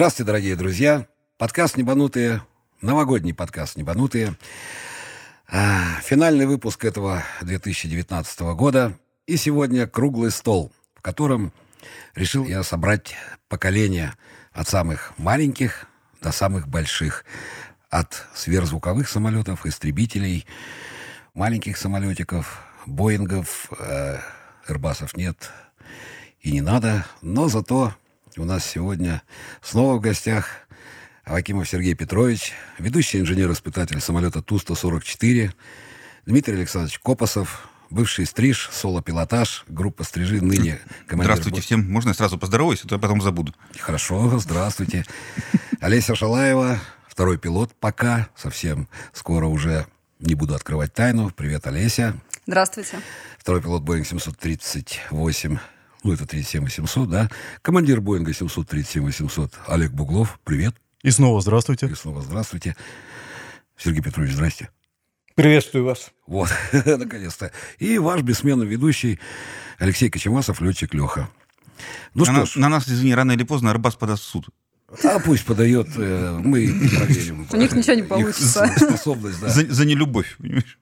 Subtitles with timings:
[0.00, 1.06] Здравствуйте, дорогие друзья.
[1.36, 2.40] Подкаст «Небанутые»,
[2.80, 4.34] новогодний подкаст «Небанутые».
[5.46, 8.98] А, финальный выпуск этого 2019 года.
[9.26, 11.52] И сегодня круглый стол, в котором
[12.14, 13.14] решил я собрать
[13.50, 14.16] поколения
[14.52, 15.84] от самых маленьких
[16.22, 17.26] до самых больших.
[17.90, 20.46] От сверхзвуковых самолетов, истребителей,
[21.34, 24.16] маленьких самолетиков, Боингов, э,
[24.66, 25.50] Эрбасов нет
[26.40, 27.04] и не надо.
[27.20, 27.92] Но зато
[28.36, 29.22] у нас сегодня
[29.62, 30.66] снова в гостях
[31.24, 35.52] Авакимов Сергей Петрович, ведущий инженер-испытатель самолета Ту-144,
[36.26, 41.32] Дмитрий Александрович Копосов, бывший стриж, соло-пилотаж, группа стрижи, ныне командир...
[41.32, 41.90] Здравствуйте всем.
[41.90, 43.54] Можно я сразу поздороваюсь, а то я потом забуду.
[43.78, 45.04] Хорошо, здравствуйте.
[45.80, 49.86] Олеся Шалаева, второй пилот пока, совсем скоро уже
[50.18, 51.30] не буду открывать тайну.
[51.30, 52.14] Привет, Олеся.
[52.46, 52.98] Здравствуйте.
[53.38, 55.58] Второй пилот Боинг 738
[56.02, 57.30] ну, это 37-800, да.
[57.62, 60.74] Командир Боинга 737-800 Олег Буглов, привет.
[61.02, 61.86] И снова здравствуйте.
[61.86, 62.76] И снова здравствуйте.
[63.76, 64.70] Сергей Петрович, здрасте.
[65.34, 66.10] Приветствую вас.
[66.26, 67.52] Вот, наконец-то.
[67.78, 69.18] И ваш бессменный ведущий
[69.78, 71.30] Алексей Кочемасов, летчик Леха.
[72.14, 72.56] Ну на, что ж.
[72.56, 74.48] На нас, извини, рано или поздно Арбас подаст в суд.
[75.04, 77.46] А пусть подает, э, мы проверим.
[77.50, 78.66] У них ничего не получится.
[78.76, 79.48] способность, да.
[79.48, 80.78] За, за нелюбовь, понимаешь?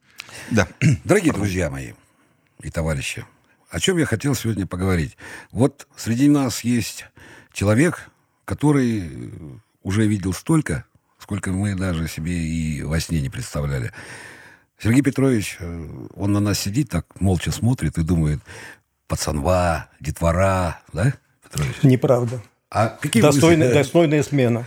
[0.50, 0.66] Да.
[1.04, 1.92] Дорогие друзья мои
[2.62, 3.24] и товарищи,
[3.70, 5.16] о чем я хотел сегодня поговорить.
[5.50, 7.04] Вот среди нас есть
[7.52, 8.10] человек,
[8.44, 9.32] который
[9.82, 10.84] уже видел столько,
[11.18, 13.92] сколько мы даже себе и во сне не представляли.
[14.80, 18.40] Сергей Петрович, э, он на нас сидит так, молча смотрит и думает,
[19.08, 21.82] пацанва, детвора, да, Петрович?
[21.82, 22.40] Неправда.
[22.70, 23.74] А какие Достойная, вы...
[23.74, 24.66] достойная смена.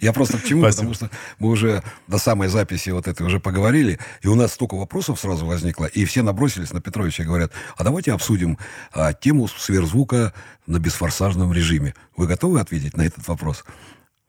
[0.00, 0.62] Я просто к чему?
[0.62, 4.74] Потому что мы уже до самой записи вот этой уже поговорили, и у нас столько
[4.74, 8.58] вопросов сразу возникло, и все набросились на Петровича и говорят, а давайте обсудим
[8.92, 10.32] а, тему сверхзвука
[10.66, 11.94] на бесфорсажном режиме.
[12.16, 13.64] Вы готовы ответить на этот вопрос?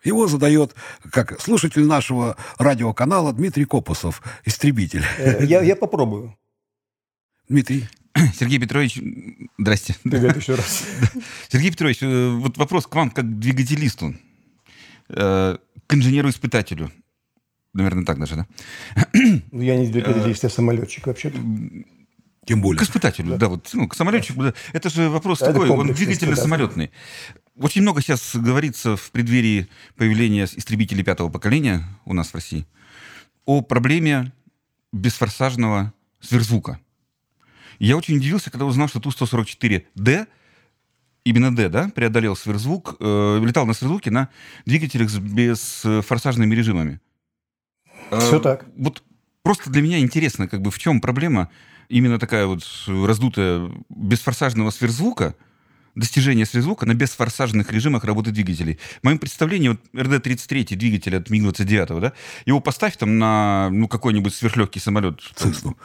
[0.04, 0.76] Его задает,
[1.12, 5.06] как слушатель нашего радиоканала Дмитрий Копусов, истребитель.
[5.18, 6.38] Э, я, я попробую.
[7.48, 7.88] Дмитрий.
[8.40, 9.00] Сергей Петрович,
[9.58, 9.96] здрасте.
[10.04, 10.84] Привет еще раз.
[11.50, 14.16] Сергей Петрович, э, вот вопрос к вам как к двигателисту,
[15.10, 15.58] э,
[15.88, 16.92] к инженеру-испытателю.
[17.74, 18.48] Наверное, так даже, да?
[19.52, 21.40] Ну, я не двигателист, я самолетчик вообще-то.
[22.46, 22.80] Тем более.
[22.80, 24.44] К испытателю, да, да вот, ну, к самолетчику.
[24.44, 24.54] Да.
[24.74, 26.92] Это же вопрос Это такой, он двигательно-самолетный.
[27.56, 32.68] Очень много сейчас говорится в преддверии появления истребителей пятого поколения у нас в России
[33.46, 34.34] о проблеме
[34.92, 36.80] бесфорсажного сверхзвука.
[37.80, 40.28] Я очень удивился, когда узнал, что Ту-144D,
[41.24, 44.30] именно D, да, преодолел сверхзвук, э, летал на сверхзвуке на
[44.66, 47.00] двигателях с бесфорсажными режимами.
[48.10, 48.66] Все э, так.
[48.78, 49.04] Вот
[49.42, 51.50] просто для меня интересно, как бы в чем проблема
[51.90, 55.36] именно такая вот раздутая бесфорсажного сверхзвука–
[55.96, 58.80] достижения сверхзвука на бесфорсажных режимах работы двигателей.
[59.02, 62.14] В моем представлении, вот РД-33 двигатель от МиГ-29, да,
[62.46, 65.22] его поставь там на ну, какой-нибудь сверхлегкий самолет.
[65.36, 65.78] Цесну.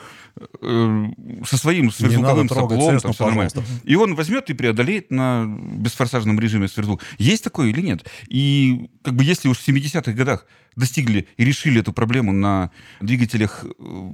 [0.60, 1.06] Э,
[1.46, 3.50] со своим сверхзвуковым соплом, там все нормально.
[3.84, 7.02] И он возьмет и преодолеет на бесфорсажном режиме сверхзвук.
[7.18, 8.06] Есть такое или нет?
[8.28, 10.46] И как бы если уж в 70-х годах
[10.76, 12.70] достигли и решили эту проблему на
[13.00, 14.10] двигателях э,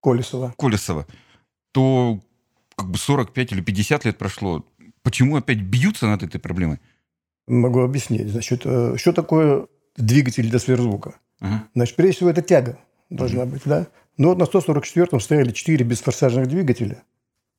[0.00, 1.06] Колесова, Колесова
[1.72, 2.20] то
[2.74, 4.64] как бы 45 или 50 лет прошло,
[5.06, 6.80] Почему опять бьются над этой проблемой?
[7.46, 8.28] Могу объяснить.
[8.28, 11.14] Значит, э, что такое двигатель для сверхзвука?
[11.38, 11.62] Ага.
[11.76, 12.76] Значит, прежде всего, это тяга
[13.08, 13.52] должна ага.
[13.52, 13.86] быть, да?
[14.18, 17.04] Ну, вот на 144-м стояли 4 бесфорсажных двигателя,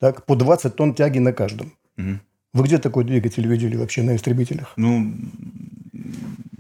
[0.02, 1.72] так, по 20 тонн тяги на каждом.
[1.98, 2.20] Ага.
[2.52, 4.74] Вы где такой двигатель видели вообще на истребителях?
[4.76, 5.14] Ну,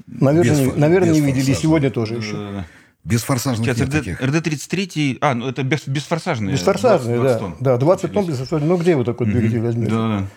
[0.07, 1.53] наверное, без, не, наверное, не видели.
[1.53, 2.35] сегодня тоже еще.
[2.37, 2.63] Э,
[3.03, 6.55] Бесфорсажных Сейчас, РД, РД-33, а, ну это без, бесфорсажные.
[6.55, 7.39] Бесфорсажные, 20, 20 да.
[7.39, 7.55] Тонн.
[7.59, 8.69] Да, 20 тонн бесфорсажные.
[8.69, 9.91] Ну где вы такой двигатель возьмете?
[9.91, 10.27] Да, да.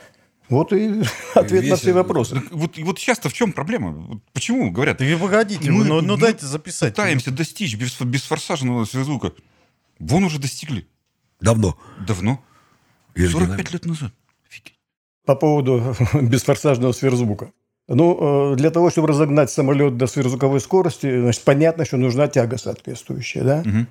[0.50, 1.02] Вот и
[1.34, 1.70] ответ Весь...
[1.70, 2.42] на все вопросы.
[2.50, 4.20] Вот, вот сейчас-то в чем проблема?
[4.32, 4.98] Почему говорят?
[4.98, 6.94] Да погодите, мы, ну, ну дайте записать.
[6.94, 9.32] Пытаемся достичь без, бесфорсажного сверхзвука.
[10.00, 10.86] Вон уже достигли.
[11.40, 11.78] Давно.
[12.06, 12.42] Давно.
[13.16, 14.12] 45 лет назад.
[14.48, 14.78] Офигеть.
[15.24, 17.52] По поводу бесфорсажного сверхзвука.
[17.86, 22.56] Ну, э, для того, чтобы разогнать самолет до сверхзвуковой скорости, значит, понятно, что нужна тяга
[22.56, 23.60] соответствующая, да?
[23.66, 23.86] Угу.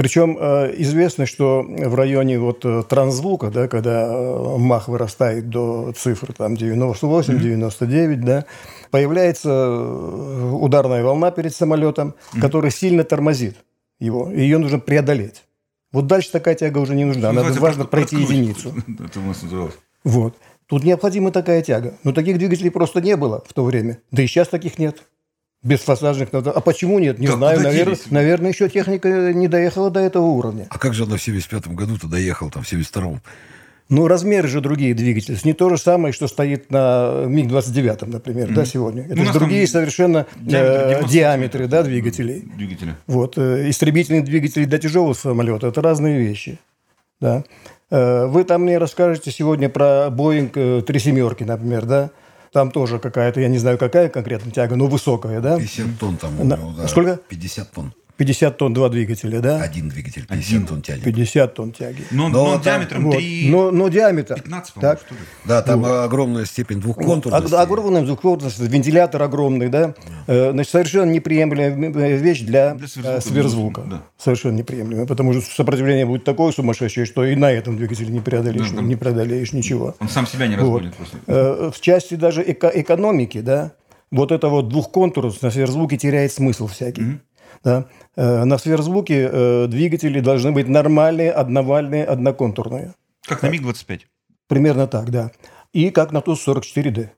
[0.00, 5.92] Причем э, известно, что в районе вот э, трансзвука, да, когда э, мах вырастает до
[5.94, 7.38] цифр там 98, mm-hmm.
[7.38, 8.46] 99, да,
[8.90, 9.78] появляется
[10.54, 13.56] ударная волна перед самолетом, которая сильно тормозит
[13.98, 14.30] его.
[14.32, 15.44] И ее нужно преодолеть.
[15.92, 17.30] Вот дальше такая тяга уже не нужна.
[17.32, 18.72] Надо важно пройти единицу.
[19.04, 19.74] Это у нас называлось.
[20.04, 20.34] Вот.
[20.64, 21.92] Тут необходима такая тяга.
[22.04, 23.98] Но таких двигателей просто не было в то время.
[24.10, 25.02] Да и сейчас таких нет
[25.62, 26.28] бесфасажных.
[26.32, 27.18] А почему нет?
[27.18, 27.60] Не так, знаю.
[27.60, 30.66] Наверное, наверное, еще техника не доехала до этого уровня.
[30.70, 33.20] А как же она в 75 году-то доехала, там, в 72-м?
[33.90, 35.36] Ну, размеры же другие двигатели.
[35.36, 38.54] Это не то же самое, что стоит на МиГ-29, например, mm-hmm.
[38.54, 39.02] да, сегодня.
[39.02, 42.44] Это Ну, у же другие совершенно диаметр э, 90 диаметры да, двигателей.
[42.56, 42.96] Двигателя.
[43.08, 46.60] Вот, э, истребительные двигатели для тяжелого самолета– это разные вещи.
[47.20, 47.42] Да.
[47.90, 52.10] Э, Вы там мне расскажете сегодня про Боинг э, три семерки, например, да?
[52.52, 55.58] Там тоже какая-то, я не знаю, какая конкретно тяга, но высокая, да?
[55.58, 56.88] 50 тонн там у него, да.
[56.88, 57.20] сколько?
[57.28, 57.92] 50 тонн.
[58.20, 59.62] 50 тонн два двигателя, да?
[59.62, 61.02] Один двигатель 50 тонн тянет.
[61.04, 62.02] 50 тонн тяги.
[62.10, 63.16] Но, Но но там- диаметром Вот.
[63.16, 63.48] 3...
[63.50, 64.34] Но, но диаметр.
[64.34, 65.06] 15, по-моему, Так.
[65.06, 65.20] что ли?
[65.46, 67.54] Да, там огромная степень двухконтурности.
[67.54, 69.94] Ог- Огромный звуковой вентилятор огромный, да?
[70.26, 73.80] Э, Значит, совершенно неприемлемая вещь для, Для э, сверхзвука, сверхзвука.
[73.88, 74.02] да.
[74.18, 78.68] Совершенно неприемлемая, потому что сопротивление будет такое сумасшедшее, что и на этом двигателе не преодолеешь,
[78.68, 79.94] Да, там- не преодолеешь ничего.
[79.98, 80.64] Он сам себя не Вот.
[80.82, 81.16] разгонит просто.
[81.26, 83.72] Э, В части даже эко- экономики, да,
[84.10, 87.20] вот это вот двухконтурность на сверхзвуке теряет смысл всякий.
[87.64, 87.84] Да.
[88.16, 92.94] Э, На сверхзвуке э, двигатели должны быть нормальные, одновальные, одноконтурные.
[93.26, 94.00] Как на МиГ-25.
[94.48, 95.30] Примерно так, да.
[95.72, 97.10] И как на ТУЗ-44Д.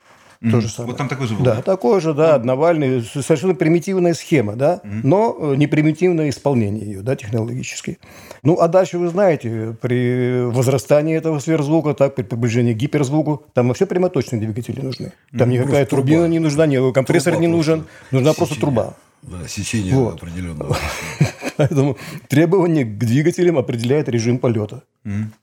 [0.50, 0.90] То же самое.
[0.90, 1.44] Вот там такой же был.
[1.44, 6.84] Да, такой же, да, одновальный, с- совершенно примитивная схема, да, но э, не примитивное исполнение
[6.84, 8.00] ее, да, технологически.
[8.42, 13.68] Ну, а дальше вы знаете, при возрастании этого сверхзвука, так, при приближении к гиперзвуку, там
[13.68, 15.12] вообще прямоточные двигатели нужны.
[15.38, 16.28] Там никакая просто турбина труба.
[16.32, 18.06] не нужна, никакой компрессор Труба не нужен, просто.
[18.10, 18.94] нужна просто труба.
[19.22, 20.14] Да, сечение Вот.
[20.22, 20.76] определенного.
[21.56, 21.96] Поэтому
[22.28, 24.82] требования к двигателям определяет режим полета.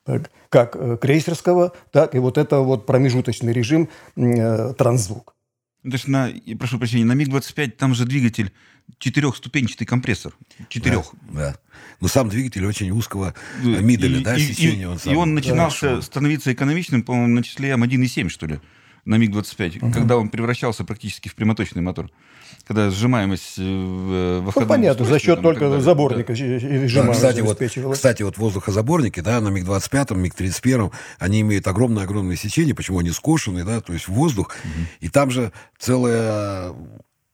[0.05, 5.35] Так, как э, крейсерского, так и вот это вот промежуточный режим э, трансзвук.
[5.83, 8.51] Ну, То есть на, прошу прощения, на МиГ-25 там же двигатель
[8.97, 10.33] четырехступенчатый компрессор.
[10.67, 11.13] Четырех.
[11.31, 11.55] Да.
[12.01, 13.33] Но сам двигатель очень узкого
[13.63, 14.83] э, миделя, И- да, и- сечения.
[14.83, 15.17] и- он и сам.
[15.17, 16.01] он начинался Хорошо.
[16.01, 18.59] становиться экономичным, по-моему, на числе М1,7, что ли,
[19.05, 22.11] на МиГ-25, когда он превращался практически в прямоточный мотор.
[22.69, 25.81] Когда сжимаемость э, в Ну, выходном понятно, за счет там только далее.
[25.81, 27.59] заборника Да, режима кстати, вот,
[27.93, 33.81] кстати, вот воздухозаборники, да, на МиГ-25, МиГ-31, они имеют огромное-огромное сечение, почему они скошены, да,
[33.81, 34.55] то есть воздух.
[34.99, 36.73] И там же целая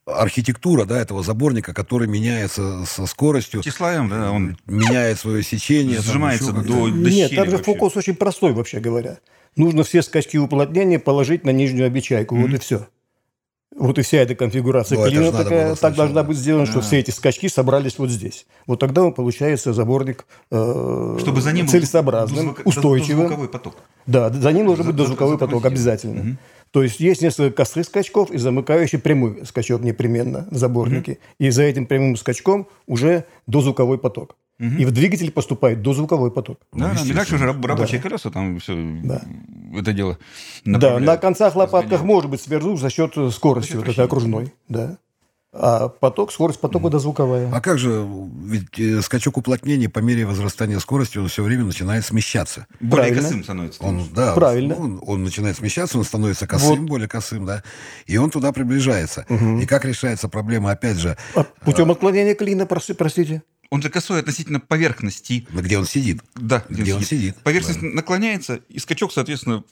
[0.05, 3.63] архитектура, да, этого заборника, который меняется со скоростью, Да.
[3.69, 5.97] Числа М, да, он меняет свое сечение.
[5.97, 6.67] там сжимается как-то.
[6.69, 7.73] до, до Нет, там же вообще.
[7.73, 9.17] фокус очень простой, вообще говоря.
[9.57, 12.35] Нужно все скачки уплотнения положить на нижнюю обечайку.
[12.37, 12.87] Вот и все.
[13.77, 15.95] Вот и вся эта конфигурация Ну, клина такая, так сначала.
[15.97, 18.45] должна быть сделана, что все эти скачки собрались вот здесь.
[18.67, 23.23] Вот тогда он получается заборник э, Чтобы за ним целесообразным, дозвука- устойчивым.
[23.23, 23.75] дозвуковой поток.
[24.05, 25.73] Да, за ним должен За- быть за- дозвуковой поток зафиксирован.
[25.73, 26.37] обязательно.
[26.71, 31.17] То есть есть несколько косых скачков и замыкающий прямой скачок непременно в заборнике.
[31.37, 34.35] И за этим прямым скачком уже дозвуковой поток.
[34.59, 36.59] И в двигатель поступает дозвуковой поток.
[36.71, 38.73] Да, да, и дальше уже раб- рабочие колеса, там все
[39.77, 40.17] это дело
[40.63, 42.05] Да, на концах лопатках разгоняют.
[42.07, 44.53] может быть сверхзвук за счет э, скорости За счет вот этой окружной.
[44.69, 44.97] Да.
[45.57, 47.49] А поток, скорость потока дозвуковая.
[47.53, 48.05] А как же,
[48.43, 52.67] ведь э, скачок уплотнения по мере возрастания скорости, он все время начинает смещаться.
[52.81, 53.21] Более Правильно.
[53.21, 53.83] косым становится.
[53.83, 54.75] Он, да, Правильно.
[54.75, 57.63] Он, он начинает смещаться, он становится косым, более косым, да,
[58.05, 59.25] и он туда приближается.
[59.29, 63.41] И как решается проблема, опять же, А путем отклонения клина, простите.
[63.69, 65.47] Он же косой относительно поверхности.
[65.51, 66.21] где он сидит.
[66.35, 69.63] Да, Где он сидит, Поверхность наклоняется, и скачок, соответственно,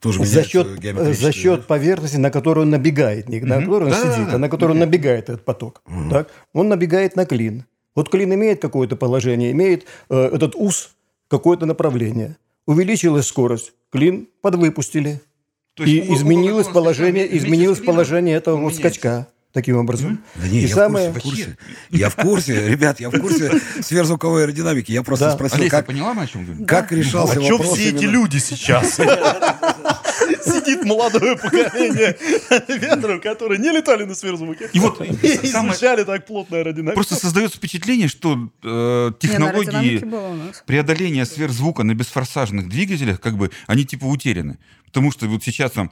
[0.00, 3.90] Тоже За счет, э, за счет поверхности, на которую он набегает, не на которую он
[3.90, 4.34] Да, да, сидит, да.
[4.34, 5.82] а на которую он набегает этот поток.
[6.10, 6.28] Так?
[6.52, 7.64] Он набегает на клин.
[7.94, 10.90] Вот клин имеет какое-то положение, имеет э, этот ус
[11.28, 12.36] какое-то направление.
[12.66, 15.22] Увеличилась скорость, клин подвыпустили.
[15.74, 19.28] То есть и у- у- изменилось у- у- положение, изменилось клином положение этого вот скачка.
[19.54, 20.18] Таким образом.
[20.34, 21.56] Да не, И я самое- в курсе, в курсе.
[21.90, 24.90] Я в курсе, ребят, я в курсе сверхзвуковой аэродинамики.
[24.90, 25.34] Я просто Да.
[25.36, 26.66] спросил, Олеся, как, поняла, мы о чем говорим?
[26.66, 28.96] как решался А что вопрос все эти люди сейчас?
[30.44, 32.16] Сидит молодое поколение
[32.68, 34.70] ветров, которые не летали на сверхзвуке.
[34.72, 36.94] И вот И изучали так плотно аэродинамику.
[36.94, 40.04] Просто создается впечатление, что э, технологии
[40.66, 44.58] преодоления сверхзвука на бесфорсажных двигателях, как бы, они типа утеряны.
[44.86, 45.90] Потому что вот сейчас там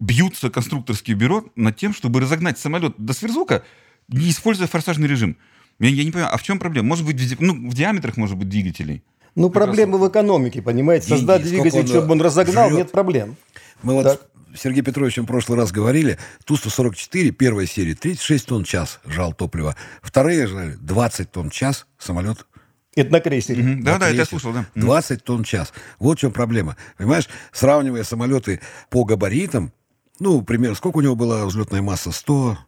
[0.00, 3.62] бьются конструкторские бюро над тем, чтобы разогнать самолет до сверхзвука,
[4.08, 5.36] не используя форсажный режим.
[5.78, 6.88] Я, я не понимаю, а в чем проблема?
[6.88, 9.02] Может быть, в, ди- ну, в диаметрах, может быть, двигателей.
[9.34, 11.06] Ну, проблемы в экономике, понимаете.
[11.08, 12.78] Деньги, Создать двигатель, он, чтобы он разогнал, жрет.
[12.78, 13.36] нет проблем.
[13.82, 14.20] Мы вот Так.
[14.56, 19.32] с Сергеем Петровичем в прошлый раз говорили, Ту-144, первая серия, 36 тонн в час жал
[19.32, 19.74] топлива.
[20.02, 22.46] Вторые жали 20 тонн в час самолет
[22.94, 23.60] Это на крейсере.
[23.62, 23.82] Мгм.
[23.82, 24.66] Да, на да, это я слушал, да.
[24.76, 24.84] Мгм.
[24.86, 25.72] 20 тонн в час.
[25.98, 26.76] Вот в чем проблема.
[26.96, 28.60] Понимаешь, сравнивая самолеты
[28.90, 29.72] по габаритам,
[30.18, 32.12] ну, примерно, сколько у него была взлетная масса?
[32.12, 32.58] 100,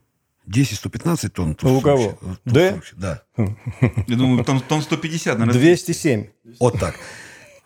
[0.48, 1.56] 10-115 тонн?
[1.62, 2.12] Ну, у кого?
[2.12, 2.38] Ту-144.
[2.44, 2.72] Д?
[2.72, 3.22] Ту-144, Да.
[4.06, 5.60] Я думаю, тонн, тонн 150, наверное.
[5.60, 6.26] 207.
[6.60, 6.94] Вот так.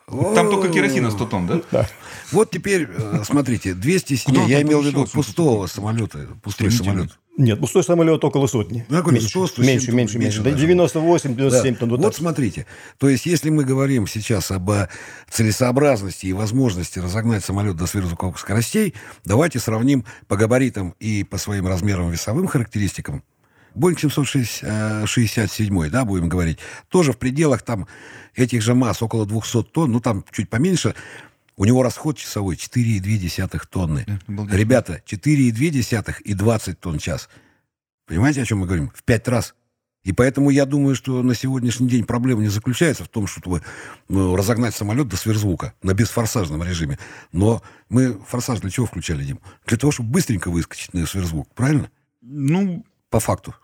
[0.06, 1.62] Там только керосина 100 тонн, да?
[1.70, 1.88] Да.
[2.32, 4.24] Вот теперь, э, смотрите, 200...
[4.24, 7.18] Куда я имел в виду пустого самолета, пустой самолет.
[7.40, 8.84] Нет, пустой самолет около сотни.
[8.90, 10.40] Ну, я говорю, меньше, 100, 100, меньше, 100, меньше, меньше.
[10.40, 10.66] меньше даже.
[10.66, 11.80] 98, 97 Да.
[11.80, 11.88] тонн.
[11.90, 12.14] Вот Вот так.
[12.16, 12.66] смотрите,
[12.98, 14.88] то есть если мы говорим сейчас об э,
[15.30, 18.94] целесообразности и возможности разогнать самолет до сверхзвуковых скоростей,
[19.24, 23.22] давайте сравним по габаритам и по своим размерам весовым характеристикам.
[23.74, 27.86] Боинг 767, да, будем говорить, тоже в пределах там
[28.34, 30.94] этих же масс, около 200 тонн, ну там чуть поменьше,
[31.60, 34.06] у него расход часовой 4,2 тонны.
[34.26, 34.46] Да.
[34.56, 37.28] Ребята, 4,2 и 20 тонн в час.
[38.06, 38.90] Понимаете, о чем мы говорим?
[38.94, 39.54] В пять раз.
[40.02, 43.60] И поэтому я думаю, что на сегодняшний день проблема не заключается в том, чтобы
[44.08, 46.98] ну, разогнать самолет до сверхзвука на бесфорсажном режиме.
[47.30, 49.38] Но мы форсаж для чего включали, Дим?
[49.66, 51.90] Для того, чтобы быстренько выскочить на сверхзвук, правильно?
[52.22, 53.54] Ну, По факту.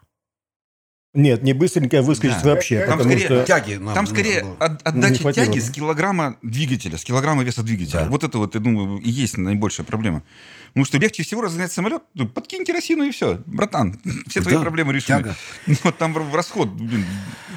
[1.16, 2.50] Нет, не быстренько выскочить Да.
[2.50, 2.80] вообще.
[2.87, 3.44] Там потому скорее что...
[3.44, 4.56] Тяги нам там скорее было.
[4.61, 5.66] от- отдача хватило, тяги да.
[5.66, 8.00] с килограмма двигателя, с килограмма веса двигателя.
[8.00, 8.08] Да.
[8.08, 10.23] Вот это вот, я думаю, и есть наибольшая проблема.
[10.68, 13.40] Потому что легче всего разгонять самолет, ну, подкинь керосину и все.
[13.46, 15.23] Братан, все твои Да, проблемы решены.
[15.23, 15.37] тяга.
[15.85, 17.04] Вот там в- в расход, блин,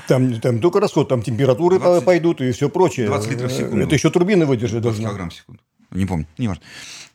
[0.08, 3.08] Там, там не только расход, там температуры 20 пойдут и все прочее.
[3.08, 3.86] 20 литров в секунду.
[3.86, 5.04] Это еще турбина выдержит 20 должна.
[5.10, 5.62] килограмм в секунду.
[5.92, 6.64] Не помню, не важно.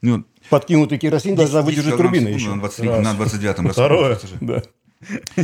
[0.02, 2.50] Ну, Подкинутый керосин должна 10 выдержать турбина секунду еще.
[2.54, 3.04] На, 20, Раз.
[3.04, 4.18] на 29-м Второе.
[4.42, 4.62] Да.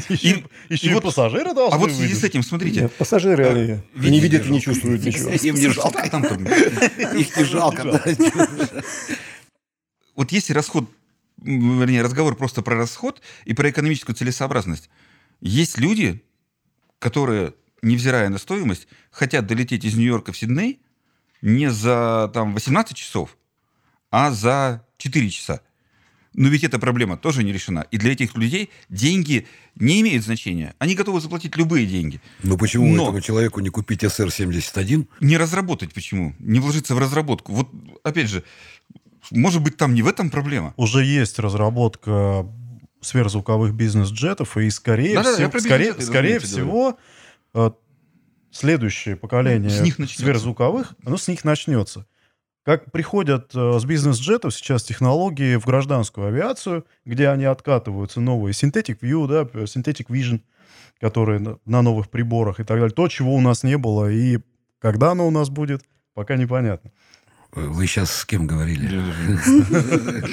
[0.09, 3.47] Еще, еще и, вот- пассажиры должны А вот в связи с этим, смотрите, Нет, пассажиры
[3.47, 5.31] А, видите, не видят и не чувствуют ничего.
[5.43, 6.09] Им не жалко.
[6.11, 7.83] там там- Их не жалко.
[7.85, 8.03] да.
[10.17, 10.91] вот если расход,
[11.43, 14.91] вернее, разговор просто про расход и про экономическую целесообразность,
[15.41, 16.23] есть люди,
[16.99, 20.81] которые, невзирая на стоимость, хотят долететь из Нью-Йорка в Сидней
[21.43, 23.37] не за там, 18 часов,
[24.11, 25.63] а за 4 часа.
[26.35, 27.87] Но ведь эта проблема тоже не решена.
[27.91, 30.75] И для этих людей деньги не имеют значения.
[30.79, 32.21] Они готовы заплатить любые деньги.
[32.43, 35.09] Ну почему Но- этому человеку не купить СР-71?
[35.21, 36.35] Не разработать почему?
[36.39, 37.53] Не вложиться в разработку.
[37.53, 37.69] Вот,
[38.05, 38.45] опять же,
[39.33, 40.73] может быть, там не в этом проблема.
[40.77, 42.47] Уже есть разработка
[43.01, 46.99] сверхзвуковых бизнес-джетов, и скорее, Да-да-да, всего, про скорее, скорее всего
[47.55, 47.71] э,
[48.51, 50.23] следующее поколение С них начнется.
[50.23, 52.07] сверхзвуковых, оно с них начнется.
[52.65, 58.99] Как приходят э, с бизнес-джетов сейчас технологии в гражданскую авиацию, где они откатываются новые Synthetic
[59.01, 60.41] View, да, п- Synthetic Vision,
[61.01, 62.95] которые на, новых приборах и так далее.
[62.95, 64.41] То, чего у нас не было, и
[64.79, 65.83] когда оно у нас будет,
[66.15, 66.91] пока непонятно.
[67.53, 69.03] Вы сейчас с кем говорили?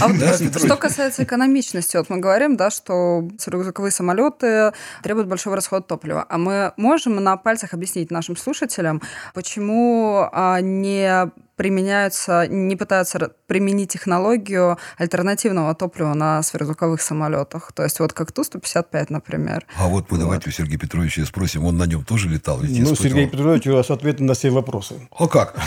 [0.00, 5.56] А вот Да, что касается экономичности, вот мы говорим, да, что сверхзвуковые самолеты требуют большого
[5.56, 6.24] расхода топлива.
[6.28, 9.02] А мы можем на пальцах объяснить нашим слушателям,
[9.34, 17.72] почему а, не применяются, не пытаются применить технологию альтернативного топлива на сверхзвуковых самолетах.
[17.72, 19.66] То есть вот как Ту-155, например.
[19.76, 22.60] А вот мы давайте у Сергея Петровича и спросим, он на нем тоже летал?
[22.60, 22.94] Ведь Ну.
[22.94, 25.08] Сергей Петрович, у вас ответы на все вопросы.
[25.16, 25.58] А как?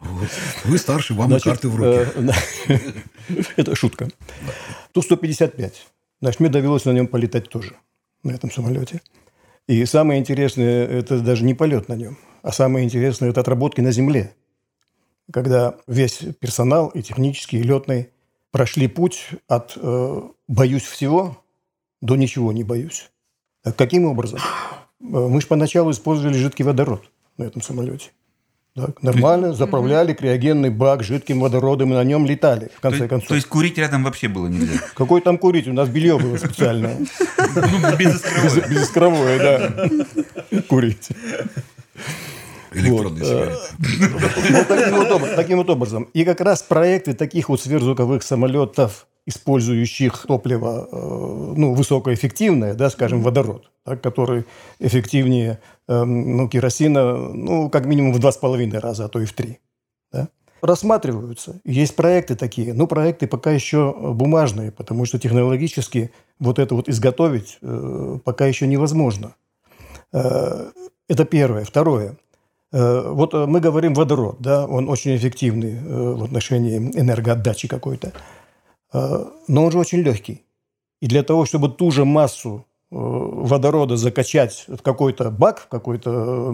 [0.00, 0.28] Вот.
[0.64, 2.08] Вы старше, вам Значит, карты в руки.
[2.68, 2.78] э.
[3.56, 4.08] Это шутка.
[4.92, 5.72] Ту-155.
[6.20, 7.76] Значит, мне довелось на нем полетать тоже,
[8.22, 9.00] на этом самолете.
[9.66, 13.92] И самое интересное, это даже не полет на нем, а самое интересное, это отработки на
[13.92, 14.34] земле.
[15.32, 18.10] Когда весь персонал, и технический, и летный,
[18.50, 21.42] прошли путь от э, «боюсь всего»
[22.00, 23.10] до «ничего не боюсь».
[23.62, 24.40] Так каким образом?
[24.40, 27.02] Э, Мы же поначалу использовали жидкий водород
[27.36, 28.10] на этом самолете.
[28.74, 33.08] Так, нормально, заправляли криогенный бак жидким водородом и на нем летали, в То, конце есть-
[33.10, 33.28] концов.
[33.28, 34.78] то есть курить рядом вообще было нельзя.
[34.94, 35.66] Какой там курить?
[35.68, 36.96] У нас белье было специальное.
[37.56, 38.68] Ну, безыскровое.
[38.68, 40.60] Безыскровое, да.
[40.68, 41.08] Курить.
[42.72, 43.58] Вот, сигареты.
[45.20, 46.04] Вот таким вот, образом.
[46.14, 53.22] И как раз проекты таких вот сверхзвуковых самолетов, использующих топливо э, ну, высокоэффективное, да, скажем,
[53.22, 54.46] водород, так, который
[54.78, 59.26] эффективнее эм, ну, керосина ну, как минимум в два с половиной раза, а то и
[59.26, 59.58] в три.
[60.12, 60.28] да,
[60.62, 61.60] рассматриваются.
[61.64, 67.58] Есть проекты такие, но проекты пока еще бумажные, потому что технологически вот это вот изготовить
[67.62, 69.34] э, пока еще невозможно.
[70.12, 70.70] Э,
[71.08, 71.64] это первое.
[71.64, 72.16] Второе.
[72.72, 78.12] Э, Вот э, мы говорим водород, да, он очень эффективный э, в отношении энергоотдачи какой-то,
[78.92, 80.44] но он же очень легкий.
[81.00, 86.52] И для того, чтобы ту же массу водорода закачать в какой-то бак, в какой-то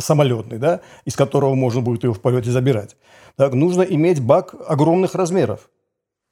[0.00, 2.96] самолетный, да, из которого можно будет его в полете забирать,
[3.36, 5.70] так, нужно иметь бак огромных размеров.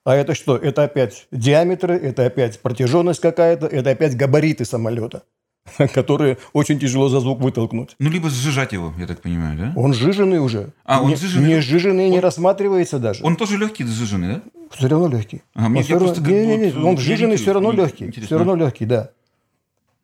[0.05, 0.59] А это что?
[0.59, 5.23] Это опять диаметры, это опять протяженность какая-то, это опять габариты самолета,
[5.95, 7.97] которые очень тяжело за звук вытолкнуть.
[7.99, 9.73] Ну, либо сжижать его, я так понимаю, да?
[9.77, 10.73] Он сжиженный уже.
[10.85, 11.49] А, он не, сжиженный?
[11.49, 13.25] Не сжиженный не Он- рассматривается даже.
[13.25, 14.43] Он тоже легкий, сжиженный, да?
[14.71, 15.43] все равно легкий.
[15.55, 17.73] А, мне Он я равно- просто как бы Не-не-не, вот, он э, сжиженный все равно
[17.73, 18.05] легкий.
[18.07, 18.27] Интересно.
[18.27, 19.11] Все равно легкий, да.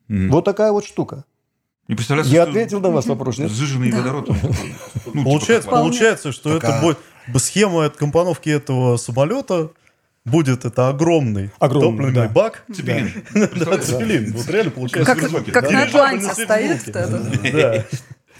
[0.09, 0.29] М.
[0.31, 1.25] Вот такая вот штука.
[1.87, 3.51] Не представляется, Я что ответил на вас вопрос, нет?
[3.51, 4.29] Сжиженный водород.
[4.29, 4.51] он ну,
[5.11, 6.97] типа, Получается, получается, что Пока- это будет
[7.41, 9.71] схема от компоновки этого самолета
[10.25, 12.27] будет это огромный, Огромный, топливный да.
[12.29, 12.63] бак.
[12.73, 13.11] Цепелин.
[13.33, 14.33] Да, цепелин.
[14.37, 15.15] Вот реально получается
[15.51, 17.85] Как, на Атланте Дирижабль стоит.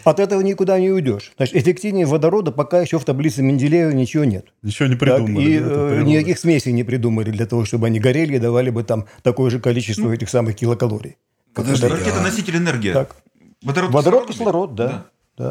[0.04, 1.32] От этого никуда не уйдешь.
[1.38, 4.48] Значит, эффективнее водорода пока еще в таблице Менделеева ничего нет.
[4.64, 5.44] Ничего не Так, придумали.
[5.48, 8.72] и да, это э, никаких смесей не придумали для того, чтобы они горели и давали
[8.72, 11.18] бы там такое же количество этих самых килокалорий.
[11.54, 12.94] Подожди, Это- носитель энергии.
[12.94, 13.16] Так.
[13.62, 14.88] Водород, Водород, кислород, кислород, да.
[14.88, 15.06] Да.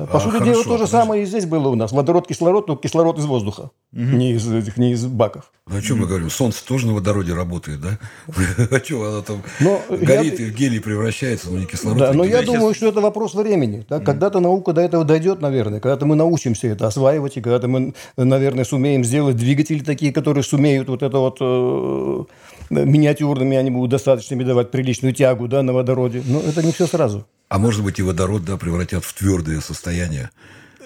[0.06, 0.92] По А, сути хорошо, дела, то же подожди.
[0.92, 1.92] самое и здесь было у нас.
[1.92, 5.50] Водород, кислород, но кислород из воздуха, не, из, этих, не из баков.
[5.68, 6.30] Ну, о чем мы говорим?
[6.30, 7.98] Солнце тоже на водороде работает, да?
[8.70, 11.98] А что, оно там Но горит я- и в гелий превращается, но не кислород.
[11.98, 13.84] Да, но я думаю, что это вопрос времени.
[13.88, 14.00] да.
[14.00, 15.80] Когда-то наука до этого дойдет, наверное.
[15.80, 20.88] Когда-то мы научимся это осваивать, и когда-то мы, наверное, сумеем сделать двигатели такие, которые сумеют
[20.88, 22.24] вот это вот э,
[22.70, 26.22] миниатюрными, они будут достаточными давать приличную тягу да, на водороде.
[26.24, 27.26] Но это не все сразу.
[27.48, 30.30] А может быть и водород, да, превратят в твердое состояние.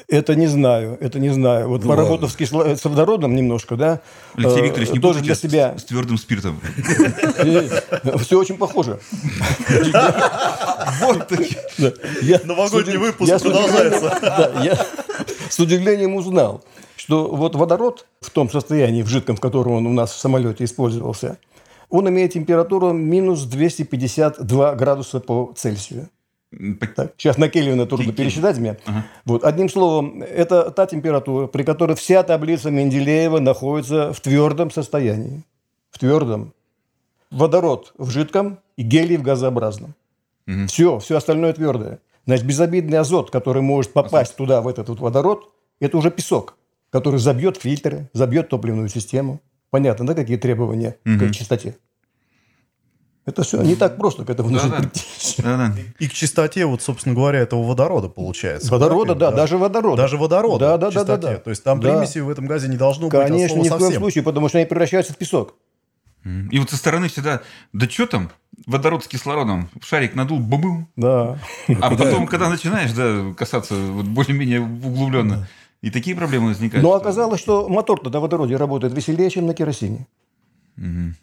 [0.09, 1.69] Это не знаю, это не знаю.
[1.69, 4.01] Вот Ну, поработав с, кисло- с водородом немножко, да,
[4.37, 5.79] Алексей э, Викторович, не тоже для себя.
[5.79, 6.61] с, с твердым спиртом.
[8.21, 8.99] Все очень похоже.
[11.01, 11.33] Вот
[12.45, 14.87] Новогодний выпуск продолжается.
[15.49, 16.65] с удивлением узнал,
[16.97, 20.65] что вот водород в том состоянии, в жидком, в котором он у нас в самолете
[20.65, 21.39] использовался,
[21.95, 26.09] он имеет температуру минус 252 градуса по Цельсию.
[26.97, 28.79] Так, сейчас на Кельвина трудно пересчитать мне.
[29.25, 35.45] Вот, одним словом, это та температура, при которой вся таблица Менделеева находится в твердом состоянии.
[35.91, 36.53] В твердом.
[37.31, 39.95] Водород в жидком и гелий в газообразном.
[40.67, 42.01] Все, все остальное твердое.
[42.27, 45.49] Значит, безобидный азот, который может попасть туда, в этот вот водород,
[45.79, 46.57] это уже песок,
[46.91, 49.41] который забьет фильтры, забьет топливную систему.
[49.75, 51.77] Понятно, да, какие требования к чистоте?
[53.27, 54.83] Это все не так просто к этому нужно Да-да.
[54.89, 55.43] прийти.
[55.43, 55.73] Да-да.
[55.99, 58.71] И к чистоте, вот, собственно говоря, этого водорода получается.
[58.71, 60.01] Водорода, да, Так, даже водорода.
[60.01, 61.37] Даже водорода Да, да, да, да, да.
[61.39, 61.93] То есть там Да.
[61.93, 64.01] примесей в этом газе не должно быть от Конечно, слова ни в коем совсем.
[64.01, 65.57] случае, потому что они превращаются в песок.
[66.53, 67.41] И вот со стороны всегда,
[67.73, 68.31] да что там,
[68.69, 70.89] водород с кислородом, шарик надул, бабум.
[70.95, 71.37] Да.
[71.81, 75.49] А потом, когда начинаешь, да, касаться вот более-менее углубленно,
[75.85, 76.83] и такие проблемы возникают.
[76.83, 80.07] Но оказалось, что мотор-то на водороде работает веселее, чем на керосине.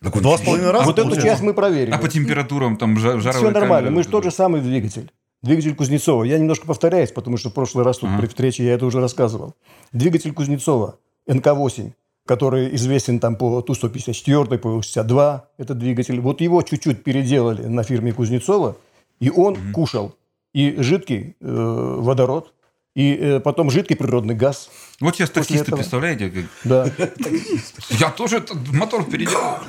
[0.02, 1.92] Так В он два с половиной раза вот эту часть мы проверили.
[1.92, 5.12] А по температурам, там, жа- жаровая Все нормально, камера, мы же тот же самый двигатель.
[5.42, 6.24] Двигатель Кузнецова.
[6.24, 9.56] Я немножко повторяюсь, потому что в прошлый раз тут при встрече я это уже рассказывал.
[9.92, 11.92] Двигатель Кузнецова НК-8,
[12.28, 16.20] который известен там по Ту-154, по 62, это двигатель.
[16.22, 18.78] Вот его чуть-чуть переделали на фирме Кузнецова,
[19.20, 20.14] и он кушал
[20.54, 22.54] и жидкий э, водород,
[22.96, 24.70] и э, потом жидкий природный газ.
[25.00, 25.78] Вот сейчас таксисты, этого.
[25.78, 26.48] представляете.
[26.64, 26.92] Да,
[27.90, 29.60] Я тоже мотор переделал.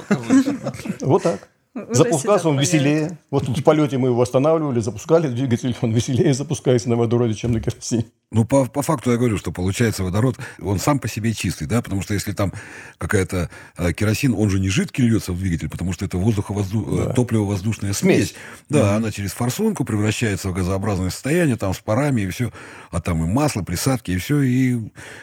[1.00, 1.48] вот так.
[1.74, 3.18] Запускался он веселее.
[3.30, 7.60] Вот в полете мы его останавливали, запускали двигатель, он веселее запускается на водороде, чем на
[7.60, 8.06] керосине.
[8.30, 11.80] Ну, по, по факту я говорю, что получается водород, он сам по себе чистый, да,
[11.82, 12.52] потому что если там
[12.98, 17.10] какая-то э, керосин, он же не жидкий льется в двигатель, потому что это воздуховозду...
[17.10, 18.30] э, топливо-воздушная смесь.
[18.30, 18.34] Смесь.
[18.68, 22.52] Да, она через форсунку превращается в газообразное состояние, там с парами и все,
[22.90, 24.78] а там и масло, присадки и все, и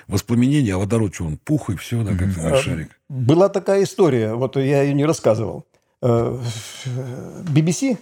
[0.08, 3.00] воспламенение, а водород что, он пух и все, да, как ты говоришь, шарик.
[3.08, 5.66] Была такая история, вот я ее не рассказывал.
[6.02, 6.40] Э,
[7.54, 7.98] BBC,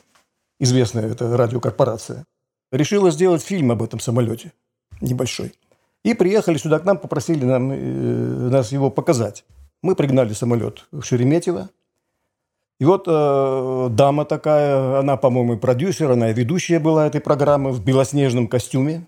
[0.60, 2.26] известная эта радиокорпорация,
[2.72, 4.54] решила сделать фильм об этом самолете
[5.02, 5.54] небольшой.
[6.04, 9.46] И приехали сюда к нам, попросили нам, э, нас его показать.
[9.82, 11.70] Мы пригнали самолет в Шереметьево.
[12.80, 17.84] И вот э, дама такая, она, по-моему, продюсер, она и ведущая была этой программы в
[17.84, 19.08] белоснежном костюме.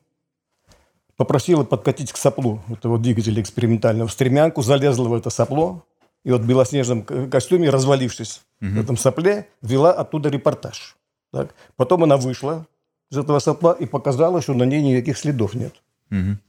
[1.15, 5.83] Попросила подкатить к соплу этого двигателя экспериментального в стремянку, залезла в это сопло,
[6.23, 10.97] и вот в белоснежном костюме, развалившись в этом сопле, вела оттуда репортаж.
[11.31, 11.53] Так.
[11.75, 12.67] Потом она вышла
[13.11, 15.73] из этого сопла и показала, что на ней никаких следов нет.
[16.09, 16.39] Мгм.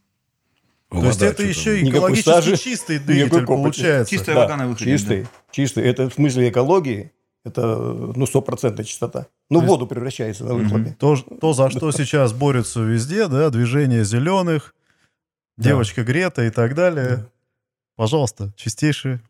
[0.91, 4.11] То есть это еще экологически сажи, чистый двигатель получается.
[4.11, 5.85] Чистая вода на выходе, Чистый, чистый.
[5.85, 7.13] Это в смысле экологии,
[7.45, 9.29] это ну, стопроцентная чистота.
[9.51, 10.97] Ну, в воду превращается на выхлопе.
[10.99, 14.75] То, то, за что сейчас борются везде, да, движение зеленых,
[15.57, 17.27] девочка Грета и так далее.
[17.95, 19.21] Пожалуйста, чистейшие.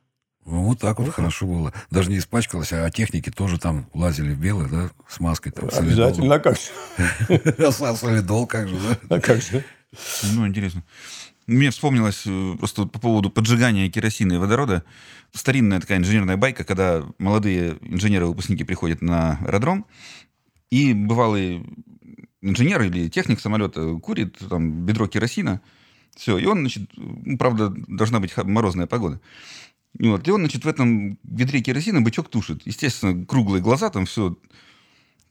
[0.51, 1.73] Ну, вот так вот хорошо было.
[1.91, 5.53] Даже не испачкалось, а техники тоже там лазили в белых, да, с маской.
[5.53, 7.73] Там, Обязательно, а как же?
[7.73, 7.97] солидол.
[7.97, 9.17] Солидол, как же, да?
[9.17, 9.65] А как же?
[10.35, 10.83] Ну, интересно.
[11.47, 14.85] Мне вспомнилось э, просто по поводу поджигания керосина и водорода.
[15.33, 19.87] Старинная такая инженерная байка, когда молодые инженеры-выпускники приходят на аэродром,
[20.71, 21.65] и бывалый
[22.43, 25.61] инженер или техник самолета курит там бедро керосина,
[26.17, 29.21] все, и он, значит, ну, правда, должна быть морозная погода.
[29.99, 32.63] Вот, и он, значит, в этом ведре керосина бычок тушит.
[32.65, 34.37] Естественно, круглые глаза, там все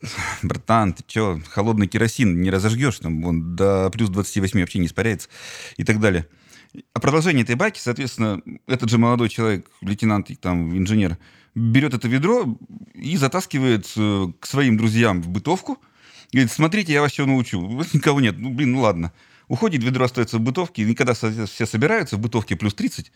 [0.43, 5.29] братан, ты что, холодный керосин не разожгешь, там он до плюс 28 вообще не испаряется
[5.77, 6.27] и так далее.
[6.93, 11.17] А продолжение этой байки, соответственно, этот же молодой человек, лейтенант, там, инженер,
[11.55, 12.57] берет это ведро
[12.93, 15.79] и затаскивает э, к своим друзьям в бытовку.
[16.31, 17.59] Говорит, смотрите, я вас все научу.
[17.93, 18.37] Никого нет.
[18.37, 19.11] Ну, блин, ну ладно.
[19.47, 20.83] Уходит, ведро остается в бытовке.
[20.83, 23.11] И когда все собираются, в бытовке плюс 30,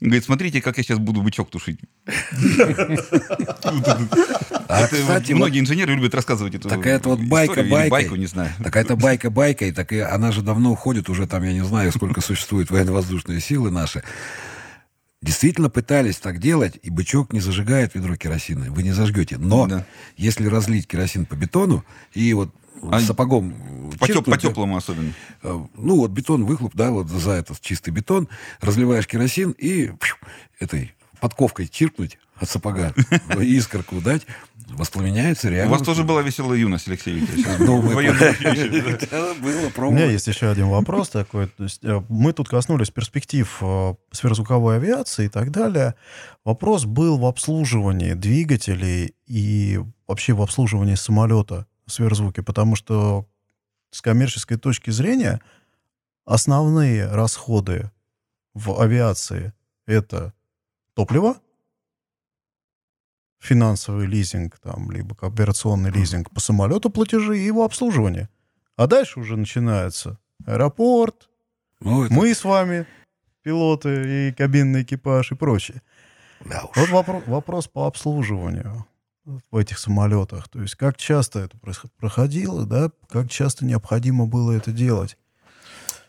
[0.00, 1.80] Говорит, смотрите, как я сейчас буду бычок тушить.
[4.68, 4.88] А,
[5.30, 7.90] многие инженеры любят рассказывать эту Такая это вот байка, байка.
[7.90, 8.50] Байку, не знаю.
[8.62, 11.92] Такая это байка, байка, и так она же давно уходит, уже там, я не знаю,
[11.92, 14.02] сколько существует военно-воздушные силы наши.
[15.22, 18.70] Действительно пытались так делать, и бычок не зажигает ведро керосина.
[18.70, 19.38] Вы не зажгете.
[19.38, 19.86] Но да.
[20.16, 23.54] если разлить керосин по бетону и вот а сапогом
[23.98, 25.12] по, теп, по теплому особенно.
[25.42, 28.28] Э, ну, вот бетон, выхлоп, да, вот за этот чистый бетон,
[28.60, 30.16] разливаешь керосин и пью,
[30.58, 32.92] этой подковкой чиркнуть от сапога,
[33.40, 34.26] искорку дать,
[34.68, 35.72] воспламеняется реально.
[35.72, 37.46] У вас тоже была веселая юность, Алексей Викторович.
[37.58, 37.78] Ну,
[39.88, 41.46] У меня есть еще один вопрос такой.
[41.48, 45.94] То есть, э, мы тут коснулись перспектив э, сверхзвуковой авиации и так далее.
[46.44, 53.26] Вопрос был в обслуживании двигателей и вообще в обслуживании самолета сверхзвуки, потому что
[53.90, 55.40] с коммерческой точки зрения
[56.24, 57.90] основные расходы
[58.54, 59.52] в авиации
[59.86, 60.32] это
[60.94, 61.36] топливо,
[63.38, 68.28] финансовый лизинг, там, либо операционный лизинг по самолету, платежи и его обслуживание.
[68.76, 71.30] А дальше уже начинается аэропорт,
[71.80, 72.14] ну, это...
[72.14, 72.86] мы с вами,
[73.42, 75.82] пилоты и кабинный экипаж и прочее.
[76.44, 76.76] Да уж.
[76.76, 78.86] Вот вопрос, вопрос по обслуживанию
[79.50, 80.48] в этих самолетах.
[80.48, 81.56] То есть как часто это
[81.98, 85.16] проходило, да, как часто необходимо было это делать.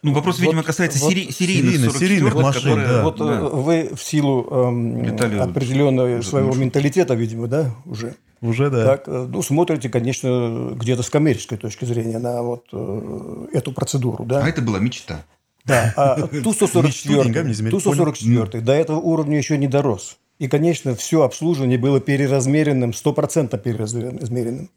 [0.03, 2.61] Ну, вопрос, вот, видимо, касается вот, сери- серийных, серийных машин.
[2.61, 3.03] Которые, да.
[3.03, 3.39] Вот да.
[3.39, 8.15] Э, вы в силу эм, определенного своего ну, менталитета, видимо, да, уже.
[8.41, 8.85] Уже, да.
[8.85, 14.23] Так, э, ну, смотрите, конечно, где-то с коммерческой точки зрения на вот э, эту процедуру,
[14.23, 14.43] да.
[14.43, 15.25] А это была мечта.
[15.65, 20.17] Да, а Ту-144, Ту-144 до этого уровня еще не дорос.
[20.39, 24.69] И, конечно, все обслуживание было переразмеренным, стопроцентно переразмеренным.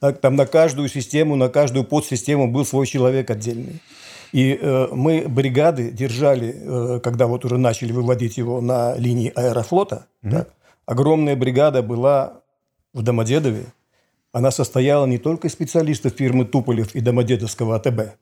[0.00, 3.80] Так, там на каждую систему, на каждую подсистему был свой человек отдельный.
[4.32, 10.06] И э, мы бригады держали, э, когда вот уже начали выводить его на линии аэрофлота.
[10.22, 10.30] Mm-hmm.
[10.30, 10.48] Так,
[10.84, 12.42] огромная бригада была
[12.92, 13.66] в Домодедове.
[14.32, 18.16] Она состояла не только из специалистов фирмы Туполев и Домодедовского АТБ.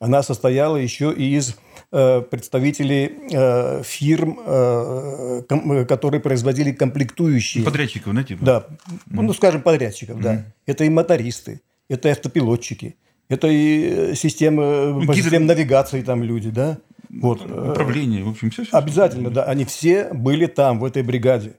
[0.00, 1.56] Она состояла еще и из
[1.90, 7.64] Э, представителей э, фирм, э, которые производили комплектующие.
[7.64, 8.44] Подрядчиков, да, типа?
[8.44, 9.22] Да, mm.
[9.22, 10.22] ну, скажем, подрядчиков, mm.
[10.22, 10.44] да.
[10.66, 12.96] Это и мотористы, это и автопилотчики,
[13.30, 16.76] это и системы, ну, систем навигации там люди, да.
[17.08, 17.40] Вот.
[17.40, 18.64] Управление, в общем, все.
[18.64, 19.44] все Обязательно, да.
[19.44, 21.54] Они все были там, в этой бригаде.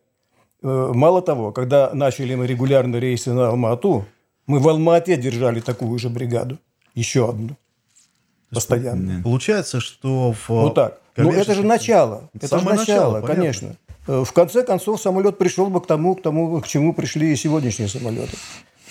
[0.61, 4.05] Мало того, когда начали мы регулярные рейсы на Алма-Ату,
[4.45, 6.59] мы в Алма-Ате держали такую же бригаду,
[6.93, 7.57] еще одну.
[8.51, 9.21] Постоянно.
[9.23, 10.49] Получается, что в...
[10.49, 10.99] Ну так.
[11.17, 12.29] Ну это же начало.
[12.33, 13.75] Это Самое же начало, начало конечно.
[14.07, 17.35] Э, в конце концов, самолет пришел бы к тому, к тому, к чему пришли и
[17.35, 18.35] сегодняшние самолеты.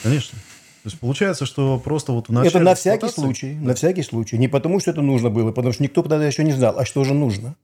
[0.02, 0.38] Конечно.
[0.82, 3.68] То есть получается, что просто вот в начале Это на всякий случай, да.
[3.68, 4.38] на всякий случай.
[4.38, 7.02] Не потому, что это нужно было, потому что никто тогда еще не знал, а что
[7.02, 7.56] же нужно.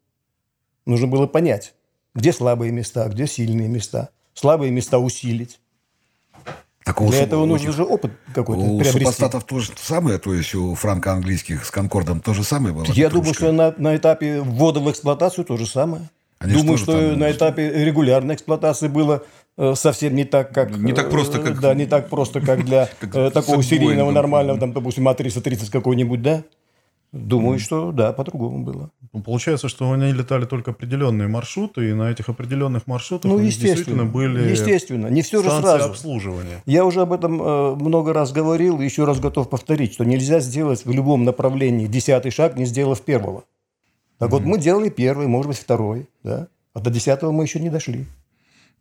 [0.84, 1.74] Нужно было понять,
[2.14, 4.10] где слабые места, где сильные места.
[4.34, 5.60] Слабые места усилить,
[6.84, 8.98] Такого Для этого нужен же опыт какой-то У приобрести.
[8.98, 12.84] супостатов то самое, то есть у франко-английских с Конкордом то же самое было?
[12.88, 16.10] Я думаю, что на, на этапе ввода в эксплуатацию то же самое.
[16.40, 19.22] Они думаю, что, что на этапе регулярной эксплуатации было
[19.56, 20.76] э, совсем не так, как...
[20.76, 21.60] Не так просто, э, как...
[21.60, 26.44] Да, не так просто, как для э, такого серийного, нормального, там, допустим, А330 какой-нибудь, да?
[27.14, 28.90] Думаю, что да, по-другому было.
[29.12, 34.04] Ну, получается, что они летали только определенные маршруты, и на этих определенных маршрутах ну, действительно
[34.04, 35.90] были естественно, не все же сразу.
[35.90, 36.60] обслуживания.
[36.66, 40.40] Я уже об этом э, много раз говорил, и еще раз готов повторить, что нельзя
[40.40, 43.44] сделать в любом направлении десятый шаг, не сделав первого.
[44.18, 44.32] Так mm-hmm.
[44.32, 46.48] вот, мы делали первый, может быть, второй, да?
[46.72, 48.06] а до десятого мы еще не дошли.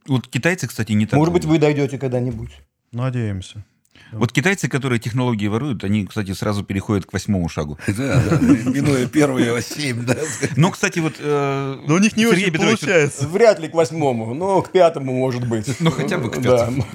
[0.08, 1.20] Вот китайцы, кстати, не так.
[1.20, 2.52] Может быть, вы дойдете когда-нибудь.
[2.92, 3.64] Надеемся.
[4.12, 7.78] Вот китайцы, которые технологии воруют, они, кстати, сразу переходят к восьмому шагу.
[8.04, 10.16] Да, да, минуя первые семь, да.
[10.58, 11.14] Но, кстати, вот...
[11.20, 13.28] Э, но у них не очень получается.
[13.28, 15.80] Вряд ли к восьмому, но к пятому, может быть.
[15.80, 16.86] Ну, хотя бы к пятому.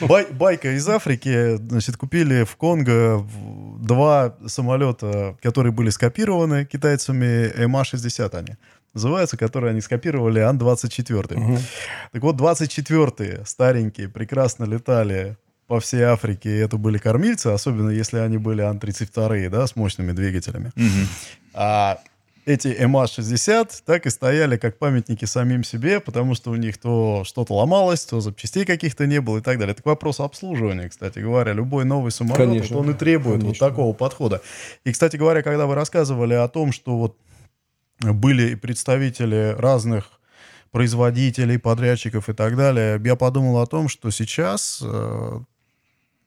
[0.32, 3.26] Байка из Африки, значит, купили в Конго
[3.80, 8.56] два самолета, которые были скопированы китайцами, МА-60 они
[8.94, 11.34] называются, которые они скопировали Ан-24.
[11.34, 11.58] Угу.
[12.12, 15.36] Так вот, 24-е, старенькие, прекрасно летали
[15.68, 20.12] по всей Африке, и это были кормильцы, особенно если они были Ан-32, да, с мощными
[20.12, 20.72] двигателями.
[20.74, 21.08] Угу.
[21.54, 21.98] А
[22.46, 27.52] эти МА-60 так и стояли как памятники самим себе, потому что у них то что-то
[27.52, 29.74] ломалось, то запчастей каких-то не было и так далее.
[29.74, 31.52] Это вопрос обслуживания, кстати говоря.
[31.52, 32.76] Любой новый самолет, Конечно.
[32.76, 33.48] Вот он и требует Конечно.
[33.48, 34.40] вот такого подхода.
[34.84, 37.18] И, кстати говоря, когда вы рассказывали о том, что вот
[38.00, 40.18] были представители разных
[40.70, 45.40] производителей, подрядчиков и так далее, я подумал о том, что сейчас э,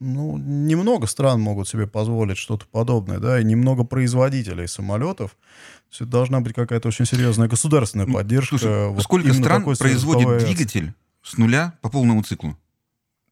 [0.01, 5.31] ну, немного стран могут себе позволить что-то подобное, да, и немного производителей самолетов.
[5.31, 8.57] То есть это должна быть какая-то очень серьезная государственная ну, поддержка.
[8.57, 12.57] Слушай, вот сколько стран производит двигатель с нуля по полному циклу?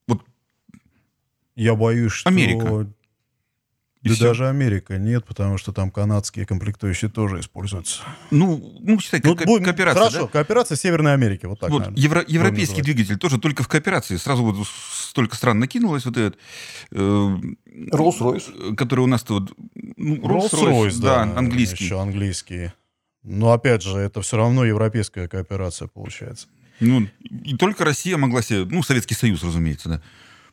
[0.08, 0.22] Вот.
[1.56, 2.88] Я боюсь, что Америка.
[4.02, 4.24] И да все.
[4.24, 8.02] даже Америка нет, потому что там канадские комплектующие тоже используются.
[8.32, 10.28] Ну, ну считай, ну, ко- кооперация, Хорошо, да?
[10.28, 14.16] кооперация Северной Америки, вот так, вот, евро- Европейский двигатель тоже только в кооперации.
[14.16, 16.40] Сразу вот столько стран накинулось, вот этот...
[16.92, 16.98] Э,
[17.92, 18.76] Rolls-Royce.
[18.76, 19.52] Который у нас-то вот...
[19.98, 21.84] Ну, Rolls-Royce, да, да, английский.
[21.84, 22.72] Еще английский.
[23.24, 26.48] Но опять же, это все равно европейская кооперация получается.
[26.80, 27.06] Ну,
[27.44, 28.64] и только Россия могла себе...
[28.64, 30.02] Ну, Советский Союз, разумеется, да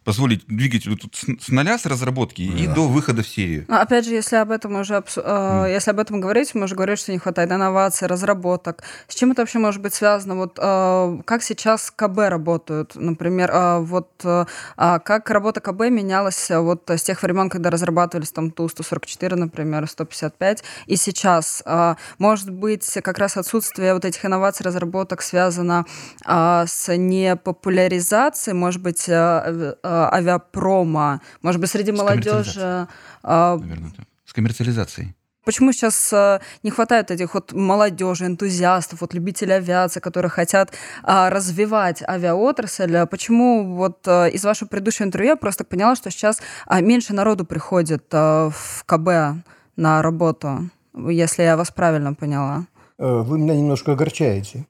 [0.06, 2.58] позволить двигателю тут с, нуля, с разработки да.
[2.58, 3.64] и до выхода в серию.
[3.66, 5.74] Но, опять же, если об этом уже э, mm.
[5.74, 8.84] если об этом говорить, мы уже говорили, что не хватает инноваций, разработок.
[9.08, 10.36] С чем это вообще может быть связано?
[10.36, 14.44] Вот э, как сейчас КБ работают, например, э, вот э,
[14.76, 19.88] а как работа КБ менялась э, вот с тех времен, когда разрабатывались там Ту-144, например,
[19.88, 25.84] 155, и сейчас, э, может быть, как раз отсутствие вот этих инноваций, разработок связано
[26.24, 32.88] э, с непопуляризацией, может быть, э, э, авиапрома, может быть, среди молодежи...
[33.22, 34.06] А, Наверное, так.
[34.24, 35.14] С коммерциализацией.
[35.46, 40.72] Почему сейчас э, не хватает этих вот молодежи, энтузиастов, вот любителей авиации, которые хотят
[41.04, 43.06] а, развивать авиаотрасль?
[43.06, 47.44] Почему вот э, из вашего предыдущего интервью я просто поняла, что сейчас а, меньше народу
[47.44, 49.44] приходит э, в КБ
[49.76, 52.66] на работу, если я вас правильно поняла?
[52.98, 54.66] Вы меня немножко огорчаете.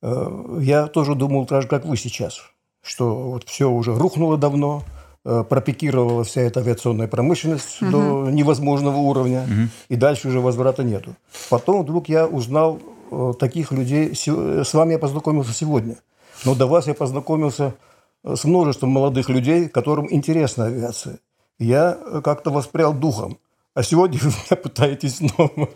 [0.00, 2.53] Я тоже думал так же, как вы сейчас
[2.84, 4.82] что вот все уже рухнуло давно,
[5.24, 7.90] э, пропикировала вся эта авиационная промышленность угу.
[7.90, 9.68] до невозможного уровня, угу.
[9.88, 11.16] и дальше уже возврата нету.
[11.50, 12.78] Потом вдруг я узнал
[13.10, 15.96] э, таких людей, с вами я познакомился сегодня,
[16.44, 17.74] но до вас я познакомился
[18.22, 21.18] э, с множеством молодых людей, которым интересна авиация.
[21.58, 23.38] Я как-то воспрял духом,
[23.74, 25.68] а сегодня вы меня пытаетесь снова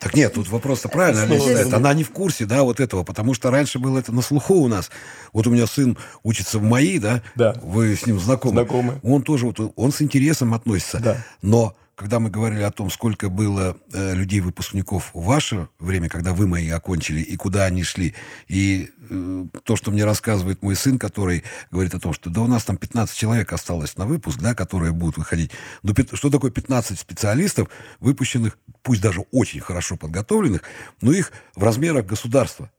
[0.00, 1.74] так нет, тут вопрос-то правильно Алиса ставит.
[1.74, 4.68] Она не в курсе, да, вот этого, потому что раньше было это на слуху у
[4.68, 4.90] нас.
[5.32, 7.22] Вот у меня сын учится в МАИ, да?
[7.34, 7.54] Да.
[7.62, 8.54] Вы с ним знакомы.
[8.54, 9.00] Знакомы.
[9.02, 11.00] Он тоже, вот, он с интересом относится.
[11.00, 11.16] Да.
[11.42, 16.46] Но когда мы говорили о том, сколько было э, людей-выпускников в ваше время, когда вы
[16.46, 18.14] мои окончили, и куда они шли,
[18.46, 22.46] и э, то, что мне рассказывает мой сын, который говорит о том, что да у
[22.46, 25.50] нас там 15 человек осталось на выпуск, да, которые будут выходить.
[25.82, 30.62] Но что такое 15 специалистов, выпущенных, пусть даже очень хорошо подготовленных,
[31.00, 32.70] но их в размерах государства?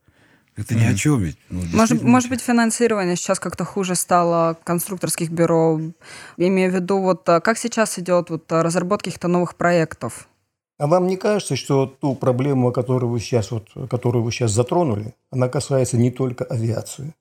[0.60, 1.38] Это ни о чем ведь.
[1.50, 5.80] Ну, может, может быть, финансирование сейчас как-то хуже стало конструкторских бюро.
[6.36, 10.28] Я имею в виду, вот а, как сейчас идет вот а, разработка каких-то новых проектов?
[10.78, 15.14] А вам не кажется, что ту проблему, которую вы сейчас, вот, которую вы сейчас затронули,
[15.32, 17.16] она касается не только авиации?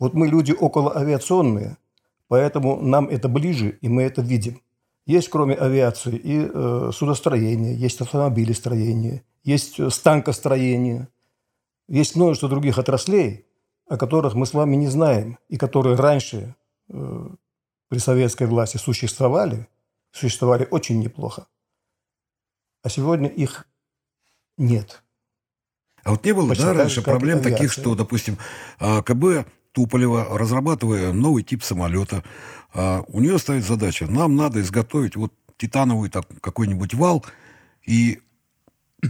[0.00, 1.76] Вот мы люди около авиационные,
[2.26, 4.60] поэтому нам это ближе, и мы это видим.
[5.06, 11.08] Есть, кроме авиации, и э, судостроение, есть автомобилестроение, есть э, станкостроение–
[11.88, 13.46] есть множество других отраслей,
[13.88, 16.54] о которых мы с вами не знаем, и которые раньше
[16.88, 17.28] э,
[17.88, 19.68] при советской власти существовали,
[20.12, 21.46] существовали очень неплохо.
[22.82, 23.66] А сегодня их
[24.56, 25.02] нет.
[26.02, 27.52] А вот не было, Почти да, раньше проблем авиация.
[27.52, 28.38] таких, что, допустим,
[28.78, 32.24] а, КБ Туполева, разрабатывая новый тип самолета,
[32.74, 37.24] а, у нее стоит задача, нам надо изготовить вот титановый так, какой-нибудь вал,
[37.86, 38.20] и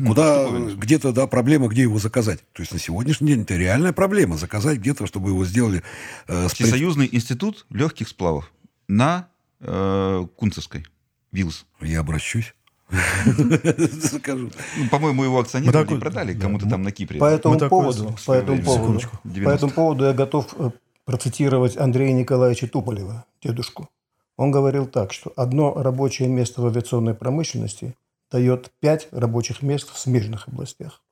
[0.07, 2.40] Куда где-то, да, проблема, где его заказать.
[2.52, 4.37] То есть на сегодняшний день это реальная проблема.
[4.38, 5.83] Заказать где-то, чтобы его сделали...
[6.28, 8.50] Э, Всесоюзный институт легких сплавов
[8.88, 9.28] на
[9.61, 10.87] э, Кунцевской,
[11.31, 11.66] ВИЛС.
[11.83, 12.55] Я обращусь.
[13.26, 14.50] Закажу.
[14.78, 17.20] Ну, по-моему, его акционеры продали кому-то там на Кипре.
[17.20, 19.00] По этому поводу, по этому поводу,
[19.44, 20.70] по этому поводу я готов э,
[21.05, 23.88] процитировать Андрея Николаевича Туполева, дедушку.
[24.37, 27.94] Он говорил так, что одно рабочее место в авиационной промышленности
[28.32, 31.02] дает 5 рабочих мест в смежных областях.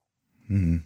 [0.49, 0.81] Mm-hmm.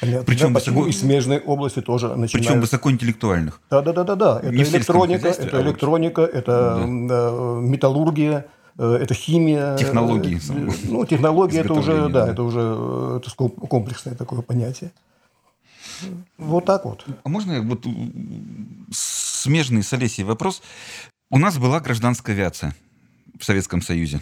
[0.00, 0.58] Понятно, Причем да?
[0.58, 0.86] высоко...
[0.86, 2.46] и смежные области тоже начинают...
[2.46, 3.60] Причем высокоинтеллектуальных.
[3.70, 4.40] Да, да, да, да, да.
[4.40, 6.86] Это электроника, это а электроника, это да.
[6.86, 8.46] металлургия,
[8.78, 9.76] э, это химия.
[9.76, 10.40] Технологии.
[10.84, 14.92] Ну, технологии это уже, да, это уже э, это комплексное такое понятие.
[16.38, 17.04] Вот так вот.
[17.22, 17.86] А можно вот
[18.90, 20.62] смежный с Олесей вопрос?
[21.30, 22.74] У нас была гражданская авиация
[23.38, 24.20] в Советском Союзе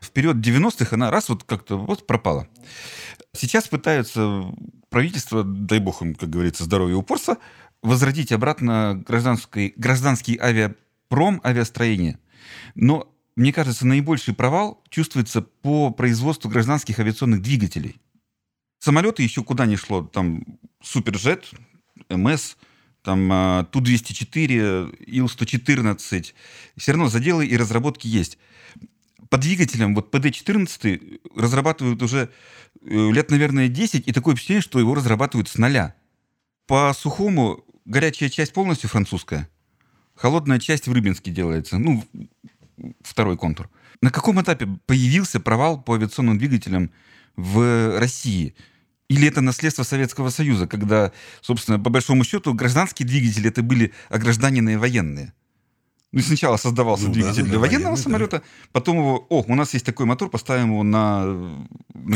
[0.00, 2.48] в период 90-х она раз вот как-то вот пропала.
[3.32, 4.44] Сейчас пытаются
[4.90, 7.38] правительство, дай бог им, как говорится, здоровье и упорство,
[7.82, 12.18] возродить обратно гражданский, гражданский авиапром, авиастроение.
[12.74, 18.00] Но мне кажется, наибольший провал чувствуется по производству гражданских авиационных двигателей.
[18.80, 20.44] Самолеты еще куда ни шло, там
[20.82, 21.50] Суперджет,
[22.08, 22.56] МС,
[23.02, 26.34] там а, Ту-204, Ил-114,
[26.76, 28.38] все равно заделы и разработки есть.
[29.30, 32.30] По двигателям, вот ПД-14 разрабатывают уже
[32.80, 35.94] э, лет, наверное, 10, и такое впечатление, что его разрабатывают с нуля.
[36.66, 39.48] По сухому горячая часть полностью французская,
[40.14, 42.04] холодная часть в Рыбинске делается, ну,
[43.02, 43.68] второй контур.
[44.00, 46.90] На каком этапе появился провал по авиационным двигателям
[47.36, 48.54] в России?
[49.08, 54.78] Или это наследство Советского Союза, когда, собственно, по большому счету, гражданские двигатели это были огражданенные
[54.78, 55.32] военные?
[56.10, 58.02] Ну, сначала создавался Ну, двигатель да, для военного да.
[58.02, 58.42] самолета,
[58.72, 61.66] потом его, о, у нас есть такой мотор, поставим его на, на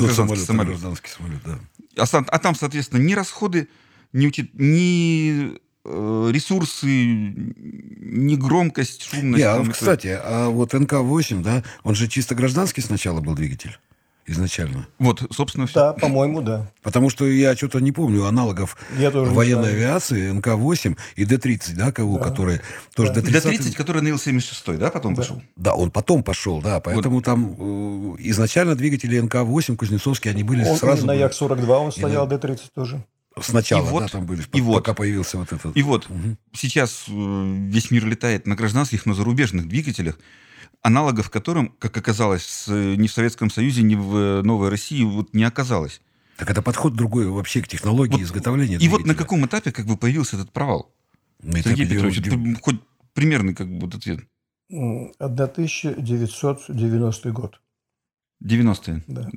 [0.00, 0.68] Тот гражданский самолет, самолет.
[0.68, 1.58] гражданский самолет, да.
[1.98, 3.68] А, а там, соответственно, ни расходы,
[4.14, 9.44] ни, учит, ни э, ресурсы, ни громкость, шумность.
[9.44, 13.78] Не, а, кстати, а вот НК-8, да, он же чисто гражданский сначала был двигатель
[14.26, 14.86] изначально.
[14.98, 15.74] Вот, собственно, все.
[15.74, 16.70] Да, по-моему, да.
[16.82, 21.92] Потому что я что-то не помню аналогов Я тоже военной авиации, НК-8 и Д-30, да,
[21.92, 22.24] кого, Да.
[22.24, 22.60] которые
[22.94, 23.20] тоже Да.
[23.20, 23.32] Д-30.
[23.42, 25.42] Д-30, который на Ил-76, да, потом пошел?
[25.56, 30.76] Да, он потом пошел, да, поэтому там э, изначально двигатели НК-8 Кузнецовские, они были Он
[30.76, 31.06] сразу...
[31.06, 33.04] на были- Як-42 он И стоял, на- Д-30 тоже.
[33.40, 34.74] Сначала, И вот- да, там были, и вот.
[34.84, 35.74] пока появился вот этот...
[35.76, 36.36] И вот, Мгм.
[36.54, 37.12] сейчас э,
[37.70, 40.18] весь мир летает на гражданских, но зарубежных двигателях,
[40.82, 45.32] аналогов которым, как оказалось, с- ни в Советском Союзе, ни в э, Новой России вот
[45.34, 46.00] не оказалось.
[46.36, 49.86] Так это подход другой вообще к технологии Вот- изготовления И вот на каком этапе как
[49.86, 50.92] бы появился этот провал?
[51.42, 52.80] На Сергей Петрович, это хоть
[53.14, 54.20] примерный как бы вот ответ.
[54.70, 57.60] М, 1990 год.
[58.40, 59.02] 90-е.
[59.06, 59.28] Да.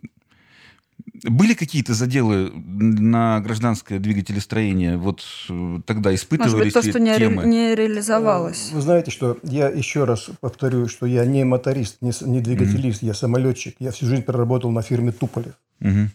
[1.23, 4.97] Были какие-то заделы на гражданское двигателестроение?
[4.97, 7.45] Вот э, тогда Может испытывались быть, то, что не, ре- темы?
[7.45, 8.71] не реализовалось.
[8.73, 13.13] Вы знаете, что я еще раз повторю, что я не моторист, не, не двигателист, я
[13.13, 13.75] самолетчик.
[13.79, 15.53] Я всю жизнь проработал на фирме Туполев.
[15.79, 16.11] Мгм.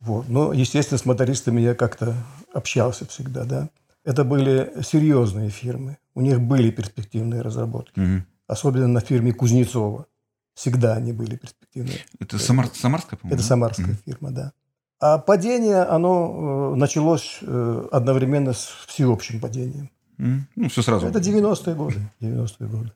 [0.00, 0.28] Вот.
[0.28, 2.14] Но, естественно, с мотористами я как-то
[2.52, 3.68] общался всегда, да.
[4.04, 5.96] Это были серьезные фирмы.
[6.14, 7.98] У них были перспективные разработки.
[7.98, 8.26] Мгм.
[8.46, 10.06] Особенно на фирме Кузнецова.
[10.54, 11.98] Всегда они были перспективные.
[12.20, 13.34] Это Самар- Самарская, по-моему?
[13.34, 13.48] Это да?
[13.48, 13.96] самарская Мгм.
[14.06, 14.52] фирма, да.
[15.00, 19.90] А падение, оно э, началось э, одновременно с всеобщим падением.
[20.18, 20.46] Мгм.
[20.56, 21.06] Ну, все сразу.
[21.06, 22.00] Это 90-е годы.
[22.20, 22.92] 90-е годы.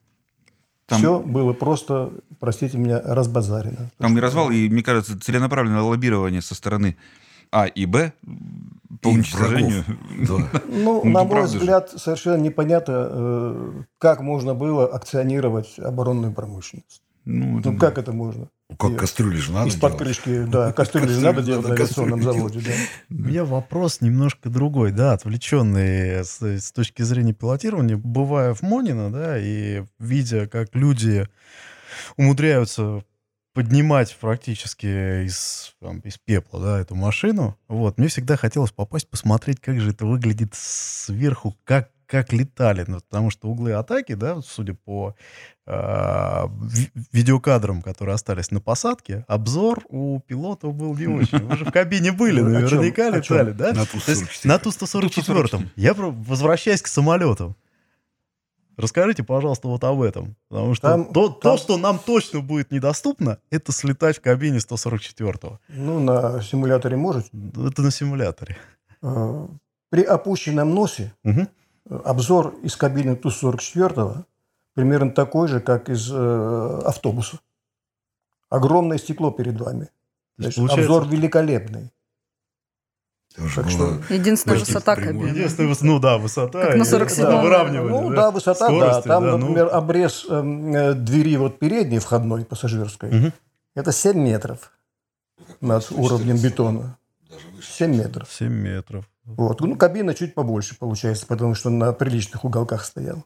[0.87, 3.91] Там- Все было просто, простите меня, разбазарено.
[3.99, 6.97] Там и развал, и, мне кажется, целенаправленное лоббирование со стороны
[7.51, 8.13] А и Б
[9.03, 9.85] по И уничтожению.
[10.29, 10.35] Да.
[10.69, 11.59] Ну, Ну, на мой правда же.
[11.59, 17.03] взгляд, совершенно непонятно, э, как можно было акционировать оборонную промышленность.
[17.31, 18.49] Ну, это Ну, как это можно?
[18.71, 22.23] Ну, Как И- кастрюли же надо Из-под крышки, да, кастрюли же надо делать на авиационном
[22.23, 22.73] заводе, да.
[23.11, 27.99] У меня вопрос немножко другой, да, отвлеченный с, с точки зрения пилотирования.
[27.99, 31.29] Бывая в Монино, да, и видя, как люди
[32.17, 33.05] умудряются
[33.53, 39.61] поднимать практически из, там, из пепла, да, эту машину, вот, мне всегда хотелось попасть, посмотреть,
[39.61, 44.73] как же это выглядит сверху, как, как летали, ну, потому что углы атаки, да, судя
[44.75, 45.15] по
[45.67, 51.39] а, ви- видеокадрам, которые остались на посадке, обзор у пилотов был не очень.
[51.47, 53.73] Вы же в кабине были, наверняка летали, да?
[53.75, 54.49] На То есть Ту-144.
[54.49, 55.67] на Ту-144.
[55.77, 57.55] Я возвращаясь к самолетам.
[58.79, 60.37] Расскажите, пожалуйста, вот об этом.
[60.49, 64.59] Потому что Там- то, то, там- что нам точно будет недоступно, это слетать в кабине
[64.59, 65.59] 144-го.
[65.69, 67.29] Ну, на симуляторе можете.
[67.67, 68.57] Это на симуляторе.
[69.03, 69.47] Э,
[69.91, 71.49] При опущенном носе Мгм.
[71.91, 74.25] Обзор из кабины Ту-44
[74.75, 77.39] примерно такой же, как из э, автобуса.
[78.51, 79.89] Огромное стекло перед вами.
[80.39, 81.93] Значит, получается- обзор великолепный.
[83.35, 85.29] Так было- Единственная Почти высота кабины.
[85.29, 86.61] Единственная, выс- ну да, высота.
[86.63, 87.31] Как на и- 47-м.
[87.31, 89.15] да, выравнивание, Ну да, высота, Скорости, да.
[89.15, 89.39] Там, да, ну.
[89.39, 93.11] например, обрез эм, э, двери вот передней входной пассажирской.
[93.11, 93.33] Мгм.
[93.77, 94.73] Это 7 метров
[95.61, 96.97] над уровнем бетона.
[97.63, 98.33] 7 метров.
[98.33, 99.05] 7 метров.
[99.37, 99.61] Вот.
[99.61, 103.25] Ну, кабина чуть побольше получается, потому что на приличных уголках стоял.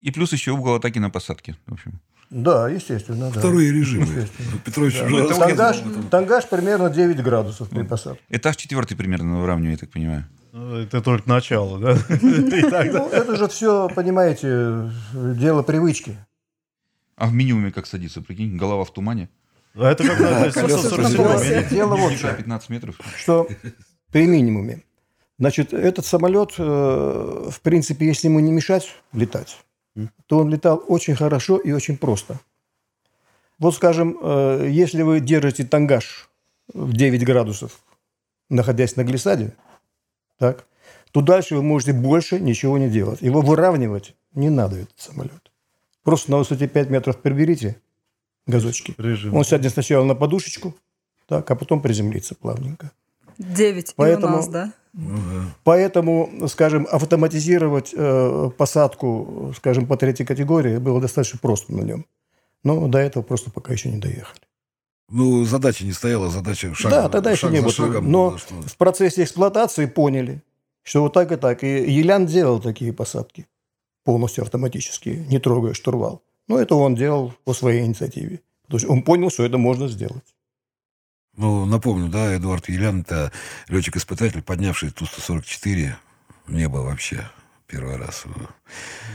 [0.00, 1.54] И плюс еще угол атаки на посадке.
[1.66, 2.00] В общем.
[2.30, 3.38] Да, естественно, да.
[3.40, 4.06] Вторые режимы.
[4.06, 4.58] Естественно.
[4.64, 5.04] Петрович Да.
[5.04, 8.22] уже Ну, Тангаж, тангаж примерно 9 градусов при посадке.
[8.30, 10.24] Этаж четвертый примерно выравниваю, я так понимаю.
[10.52, 11.98] Ну, Это только начало, да?
[12.22, 16.16] Ну, это же все, понимаете, дело привычки.
[17.16, 18.56] А в минимуме как садится, прикинь?
[18.56, 19.28] Голова в тумане.
[19.74, 22.36] А это как на колеса 147 Дело, дело вот в Ниже чем.
[22.36, 22.96] 15 метров.
[23.16, 23.46] что
[24.10, 24.82] при минимуме.
[25.38, 29.58] Значит, этот самолет, э, в принципе, если ему не мешать летать,
[30.26, 32.38] то он летал очень хорошо и очень просто.
[33.58, 36.28] Вот, скажем, э, если вы держите тангаж
[36.72, 37.80] в 9 градусов,
[38.48, 39.54] находясь на глиссаде,
[40.38, 40.66] так,
[41.12, 43.22] то дальше вы можете больше ничего не делать.
[43.22, 45.52] Его выравнивать не надо, этот самолет.
[46.02, 47.76] Просто на высоте 5 метров приберите,
[48.46, 48.94] газочки.
[48.98, 49.34] Режим.
[49.34, 50.74] Он сядет сначала на подушечку,
[51.26, 52.90] так, а потом приземлится плавненько.
[53.38, 54.72] Девять Поэтому- и у нас, да?
[54.94, 55.54] Да.
[55.64, 62.06] Поэтому, скажем, автоматизировать э, посадку, скажем, по третьей категории было достаточно просто на нем.
[62.62, 64.40] Но до этого просто пока еще не доехали.
[65.10, 67.72] Ну, задача не стояла, задача шаг, да, тогда еще шаг не за было.
[67.72, 70.42] шагом Но было, что- в процессе эксплуатации поняли,
[70.82, 71.62] что вот так и так.
[71.64, 73.46] И Елян делал такие посадки
[74.04, 76.22] полностью автоматические, не трогая штурвал.
[76.48, 78.40] Но это он делал по своей инициативе.
[78.64, 80.24] Потому что он понял, что это можно сделать.
[81.36, 83.32] Ну, напомню, да, Эдуард Елян– это
[83.68, 85.94] летчик-испытатель, поднявший Ту-144
[86.46, 87.28] в небо вообще
[87.66, 88.24] первый раз.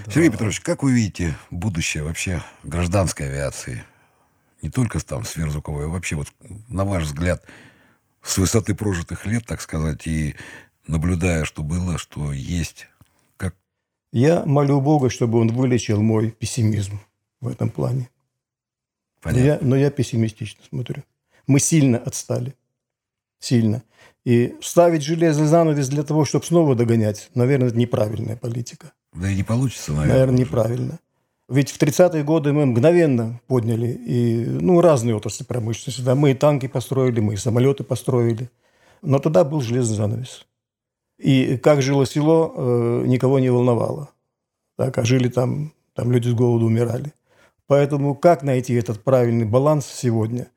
[0.08, 3.84] Сергей Петрович, как вы видите будущее вообще гражданской авиации?
[4.62, 6.28] Не только там сверхзвуковой, а вообще вот
[6.68, 7.46] на ваш взгляд
[8.22, 10.36] с высоты прожитых лет, так сказать, и
[10.88, 12.88] наблюдая, что было, что есть,
[13.38, 13.56] как
[14.12, 17.00] Я молю Бога, чтобы он вылечил мой пессимизм
[17.40, 18.10] в этом плане.
[19.24, 19.46] Но понятно.
[19.46, 21.04] я, но я пессимистично смотрю.
[21.50, 22.54] Мы сильно отстали.
[23.40, 23.82] Сильно.
[24.24, 28.92] И ставить железный занавес для того, чтобы снова догонять, наверное, это неправильная политика.
[29.14, 30.14] Да и не получится, наверное.
[30.14, 31.00] Наверное, неправильно.
[31.48, 36.02] Ведь в 30-е годы мы мгновенно подняли и, ну, разные отрасли промышленности.
[36.02, 38.52] Да, мы и танки построили, мы и самолеты построили.
[39.02, 40.46] Но тогда был железный занавес.
[41.18, 44.10] И как жило село, э, никого не волновало.
[44.78, 47.12] Так, а жили там, там люди с голоду умирали.
[47.66, 50.48] Поэтому как найти этот правильный баланс сегодня?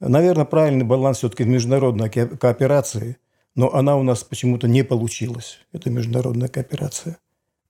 [0.00, 3.16] Наверное, правильный баланс все-таки в международной ко- кооперации,
[3.54, 7.18] но она у нас почему-то не получилась, эта международная кооперация.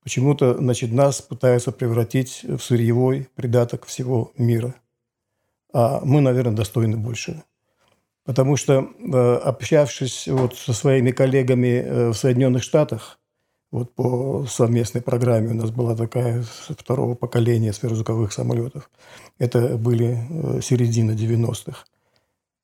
[0.03, 4.75] Почему-то, значит, нас пытаются превратить в сырьевой придаток всего мира.
[5.73, 7.45] А мы, наверное, достойны большего.
[8.25, 13.19] Потому что, э, общавшись вот со своими коллегами э, в Соединенных Штатах,
[13.71, 18.91] вот по совместной программе у нас была такая второго поколения сверхзвуковых самолетов.
[19.39, 21.85] Это были э, середина 90-х.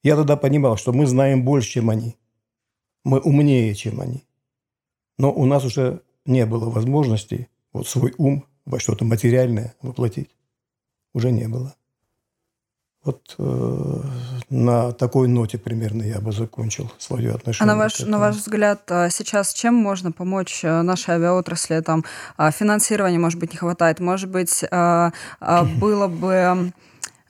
[0.04, 2.16] Я тогда понимал, что мы знаем больше, чем они.
[3.04, 4.22] Мы умнее, чем они.
[5.18, 10.30] Но у нас уже не было возможности вот свой ум во что-то материальное воплотить.
[11.14, 11.74] Уже не было.
[13.02, 14.00] Вот э,
[14.50, 17.74] на такой ноте примерно я бы закончил свое А отношение.
[17.74, 21.80] на ваш, на ваш взгляд, а, сейчас чем можно помочь а, нашей авиаотрасли?
[21.80, 22.04] Там
[22.36, 24.00] а, финансирования, может быть, не хватает.
[24.00, 26.72] Может быть, а, а, было бы...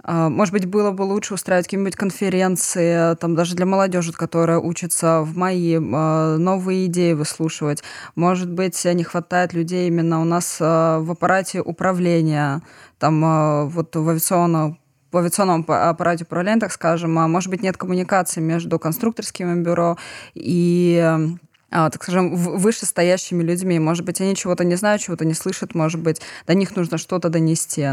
[0.07, 5.23] а, Может быть, было бы лучше устраивать какие-нибудь конференции, там даже для молодежи, которая учится
[5.23, 7.83] в МАИ, а, новые идеи выслушивать.
[8.15, 12.61] Может быть, не хватает людей именно у нас а, в аппарате управления,
[12.99, 14.79] там вот в авиационном
[15.11, 19.97] в авиационном аппа- аппарате управления, так скажем, а может быть, нет коммуникации между конструкторским бюро
[20.35, 21.37] и
[21.71, 23.79] так скажем, вышестоящими людьми.
[23.79, 27.29] Может быть, они чего-то не знают, чего-то не слышат, может быть, до них нужно что-то
[27.31, 27.87] донести.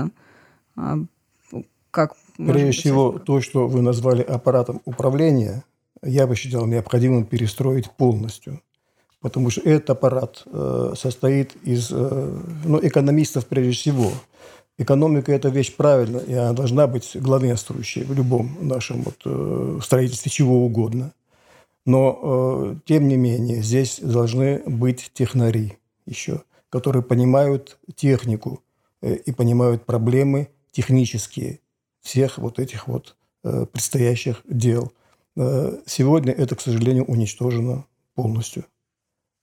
[1.91, 2.15] Как?
[2.37, 5.63] Прежде всего, это- то, что вы назвали аппаратом управления,
[6.01, 8.61] я бы считал необходимым перестроить полностью.
[9.19, 14.11] Потому что этот аппарат э, состоит из э, ну, экономистов прежде всего.
[14.79, 20.31] Экономика– это вещь правильная, и она должна быть главенствующей в любом нашем вот, э, строительстве
[20.31, 21.13] чего угодно.
[21.85, 25.77] Но, э, тем не менее, здесь должны быть технари
[26.07, 28.63] еще, которые понимают технику
[29.03, 31.59] э, и понимают проблемы технические
[32.01, 34.91] всех вот этих вот э, предстоящих дел.
[35.37, 37.85] Э, сегодня это, к сожалению, уничтожено
[38.15, 38.65] полностью.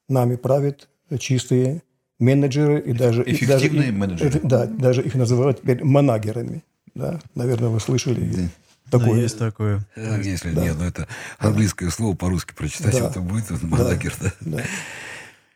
[0.08, 0.88] Нами правят
[1.18, 1.82] чистые
[2.18, 3.22] менеджеры и даже...
[3.22, 4.38] и даже Эффективные и- менеджеры.
[4.38, 6.62] э, Да, даже их называют теперь манагерами.
[6.94, 8.48] Да, наверное, вы слышали
[8.90, 9.20] Да, такое.
[9.20, 9.86] есть такое.
[9.94, 11.06] Э, Если нет, ну это
[11.38, 13.08] английское слово по-русски прочитать, Да.
[13.10, 14.32] это будет манагер, да.
[14.40, 14.62] Да.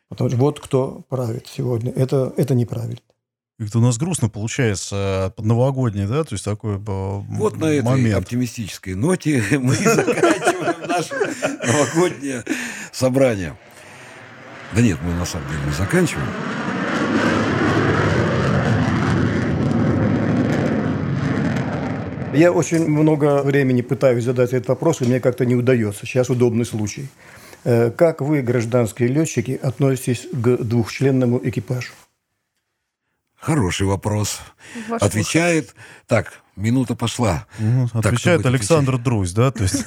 [0.09, 1.91] Потому что вот кто правит сегодня.
[1.93, 2.99] Это, это неправильно.
[3.63, 7.85] Как-то у нас грустно получается под новогодний, да, то есть такой э, Вот на этой
[7.85, 8.17] момент.
[8.17, 11.15] оптимистической ноте мы заканчиваем наше
[11.65, 12.43] новогоднее
[12.91, 13.57] собрание.
[14.75, 16.27] Да нет, мы на самом деле не заканчиваем.
[22.35, 26.05] Я очень много времени пытаюсь задать этот вопрос, и мне как-то не удается.
[26.05, 27.07] Сейчас удобный случай.
[27.63, 31.93] Э, Как вы, гражданские летчики, относитесь к двухчленному экипажу?
[33.43, 34.41] Хороший вопрос.
[34.89, 35.75] Ваш Отвечает.
[36.07, 37.45] Так, минута пошла.
[37.59, 39.85] Ну, отвечает будет Александр Друзь, да, то есть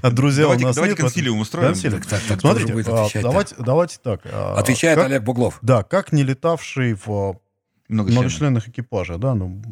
[0.00, 1.66] от друзья у Давайте- нас давайте нет, консилиум устроим.
[1.66, 2.00] Консилиум.
[2.00, 3.28] Так, так, так, Смотрите, будет а, отвечать-то?
[3.28, 4.22] давайте, давайте так.
[4.24, 5.58] а, Отвечает как- Олег Буглов.
[5.60, 7.38] Да, как не летавший в
[7.88, 9.62] Много многочленных экипажах, да, ну...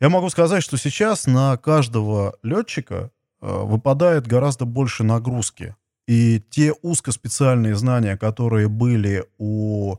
[0.00, 3.10] Я могу сказать, что сейчас на каждого летчика
[3.42, 5.74] э, выпадает гораздо больше нагрузки.
[6.06, 9.96] И те узкоспециальные знания, которые были у,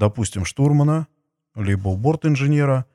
[0.00, 1.06] допустим, штурмана,
[1.54, 2.86] либо борт-инженера,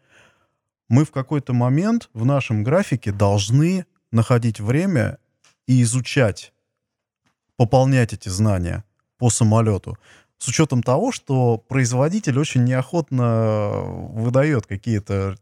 [0.89, 5.20] мы в какой-то момент в нашем графике должны находить время
[5.68, 6.51] и изучать,
[7.58, 8.84] пополнять эти знания
[9.18, 9.97] по самолету.
[10.38, 13.70] С учетом того, что производитель очень неохотно
[14.14, 15.38] выдает какие-то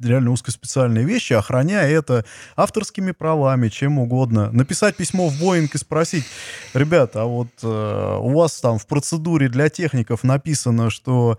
[0.00, 2.24] реально узкоспециальные вещи, охраняя это
[2.56, 4.50] авторскими правами, чем угодно.
[4.52, 6.24] Написать письмо в Боинг и спросить,
[6.74, 11.38] ребята, а вот э, у вас там в процедуре для техников написано, что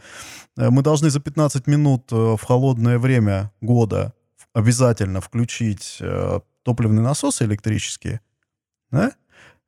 [0.57, 4.13] э, мы должны за 15 минут э, в холодное время года
[4.53, 8.21] обязательно включить э, топливные насосы электрические
[8.91, 9.11] да?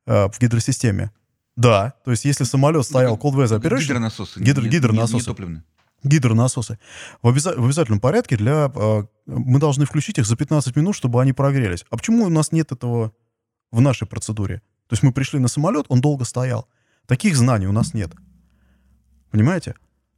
[0.06, 1.12] э, в гидросистеме.
[1.56, 3.80] Да, то есть если самолет стоял cold weather operation...
[3.80, 4.40] Гидронасосы.
[4.40, 5.14] Не- гидронасосы.
[5.14, 5.64] Не, не топливные.
[6.02, 6.78] Гидронасосы.
[7.22, 8.70] В, обяза- в обязательном порядке для...
[8.74, 11.84] э, мы должны включить их за 15 минут, чтобы они прогрелись.
[11.90, 13.12] А почему у нас нет этого
[13.70, 14.62] в нашей процедуре?
[14.88, 16.68] То есть мы пришли на самолет, он долго стоял.
[17.06, 18.12] Таких знаний у нас нет.
[19.30, 19.74] Понимаете?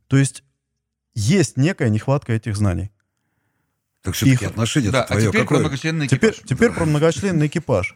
[0.09, 0.45] То есть
[1.14, 2.91] есть некая нехватка этих знаний.
[4.03, 5.61] Так все-таки Их- отношение Да, а твое теперь про какое?
[5.61, 6.49] многочленный Теперь, экипаж.
[6.49, 7.95] теперь про многочленный экипаж.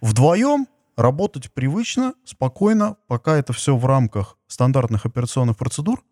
[0.00, 0.66] Вдвоем
[0.96, 6.02] работать привычно, спокойно, пока это все в рамках стандартных операционных процедур,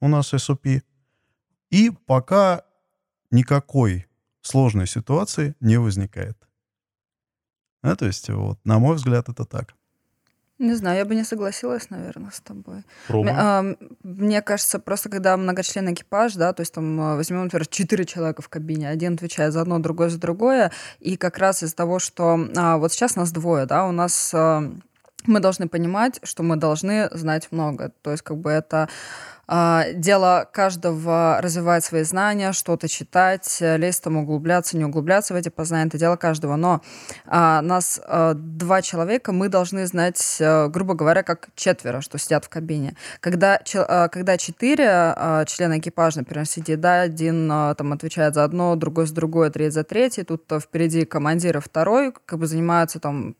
[0.00, 0.82] у нас SOP,
[1.70, 2.64] и пока
[3.30, 4.06] никакой
[4.42, 6.36] сложной ситуации не возникает.
[7.82, 9.74] Да, то есть, вот, на мой взгляд, это так.
[10.58, 12.84] Не знаю, я бы не согласилась, наверное, с тобой.
[13.08, 13.64] А,
[14.02, 18.42] Мне кажется, просто когда многочленный экипаж, да, то есть там а, возьмем, например, четыре человека
[18.42, 22.38] в кабине, один отвечает за одно, другой за другое, и как раз из-за того, что
[22.54, 24.34] а, вот сейчас нас двое, да, у нас
[25.26, 27.92] мы должны понимать, что мы должны знать много.
[28.02, 28.88] То есть как бы это
[29.52, 35.36] а, дело каждого развивать свои знания, что-то читать, э, лезть там, углубляться, не углубляться в
[35.36, 36.54] эти познания, это дело каждого.
[36.54, 36.82] Но
[37.26, 42.44] а, нас а, два человека, мы должны знать, а, грубо говоря, как четверо, что сидят
[42.44, 42.94] в кабине.
[43.18, 48.34] Когда, че- а, когда четыре а, члена экипажа, например, сидит, да, один а, там отвечает
[48.34, 52.38] за одно, другой за другое, третий за третий, тут а, впереди командир и второй, как
[52.38, 53.34] бы занимаются там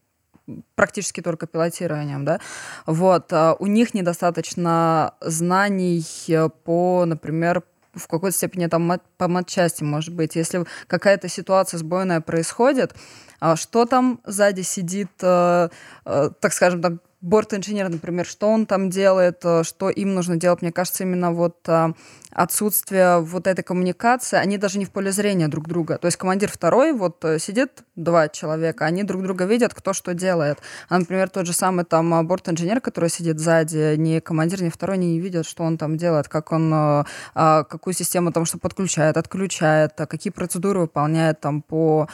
[0.74, 2.41] практически только пилотированием, да,
[2.86, 7.62] вот, а, у них недостаточно знаний э, по, например,
[7.95, 12.95] в какой-то степени там по матчасти, может быть, если какая-то ситуация сбойная происходит,
[13.41, 15.68] а, что там сзади сидит, э,
[16.05, 20.62] э, так скажем, там борт-инженер, например, что он там делает, э, что им нужно делать,
[20.62, 21.92] мне кажется, именно вот а,
[22.32, 25.98] отсутствие вот этой коммуникации, они даже не в поле зрения друг друга.
[25.98, 30.14] То есть командир второй, вот э, сидит два человека, они друг друга видят, кто что
[30.14, 30.58] делает.
[30.88, 35.20] А, например, тот же самый там борт-инженер, который сидит сзади, ни командир, ни второй не
[35.20, 37.04] видят, что он там делает, как он, э,
[37.34, 42.08] а, какую систему там что подключает, отключает, какие процедуры выполняет там по,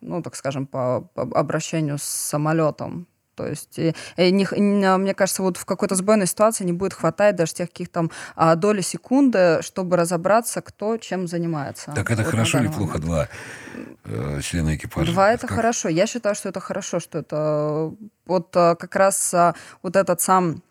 [0.00, 3.06] ну, так скажем, по, по обращению с самолетом.
[3.40, 6.72] То есть, и, и не х- не- мне кажется, вот в какой-то сбойной ситуации не
[6.74, 11.92] будет хватать даже тех каких там а, доли секунды, чтобы разобраться, кто чем занимается.
[11.94, 13.28] Так это Вот хорошо или плохо, два
[14.04, 15.12] э, члена экипажа?
[15.12, 15.56] Два это Как?
[15.56, 15.88] хорошо.
[15.88, 17.92] Я считаю, что это хорошо, что это
[18.26, 20.62] вот а, как раз а, вот этот сам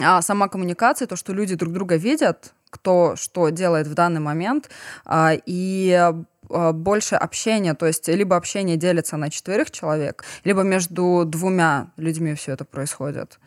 [0.00, 4.70] а, сама коммуникация, то, что люди друг друга видят, кто что делает в данный момент,
[5.04, 11.24] а, и а, больше общения, то есть либо общение делится на четверых человек, либо между
[11.26, 13.38] двумя людьми все это происходит.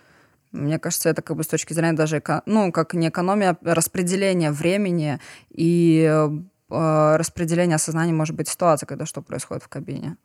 [0.52, 4.52] Мне кажется, это как бы с точки зрения даже, ну, как не экономия, а распределения
[4.52, 5.20] времени
[5.52, 6.10] и
[6.70, 10.18] э, распределения осознания, может быть, ситуации, когда что происходит в кабине.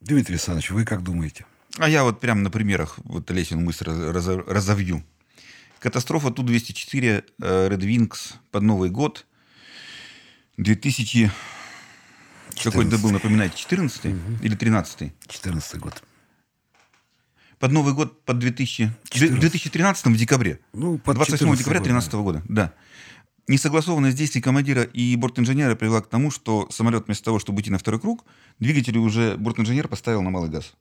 [0.00, 1.46] Дмитрий Александрович, вы как думаете?
[1.78, 5.02] А я вот прямо на примерах вот Лесину мысль раз- разо- разовью.
[5.80, 9.26] Катастрофа Ту-204 э, Red Wings под Новый год.
[10.58, 11.30] 2000...
[12.62, 14.04] Какой это был, напоминайте, 14
[14.42, 16.02] или 13 14 год.
[17.58, 18.92] Под Новый год, под 2000...
[19.04, 19.40] В 14.
[19.40, 20.60] 2013 в декабре.
[20.72, 22.72] Ну, под 28 14 декабря год, 2013 года, да.
[23.48, 27.78] Несогласованность действий командира и бортинженера привела к тому, что самолет вместо того, чтобы идти на
[27.78, 28.24] второй круг,
[28.58, 30.74] двигатели уже бортинженер поставил на малый газ.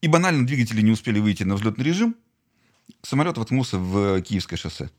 [0.00, 2.14] И банально двигатели не успели выйти на взлетный режим,
[3.02, 4.90] самолет воткнулся в Киевское шоссе.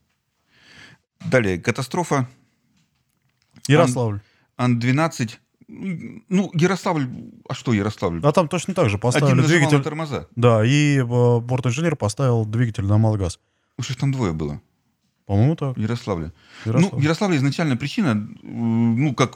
[1.26, 2.30] Далее, катастрофа
[3.68, 4.22] Ярославль.
[4.58, 5.38] Ан-12.
[5.72, 7.08] Ну, Ярославль...
[7.48, 8.20] А что Ярославль?
[8.24, 9.84] А там точно так же Один поставили нажимал на двигатель.
[9.84, 10.28] тормоза.
[10.36, 13.40] Да, и э, борт-инженер поставил двигатель на малый газ.
[13.78, 14.60] Уж их там двое было
[15.28, 15.78] По-моему, так.
[15.78, 16.34] в Ярославле.
[16.66, 16.92] Ярославль.
[16.94, 18.10] Ну, в Ярославле изначально причина,
[18.42, 19.36] э, ну, как,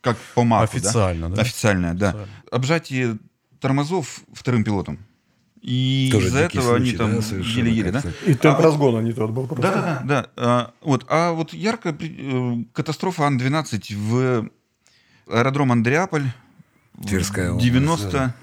[0.00, 0.78] как по маку, да?
[0.88, 1.42] Официально, да?
[1.42, 2.08] Официальная, да.
[2.08, 2.28] Официально.
[2.50, 3.18] Обжатие
[3.60, 4.98] тормозов вторым пилотом.
[5.60, 8.02] И Тоже из-за этого они случай, там да, еле-еле, да?
[8.26, 9.46] И темп А- разгона не тот был.
[9.46, 9.62] просто.
[9.62, 10.30] Да, да, да, да.
[10.36, 12.16] А, вот, а вот яркая при-
[12.62, 14.48] э, катастрофа Ан-12 в
[15.30, 16.30] аэродром Андреаполь.
[17.06, 18.10] Тверская область, 90...
[18.10, 18.34] да.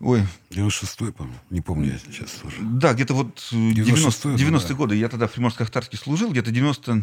[0.00, 1.38] Ой, 96-й, по-моему.
[1.50, 2.56] Не помню я сейчас тоже.
[2.60, 4.74] да, где-то вот э, 96-й 90, был, 90 да.
[4.74, 4.96] годы.
[4.96, 7.02] Я тогда в Приморско-Ахтарске служил, где-то 90...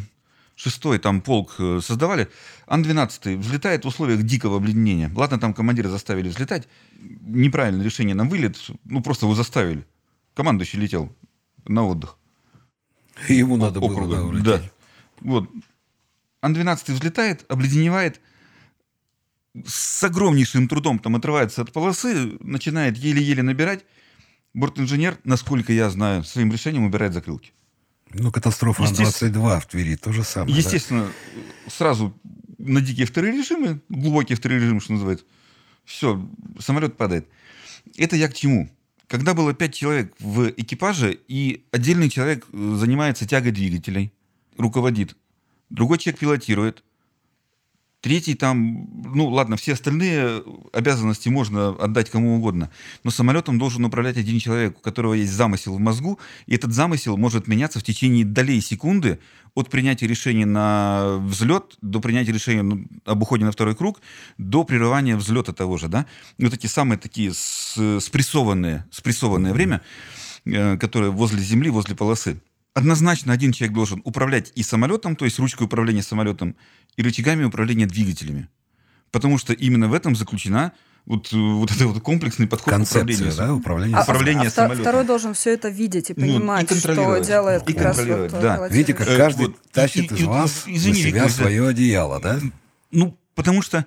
[0.55, 2.27] шестой там полк э, создавали,
[2.65, 5.11] Ан-12 взлетает в условиях дикого обледенения.
[5.15, 6.67] Ладно, там командира заставили взлетать.
[6.99, 8.57] Неправильное решение на вылет.
[8.85, 9.85] Ну, просто его заставили.
[10.33, 11.15] Командующий летел
[11.67, 12.17] на отдых.
[13.27, 14.15] Ему надо было округа.
[14.15, 14.45] да, улететь.
[14.45, 14.61] Да.
[15.21, 15.49] Вот.
[16.41, 18.21] Ан-12 взлетает, обледеневает,
[19.65, 23.85] с огромнейшим трудом там отрывается от полосы, начинает еле-еле набирать.
[24.53, 27.51] Бортинженер, насколько я знаю, своим решением убирает закрылки.
[28.13, 29.31] Ну, катастрофа Естественно.
[29.31, 30.51] Ан-22 в Твери, то же самое.
[30.51, 30.57] да.
[30.57, 31.11] Естественно,
[31.67, 32.17] сразу
[32.57, 35.25] на дикие вторые режимы, глубокие вторые режимы, что называется,
[35.85, 36.27] все,
[36.59, 37.27] самолет падает.
[37.97, 38.69] Это я к чему?
[39.07, 44.11] Когда было пять человек в экипаже, и отдельный человек э, занимается тягой двигателей,
[44.57, 45.15] руководит,
[45.69, 46.83] другой человек пилотирует,
[48.01, 50.43] третий там, ну ладно, все остальные
[50.73, 52.69] обязанности можно отдать кому угодно,
[53.03, 57.17] но самолетом должен управлять один человек, у которого есть замысел в мозгу, и этот замысел
[57.17, 59.19] может меняться в течение долей секунды
[59.55, 64.01] от принятия решения на взлет до принятия решения об уходе на второй круг
[64.37, 66.05] до прерывания взлета того же, да.
[66.37, 69.81] И вот эти самые такие спрессованные, спрессованное время,
[70.45, 72.39] э, которое возле земли, возле полосы.
[72.75, 76.55] Однозначно один человек должен управлять и самолетом, то есть ручкой управления самолетом,
[76.97, 78.49] и рычагами управления двигателями.
[79.11, 80.73] Потому что именно в этом заключена
[81.05, 83.35] вот, э, вот этот вот комплексный подход к Концепция, управлению.
[83.37, 83.97] да, управление.
[83.97, 84.83] А- Управление а вто- самолетом.
[84.83, 88.31] Второй должен все это видеть и Ну, и понимать, что делает И как раз контролировать,
[88.33, 88.55] вот, да.
[88.57, 88.77] пилотирующий.
[88.77, 89.61] Видите, как Э, каждый вот.
[89.71, 92.39] тащит И- из и- вас извини, на себя Виктор, свое одеяло, да?
[92.91, 93.85] Ну, потому что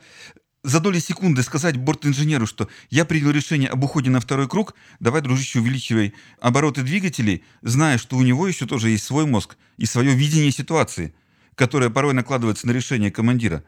[0.63, 5.21] за доли секунды сказать бортинженеру, что я принял решение об уходе на второй круг, давай,
[5.21, 10.15] дружище, увеличивай обороты двигателей, зная, что у него еще тоже есть свой мозг и свое
[10.15, 11.13] видение ситуации,
[11.55, 13.65] которое порой накладывается на решение командира.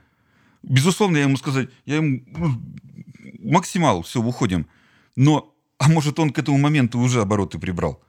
[0.62, 2.62] Безусловно, я ему сказать, я ему ну,
[3.38, 4.66] максимал, все, уходим.
[5.16, 8.02] Но, а может, он к этому моменту уже обороты прибрал?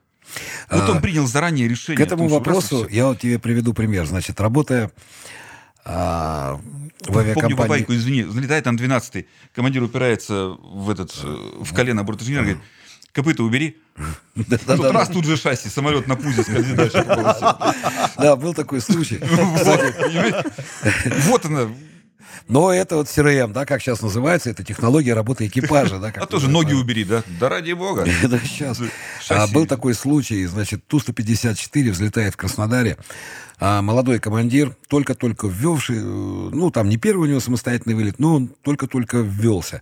[0.69, 1.97] Вот А, он принял заранее решение.
[1.97, 4.05] К этому том, вопросу я вот тебе приведу пример.
[4.05, 4.91] Значит, работая
[5.86, 6.59] а,
[7.01, 7.55] в Помню авиакомпании...
[7.55, 12.63] бабайку, извини, залетает там 12-й, командир упирается в этот, э, в колено бортинженера, говорит,
[13.14, 13.78] копыта убери.
[14.36, 17.05] Тут раз тут же шасси, самолет на пузе скользит дальше.
[18.18, 19.20] Да, был такой случай.
[21.28, 21.70] Вот она.
[22.48, 26.00] Но это вот CRM, да, как сейчас называется, это технология работы экипажа.
[26.00, 27.24] Да, А тоже ноги убери, да?
[27.39, 28.06] Да ради бога.
[28.24, 28.80] Да, сейчас.
[29.30, 32.98] А, был такой случай, значит, Ту-154 взлетает в Краснодаре,
[33.60, 38.36] а молодой командир, только-только ввелший, э, ну, там не первый у него самостоятельный вылет, но
[38.36, 39.82] он только-только ввелся.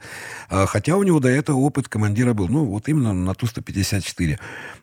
[0.49, 4.37] А, Хотя у него до этого опыт командира был, ну, вот именно на Ту-154.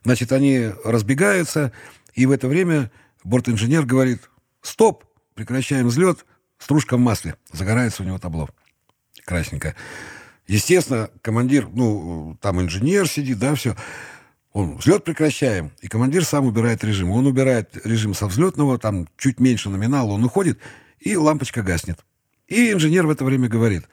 [0.05, 1.73] Значит, они разбегаются,
[2.15, 2.91] и в это время
[3.23, 4.31] бортинженер говорит,
[4.63, 5.05] стоп,
[5.35, 6.25] прекращаем взлет,
[6.69, 7.35] стружка в масле.
[7.51, 8.51] Загорается у него табло
[9.25, 9.75] красненькое.
[10.47, 13.75] Естественно, командир, ну, там инженер сидит, да, все.
[14.53, 15.73] Он, взлет прекращаем.
[15.81, 17.11] И командир сам убирает режим.
[17.11, 20.59] Он убирает режим со взлетного, там чуть меньше номинала, он уходит,
[21.01, 22.01] и лампочка гаснет.
[22.49, 23.85] И инженер в это время говорит,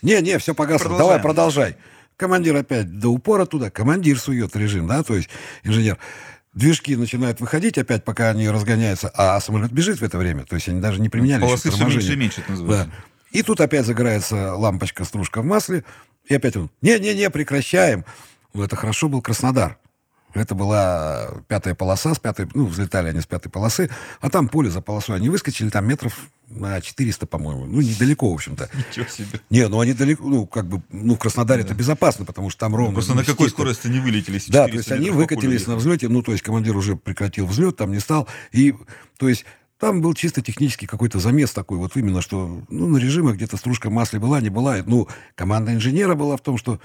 [0.00, 1.08] не-не, все погасло, Продолжаем.
[1.08, 1.76] давай, продолжай.
[2.16, 5.28] Командир опять до упора туда, командир сует режим, да, то есть
[5.64, 5.98] инженер.
[6.54, 10.44] Движки начинают выходить опять, пока они разгоняются, а самолет бежит в это время.
[10.44, 12.86] То есть они даже не применяли Полосы все меньше и меньше, это называется.
[12.86, 13.38] Да.
[13.38, 15.84] И тут опять загорается лампочка, стружка в масле.
[16.26, 18.04] И опять он, не-не-не, прекращаем.
[18.52, 19.78] Ну, это хорошо был Краснодар.
[20.34, 24.70] Это была пятая полоса, с пятой, ну, взлетали они с пятой полосы, а там поле
[24.70, 25.16] за полосой.
[25.16, 27.66] Они выскочили там метров на 400, по-моему.
[27.66, 28.70] Ну, недалеко, в общем-то.
[28.74, 29.40] Ничего себе.
[29.50, 32.74] Не, ну они далеко, ну, как бы, ну, в Краснодаре это безопасно, потому что там
[32.74, 32.94] ровно.
[32.94, 34.34] Просто на какой скорости они вылетели?
[34.34, 37.46] если Да, то 400 есть они выкатились на взлете, ну, то есть командир уже прекратил
[37.46, 38.28] взлет, там не стал.
[38.52, 38.74] И,
[39.18, 39.44] то есть,
[39.78, 43.90] там был чисто технический какой-то замес такой, вот именно, что, ну, на режимах где-то стружка
[43.90, 44.76] в масле была, не была.
[44.86, 46.80] Ну, команда инженера была в том, что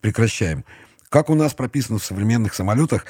[0.00, 0.64] прекращаем.
[1.08, 3.06] Как у нас прописано в современных самолетах,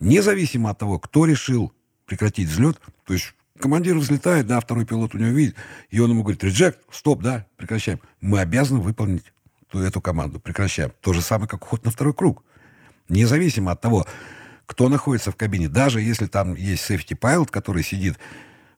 [0.00, 1.72] независимо от того, кто решил
[2.06, 5.56] прекратить взлет, то есть командир взлетает, да, второй пилот у него видит,
[5.90, 8.00] и он ему говорит, реджект, стоп, да, прекращаем.
[8.20, 9.24] Мы обязаны выполнить
[9.70, 10.92] ту, эту команду, прекращаем.
[11.00, 12.42] То же самое, как уход на второй круг.
[13.08, 14.06] Независимо от того,
[14.66, 18.18] кто находится в кабине, даже если там есть safety pilot, который сидит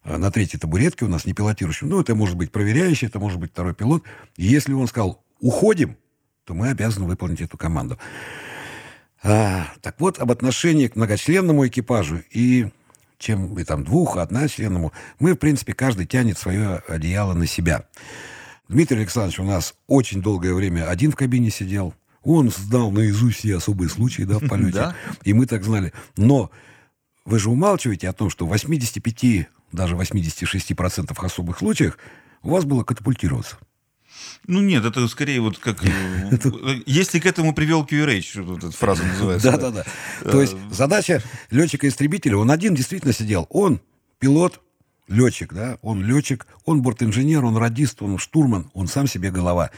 [0.02, 3.38] э, на третьей табуретке у нас, не пилотирующим, ну, это может быть проверяющий, это может
[3.38, 4.02] быть второй пилот,
[4.36, 5.96] и если он сказал «уходим»,
[6.44, 7.98] то мы обязаны выполнить эту команду.
[9.22, 12.68] А, так вот, об отношении к многочленному экипажу и
[13.18, 17.86] чем и там двух, одночленному, мы, в принципе, каждый тянет свое одеяло на себя.
[18.68, 21.94] Дмитрий Александрович у нас очень долгое время один в кабине сидел.
[22.22, 24.72] Он знал наизусть все особые случаи да, в полете.
[24.72, 24.96] Да.
[25.22, 25.92] И мы так знали.
[26.16, 26.50] Но
[27.24, 31.98] вы же умалчиваете о том, что в 85, даже 86% особых случаях
[32.42, 33.56] у вас было катапультироваться.
[34.46, 35.84] Ну нет, это скорее вот как...
[35.84, 35.88] э,
[36.86, 39.52] Если к этому привел QRH, вот эта фраза называется.
[39.52, 40.30] Да, да, да.
[40.30, 43.46] То есть задача летчика-истребителя, он один действительно сидел.
[43.50, 43.80] Он,
[44.18, 44.60] пилот,
[45.08, 49.70] летчик, да, он летчик, он бортинженер, он радист, он штурман, он сам себе голова.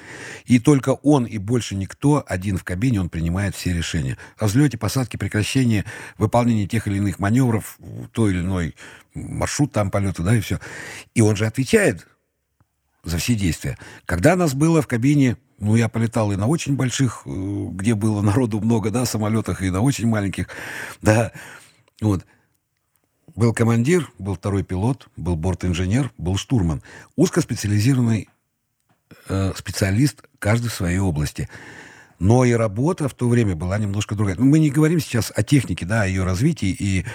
[0.46, 4.16] И только он и больше никто один в кабине, он принимает все решения.
[4.38, 5.84] О взлете, посадке, прекращении,
[6.16, 7.78] выполнении тех или иных маневров,
[8.12, 8.74] той или иной
[9.14, 10.60] маршрут там полета, да, и все.
[11.14, 12.06] И он же отвечает
[13.04, 13.78] за все действия.
[14.04, 17.30] Когда нас было в кабине, ну, я полетал и на очень больших, э,
[17.72, 20.48] где было народу много, да, самолетах, и на очень маленьких,
[21.02, 21.32] да,
[22.00, 22.24] вот.
[23.34, 26.82] Был командир, был второй пилот, был борт-инженер, был штурман.
[27.14, 28.28] Узкоспециализированный
[29.28, 31.48] э, специалист, каждый в своей области.
[32.18, 34.36] Но и работа в то время была немножко другая.
[34.36, 37.06] Ну, мы не говорим сейчас о технике, да, о ее развитии и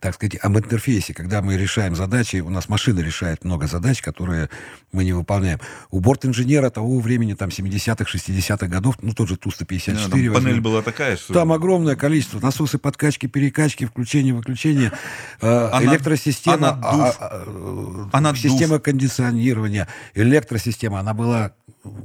[0.00, 4.50] так сказать, об интерфейсе, когда мы решаем задачи, у нас машина решает много задач, которые
[4.92, 5.58] мы не выполняем.
[5.90, 10.28] У борт-инженера того времени, там, 70-х, 60-х годов, ну, тот же Ту-154.
[10.28, 11.32] Да, панель была такая, что...
[11.32, 12.40] Там огромное количество.
[12.40, 14.92] Насосы, подкачки, перекачки, включение, выключение,
[15.40, 21.52] э, электросистема, она а, а, система кондиционирования, электросистема, она была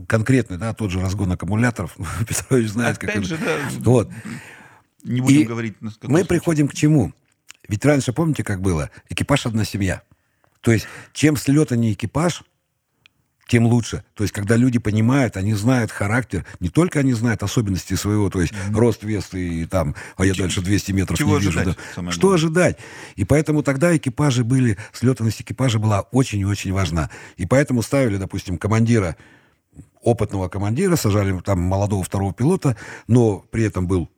[0.08, 1.98] конкретной, да, тот же разгон аккумуляторов.
[2.28, 3.24] Петрович знает, Опять как...
[3.26, 3.58] же, да.
[3.80, 4.10] Вот.
[5.04, 5.76] Не будем И говорить...
[6.04, 7.12] Мы приходим к чему?
[7.68, 8.90] Ведь раньше, помните, как было?
[9.10, 10.02] Экипаж одна семья.
[10.62, 12.44] То есть, чем с лета не экипаж,
[13.52, 14.06] тем лучше.
[14.14, 18.40] То есть, когда люди понимают, они знают характер, не только они знают особенности своего, то
[18.40, 18.78] есть mm-hmm.
[18.78, 21.60] рост, вес и там, а я Ч- дальше 200 метров чего не вижу.
[21.60, 22.12] ожидать, Да.
[22.12, 22.78] Что ожидать?
[23.18, 27.10] И поэтому тогда экипажи были, слетанность экипажа была очень и очень важна.
[27.36, 29.18] И поэтому ставили, допустим, командира,
[30.02, 34.10] опытного командира, сажали там молодого второго пилота, но при этом был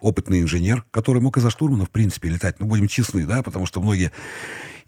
[0.00, 2.60] опытный инженер, который мог и за штурмана, в принципе, летать.
[2.60, 4.12] Ну, будем честны, да, потому что многие...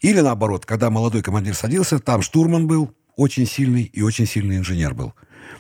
[0.01, 4.95] Или наоборот, когда молодой командир садился, там штурман был очень сильный и очень сильный инженер
[4.95, 5.15] был.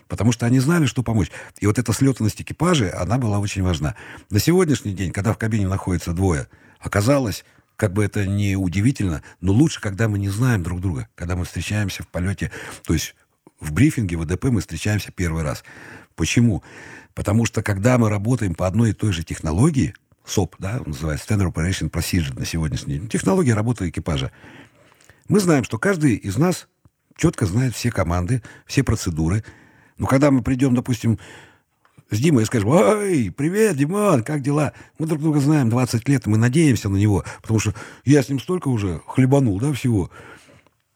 [0.08, 1.30] Потому что они знали, что помочь.
[1.60, 3.94] И вот эта слетанность экипажа, она была очень важна.
[4.30, 6.48] На сегодняшний день, когда в кабине находится двое,
[6.80, 7.44] оказалось,
[7.76, 11.44] как бы это не удивительно, но лучше, когда мы не знаем друг друга, когда мы
[11.44, 12.50] встречаемся в полете,
[12.84, 13.14] то есть
[13.60, 15.62] в брифинге ВДП мы встречаемся первый раз.
[16.14, 16.62] Почему?
[17.14, 19.94] Потому что когда мы работаем по одной и той же технологии,
[20.24, 24.30] СОП, да, называется Standard Operation Procedure на сегодняшний день, технология работы экипажа,
[25.28, 26.68] мы знаем, что каждый из нас
[27.16, 29.44] четко знает все команды, все процедуры.
[29.98, 31.18] Но когда мы придем, допустим,
[32.10, 34.72] с Димой и скажем, ой, привет, Диман, как дела?
[34.98, 38.38] Мы друг друга знаем 20 лет, мы надеемся на него, потому что я с ним
[38.38, 40.10] столько уже хлебанул, да, всего.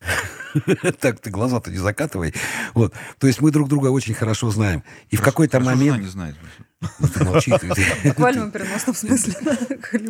[1.00, 2.34] Так ты глаза-то не закатывай.
[2.74, 2.94] Вот.
[3.18, 4.82] То есть мы друг друга очень хорошо знаем.
[5.10, 6.00] И в какой-то момент...
[6.02, 6.36] не знает.
[6.98, 7.50] Ну, ты молчи.
[7.58, 9.34] ты- ты- В буквальном переносном смысле.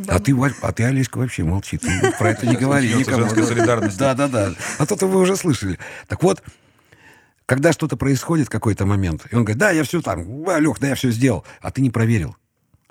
[0.09, 1.79] А ты, а ты, Олеська, вообще молчи.
[1.79, 3.23] Ты про это не говори никому.
[3.23, 3.99] женской солидарности.
[3.99, 4.53] Да, да, да.
[4.79, 5.79] А то-то вы уже слышали.
[6.07, 6.43] Так вот,
[7.47, 10.89] когда что-то происходит, какой-то момент, и он говорит, да, я все там, а, Лех, да,
[10.89, 12.37] я все сделал, а ты не проверил.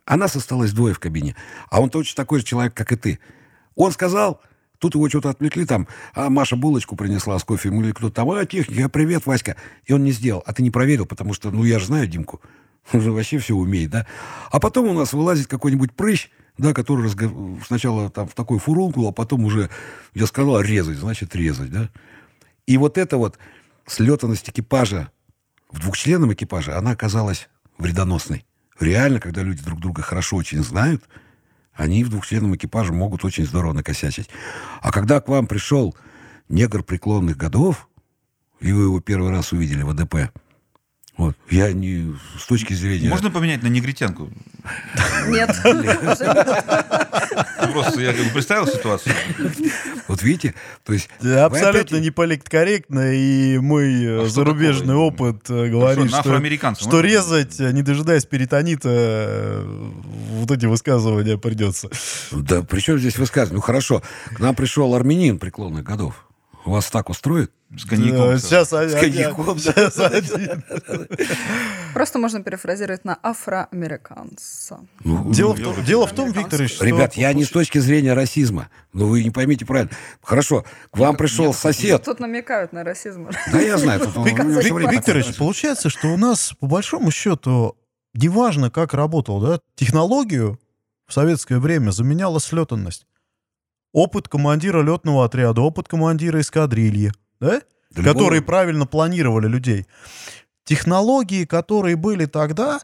[0.05, 1.35] А нас осталось двое в кабине.
[1.69, 3.19] А он точно такой же человек, как и ты.
[3.75, 4.41] Он сказал,
[4.79, 8.45] тут его что-то отвлекли там, а Маша булочку принесла с кофе, или кто-то там, а,
[8.45, 9.55] техника, привет, Васька.
[9.85, 12.41] И он не сделал, а ты не проверил, потому что, ну, я же знаю Димку.
[12.93, 14.05] Он же вообще все умеет, да?
[14.51, 19.07] А потом у нас вылазит какой-нибудь прыщ, да, который разго- сначала там в такой фурункул,
[19.07, 19.69] а потом уже,
[20.13, 21.89] я сказал, резать, значит, резать, да?
[22.67, 23.37] И вот эта вот
[23.87, 25.11] слетанность экипажа
[25.71, 28.45] в двухчленном экипаже, она оказалась вредоносной.
[28.79, 31.03] Реально, когда люди друг друга хорошо очень знают,
[31.75, 34.29] они в двухчленном экипаже могут очень здорово накосячить.
[34.81, 35.95] А когда к вам пришел
[36.49, 37.89] негр преклонных годов,
[38.59, 40.31] и вы его первый раз увидели в АДП,
[41.17, 43.09] вот, я не с точки зрения...
[43.09, 44.29] Можно поменять на негритянку?
[45.29, 45.49] Нет.
[47.71, 49.15] Просто я представил ситуацию.
[50.07, 50.53] Вот видите,
[50.83, 51.09] то есть...
[51.19, 56.11] Абсолютно опять- не политкорректно, и мой э, А зарубежный опыт э, говорит,
[56.79, 59.63] что, резать, э, не дожидаясь перитонита,
[60.31, 61.89] вот эти высказывания придется.
[62.31, 63.55] Да при чем здесь высказывание?
[63.55, 66.25] Ну хорошо, к нам пришел армянин преклонных годов.
[66.65, 67.51] Вас так устроит?
[67.77, 68.31] С коньяком.
[68.31, 70.63] Да, Сейчас один- коньяком, сейчас один.
[71.93, 74.79] Просто можно перефразировать на афроамериканца.
[75.03, 76.85] Ну, Дело в я том, дело в том, Викторович, что...
[76.85, 78.69] Ребят, я не с точки зрения расизма.
[78.93, 79.91] Но вы не поймите правильно.
[80.21, 82.03] Хорошо, к вам пришел сосед.
[82.03, 83.29] Тут намекают на расизм.
[83.51, 83.99] Да я знаю.
[84.01, 87.77] тут Викторович, получается, что у нас, по большому счету,
[88.13, 90.59] неважно, как работал, да, технологию
[91.07, 93.05] в советское время заменяла слетанность.
[93.93, 97.13] Опыт командира летного отряда, опыт командира эскадрильи,
[97.45, 99.85] да, Да которые любого- правильно планировали людей.
[100.65, 102.79] Технологии, которые были тогда,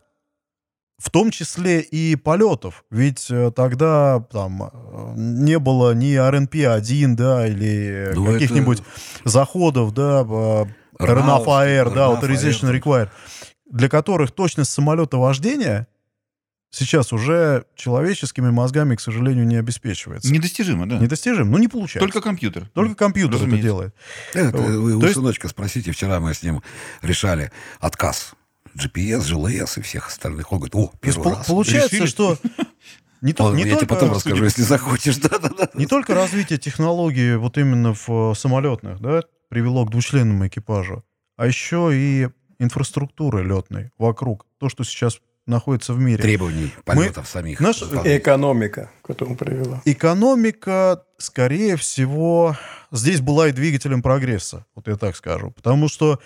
[1.00, 2.86] в том числе и полетов.
[2.92, 8.84] Ведь э, тогда там э, не было ни RNP-1, да, или Ну, каких-нибудь
[9.26, 10.66] заходов, да, э,
[11.00, 12.80] RNAF-AR, да, RNAF, Authorization AR.
[12.80, 13.10] Required,
[13.66, 15.88] для которых точность самолета вождения
[16.72, 20.32] сейчас уже человеческими мозгами, к сожалению, не обеспечивается.
[20.34, 20.98] Недостижимо, да.
[20.98, 22.00] Недостижим, ну не получается.
[22.00, 22.70] Только компьютер.
[22.74, 23.64] Только компьютер это Разумеется.
[23.68, 23.96] делает.
[24.34, 24.70] Это Вот.
[24.72, 26.64] вы у То есть- сыночка спросите, вчера мы с ним
[27.02, 28.34] решали отказ.
[28.76, 30.52] GPS, GLS и всех остальных.
[30.54, 31.46] Он говорит, о, То есть первый пол- раз.
[31.46, 32.08] получается, Решили?
[32.08, 32.38] что
[33.22, 35.18] не, то- не я тебе только, потом расскажу, если захочешь.
[35.18, 35.70] Да-да-да.
[35.74, 41.04] не только развитие технологий вот именно в э, самолетных, да, привело к двучленному экипажу,
[41.36, 44.46] а еще и инфраструктуры летной вокруг.
[44.58, 46.22] То, что сейчас находится в мире.
[46.22, 47.60] Требований полетов самих.
[47.60, 47.82] наш-.
[47.82, 49.82] Экономика, к этому привела.
[49.86, 52.56] Экономика, скорее всего,
[52.92, 55.52] здесь была и двигателем прогресса, вот я так скажу.
[55.52, 56.20] Потому что,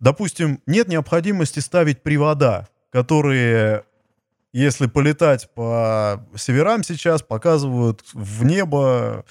[0.00, 3.84] допустим, нет необходимости ставить привода, которые,
[4.52, 9.24] если полетать по северам сейчас, показывают в небо...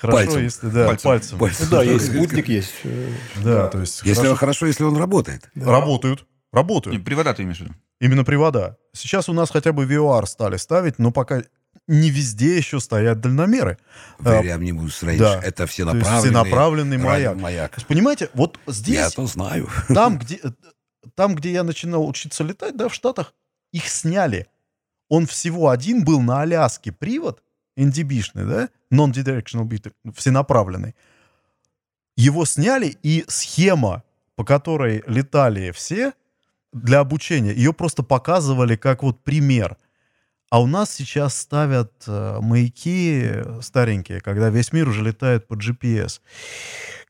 [0.00, 0.42] Хорошо, Пальцем.
[0.44, 1.10] если да, Пальцем.
[1.10, 1.38] пальцем.
[1.40, 1.66] Пальцем.
[1.68, 2.72] Ну да, есть спутник, есть.
[2.84, 3.08] э,
[3.42, 4.30] Да, то есть Если хорошо.
[4.30, 5.50] он хорошо, если он работает.
[5.56, 6.96] работают, работают.
[6.98, 7.74] Не, Привода ты имеешь в виду?
[8.00, 8.78] Именно привода.
[8.92, 11.42] Сейчас у нас хотя бы VR стали ставить, но пока
[11.86, 13.78] не везде еще стоят дальномеры.
[14.20, 15.18] А, Вариамнимус рейндж.
[15.20, 15.38] да.
[15.42, 17.36] Это То есть всенаправленный, всенаправленный маяк.
[17.36, 17.74] маяк.
[17.76, 19.68] Есть, понимаете, вот здесь, Я то знаю.
[19.88, 20.40] там где,
[21.14, 23.34] там, где я начинал учиться летать, да, в Штатах,
[23.72, 24.46] их сняли.
[25.08, 27.42] Он всего один был на Аляске привод,
[27.78, 30.94] NDB-шный, да, non-directional bit, всенаправленный.
[32.16, 34.02] Его сняли, и схема,
[34.36, 36.12] по которой летали все
[36.72, 39.76] для обучения, ее просто показывали как вот пример.
[40.50, 46.20] А у нас сейчас ставят э, маяки старенькие, когда весь мир уже летает по GPS.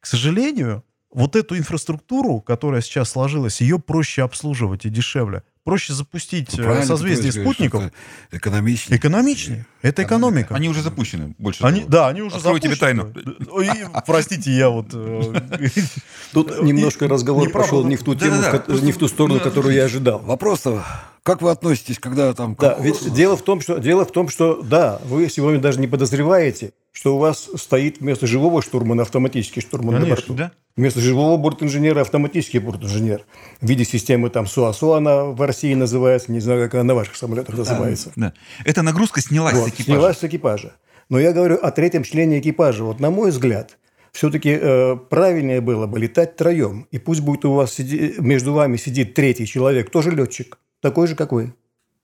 [0.01, 5.45] К сожалению, вот эту инфраструктуру, которая сейчас сложилась, ее проще обслуживать и дешевле.
[5.65, 7.85] Проще запустить Ну, э, правильно созвездие спутников.
[8.31, 8.99] Экономичнее.
[8.99, 9.67] Экономичнее.
[9.83, 10.55] Это экономика.
[10.55, 11.91] Они уже запущены, больше Они, того.
[11.93, 13.13] да, они уже Открою тебе запущены.
[13.51, 13.69] Ой,
[14.07, 14.87] простите, я вот...
[14.93, 15.41] э,
[16.33, 18.37] Тут немножко разговор пошел не в ту тему,
[18.83, 20.21] не в ту сторону, просто- которую я ожидал.
[20.21, 20.85] Вопрос-то,
[21.23, 22.57] как вы относитесь, когда там...
[22.59, 25.87] Да, ведь дело в том, что дело в том, что да, вы сегодня даже не
[25.87, 30.35] подозреваете, что у вас стоит вместо живого штурмана автоматический штурман на Конечно, борту.
[30.35, 30.53] да.
[30.77, 33.25] Вместо живого бортинженера автоматический бортинженер.
[33.61, 37.15] В виде системы там СУАСУ она в России называется, не знаю, как она на ваших
[37.15, 38.11] самолетах называется.
[38.17, 38.33] Да.
[38.65, 39.85] Эта нагрузка снялась Вот, с экипажа.
[39.85, 40.73] снялась с экипажа.
[41.09, 42.83] Но я говорю о третьем члене экипажа.
[42.83, 43.79] Вот на мой взгляд,
[44.11, 46.89] все-таки э, правильнее было бы летать втроем.
[46.91, 51.15] И пусть будет у вас сиди- между вами сидит третий человек, тоже летчик, такой же,
[51.15, 51.55] как вы.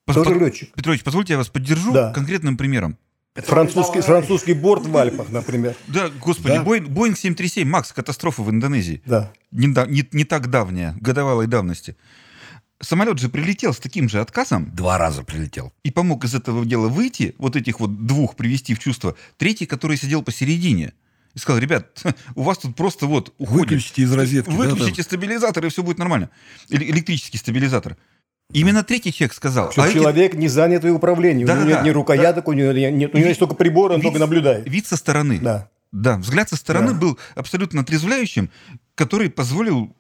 [0.07, 0.73] Пос- Тоже летчик.
[0.75, 2.13] Петрович, позвольте я вас поддержу Да.
[2.13, 2.97] конкретным примером.
[3.43, 5.75] Французский, французский борт в Альпах, например.
[5.89, 6.63] Да, господи, Да.
[6.63, 9.03] Боинг, Боинг 737 Макс, катастрофа в Индонезии.
[9.07, 9.33] Да.
[9.51, 11.97] Не, да- не- не так давняя, годовалой давности.
[12.81, 15.73] Самолет же прилетел с таким же отказом Два раза прилетел.
[15.83, 19.17] и помог из этого дела выйти, вот этих вот двух привести в чувство.
[19.37, 20.93] Третий, который сидел посередине,
[21.35, 22.05] и сказал, ребят,
[22.37, 23.63] у вас тут просто вот уходит.
[23.71, 24.51] Выключите из розетки.
[24.51, 26.31] да, Выключите стабилизатор, и все будет нормально.
[26.69, 27.97] Или электрический стабилизатор.
[28.53, 29.73] Именно третий человек сказал.
[29.73, 31.47] Чтобы а эти- человек не занятый управлением.
[31.49, 31.77] у него Да-да-да.
[31.77, 34.69] нет ни рукояток, у него нет, у него есть только прибор, он Вид- только наблюдает.
[34.69, 35.39] Вид со стороны.
[35.41, 35.71] Да.
[35.93, 36.95] Да, взгляд со стороны Да.
[36.99, 38.51] был абсолютно отрезвляющим,
[38.95, 39.97] который позволил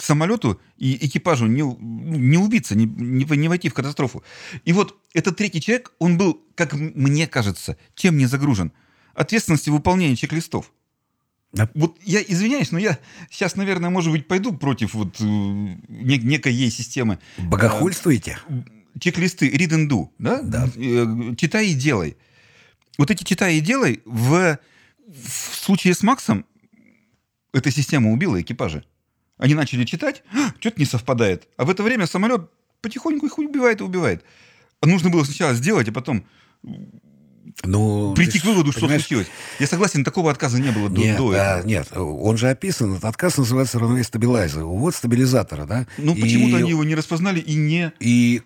[0.00, 4.22] самолету и экипажу не, не убиться, не, не, не войти в катастрофу.
[4.64, 8.72] И вот этот третий человек, он был, как мне кажется, чем не загружен?
[9.14, 10.72] Ответственностью выполнения чек-листов.
[11.74, 12.98] Вот я извиняюсь, но я
[13.30, 17.18] сейчас, наверное, может быть, пойду против вот э, нек- некой системы.
[17.38, 18.38] Богохульствуете?
[19.00, 20.42] Чек-листы read and do, да?
[20.42, 20.68] Да.
[20.76, 22.16] Э, Читай и делай.
[22.98, 24.58] Вот эти читай и делай в,
[25.06, 26.44] в случае с Максом
[27.54, 28.84] эта система убила экипажи.
[29.38, 30.24] Они начали читать,
[30.58, 31.48] что-то не совпадает.
[31.56, 32.50] А в это время самолет
[32.82, 34.24] потихоньку их убивает и убивает.
[34.80, 36.24] А нужно было сначала сделать, а потом
[37.64, 39.26] Ну, прийти к выводу, что понимаешь, случилось.
[39.58, 41.66] Я согласен, такого отказа не было до, Нет, до а, этого.
[41.68, 45.86] нет, он же описан, этот отказ называется runway стабилайзер, увод стабилизатора, да?
[45.98, 47.92] Ну, И- почему-то они его не распознали и не...
[48.00, 48.42] И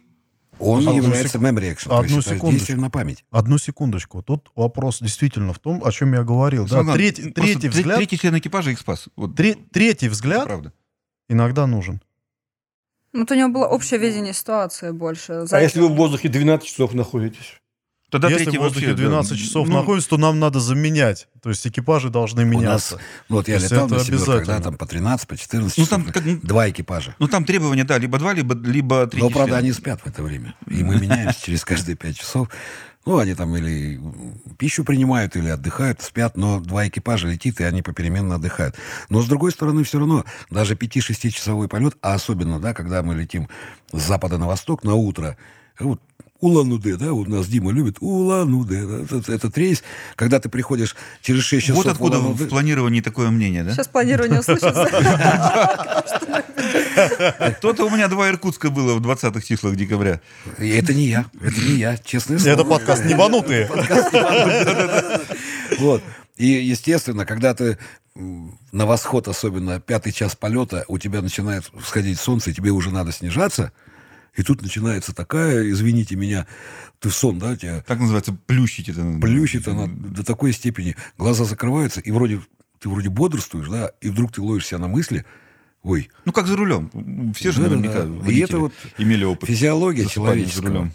[0.58, 2.76] он Одну является секу- memory action, то одну есть это секундочку.
[2.80, 3.24] на память.
[3.30, 4.22] Одну секундочку.
[4.22, 6.64] Тут вопрос действительно в том, о чем я говорил.
[6.64, 6.98] Да, Согласен.
[6.98, 9.08] третий, третий тре- взгляд, Третий член экипажа их спас.
[9.16, 10.72] Вот, тре- третий взгляд правда.
[11.28, 12.00] иногда нужен.
[13.12, 15.44] Ну, вот у него было общее видение ситуации больше.
[15.50, 17.60] А если вы в воздухе 12 часов находитесь?
[18.12, 21.28] Тогда Если третий в воздухе вообще, да, 12 часов ну, находится, то нам надо заменять.
[21.42, 22.98] То есть экипажи должны У нас, меняться.
[23.30, 25.88] ну, вот я То летал на себе, когда там по 13, по 14 Ну, часов,
[25.88, 27.16] там как- два экипажа.
[27.18, 30.22] Ну, там требования, да, либо два, либо, либо третий Но, правда, они спят в это
[30.22, 30.54] время.
[30.68, 32.50] И мы меняемся через каждые пять часов.
[33.06, 33.98] Ну, они там или
[34.58, 38.76] пищу принимают, или отдыхают, спят, но два экипажа летит, и они попеременно отдыхают.
[39.08, 43.48] Но, с другой стороны, все равно, даже 5-6-часовой полет, а особенно, да, когда мы летим
[43.90, 45.38] с запада на восток на утро,
[45.80, 46.02] вот
[46.42, 49.84] Улан-Удэ, да, у нас Дима любит Улан-Удэ, да, этот, этот рейс,
[50.16, 53.72] когда ты приходишь через 6 часов Вот откуда в в планировании такое мнение, да?
[53.72, 54.88] Сейчас планирование услышится.
[57.60, 60.20] То-то у меня два Иркутска было в 20-х числах декабря.
[60.58, 62.54] И Это не я, это не я, честное слово.
[62.54, 63.70] Это подкаст «Небанутые».
[65.78, 66.02] Вот.
[66.36, 67.78] И, естественно, когда ты
[68.14, 73.12] на восход, особенно пятый час полета, у тебя начинает всходить солнце, и тебе уже надо
[73.12, 73.72] снижаться,
[74.36, 76.46] и тут начинается такая, извините меня,
[77.00, 79.18] ты в сон, да, тебя Так называется, плющить это.
[79.20, 82.40] плющит она до такой степени, глаза закрываются, и вроде
[82.80, 85.24] ты вроде бодрствуешь, да, и вдруг ты ловишь себя на мысли,
[85.82, 86.90] ой, Ну, как за рулем.
[87.34, 87.76] Все же Да-да-да.
[87.80, 89.48] наверняка И водители это вот имели опыт.
[89.48, 90.90] физиология человеческого.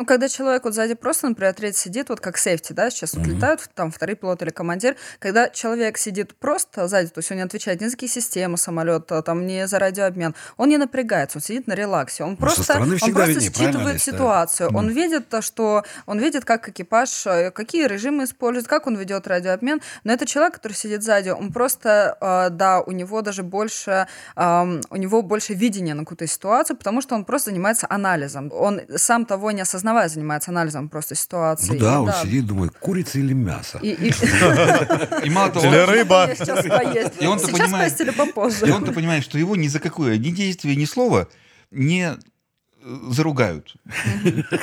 [0.00, 3.26] Ну, когда человек вот сзади просто, например, третий сидит, вот как сейфти, да, сейчас вот
[3.26, 7.42] летают там второй пилот или командир, когда человек сидит просто сзади, то есть он не
[7.42, 11.66] отвечает ни за какие системы самолета, там, ни за радиообмен, он не напрягается, он сидит
[11.66, 14.12] на релаксе, он со просто, он просто виднее, считывает Олесь, да?
[14.12, 18.96] ситуацию, он видит то, что, он видит, как экипаж, э, какие режимы использует, как он
[18.96, 23.42] ведет радиообмен, но это человек, который сидит сзади, он просто, э, да, у него даже
[23.42, 28.80] больше, у него больше видения на какую-то ситуацию, потому что он просто занимается анализом, он
[28.96, 29.60] сам того не
[29.90, 31.72] осознавая занимается анализом просто ситуации.
[31.72, 33.78] Ну да, И он сидит, думает, курица или мясо.
[33.82, 33.94] И,
[35.30, 36.26] мало того, Или рыба.
[36.28, 37.12] Я сейчас поесть.
[37.20, 38.66] И он-то Сейчас понимает- поесть или попозже.
[38.66, 41.28] и он-то понимает, что его ни за какое ни действие, ни слово
[41.70, 43.74] не э, заругают.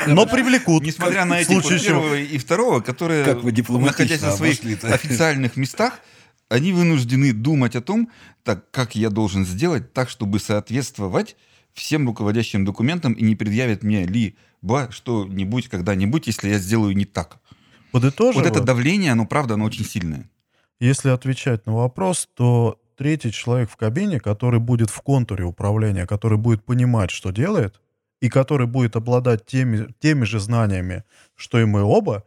[0.07, 0.83] Но привлекут.
[0.83, 1.49] Несмотря на эти
[1.83, 5.99] первого и второго, которые, находясь на своих официальных местах,
[6.49, 8.09] они вынуждены думать о том,
[8.43, 11.35] так, как я должен сделать так, чтобы соответствовать
[11.73, 14.05] всем руководящим документам и не предъявят мне
[14.61, 17.39] либо что-нибудь когда-нибудь, если я сделаю не так.
[17.91, 20.29] Подытоживая, Вот это давление, оно правда, оно очень сильное.
[20.79, 26.37] если отвечать на вопрос, то третий человек в кабине, который будет в контуре управления, который
[26.37, 27.79] будет понимать, что делает,
[28.21, 31.03] и который будет обладать теми, теми же знаниями,
[31.35, 32.23] что и мы оба,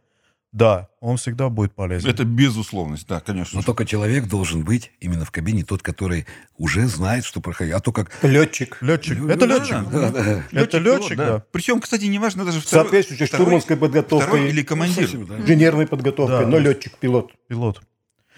[0.51, 2.09] да, он всегда будет полезен.
[2.09, 3.59] Это безусловность, да, конечно.
[3.59, 6.25] Но только человек должен быть именно в кабине, тот, который
[6.57, 7.73] уже знает, что происходит.
[7.75, 8.11] А то как...
[8.21, 8.77] Летчик.
[8.81, 9.17] Летчик.
[9.29, 9.89] Это да, летчик.
[9.89, 10.43] да, да.
[10.51, 11.43] Это летчик, да.
[11.51, 14.27] Причем, кстати, неважно даже второй, Соответствующей второй- штурманской подготовкой.
[14.27, 15.03] второй или командир.
[15.03, 15.37] Совсем, да.
[15.37, 16.47] Инженерной подготовкой, Да.
[16.47, 17.31] но летчик, пилот.
[17.47, 17.81] Пилот.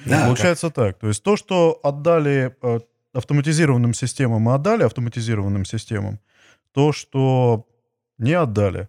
[0.06, 1.00] Да, Получается так.
[1.00, 2.80] То есть то, что отдали э,
[3.14, 6.20] автоматизированным системам, мы отдали автоматизированным системам.
[6.74, 7.66] То, что
[8.18, 8.88] не отдали,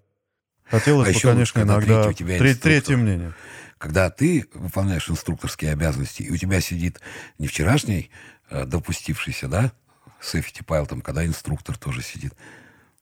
[0.70, 2.56] хотелось А бы, еще конечно, иногда тебя тре- инструктор.
[2.62, 3.34] третье мнение.
[3.78, 7.00] Когда ты выполняешь инструкторские обязанности, и у тебя сидит
[7.38, 8.10] не вчерашний
[8.50, 9.72] э, допустившийся, да,
[10.20, 12.32] сейфти пайл, там, когда инструктор тоже сидит.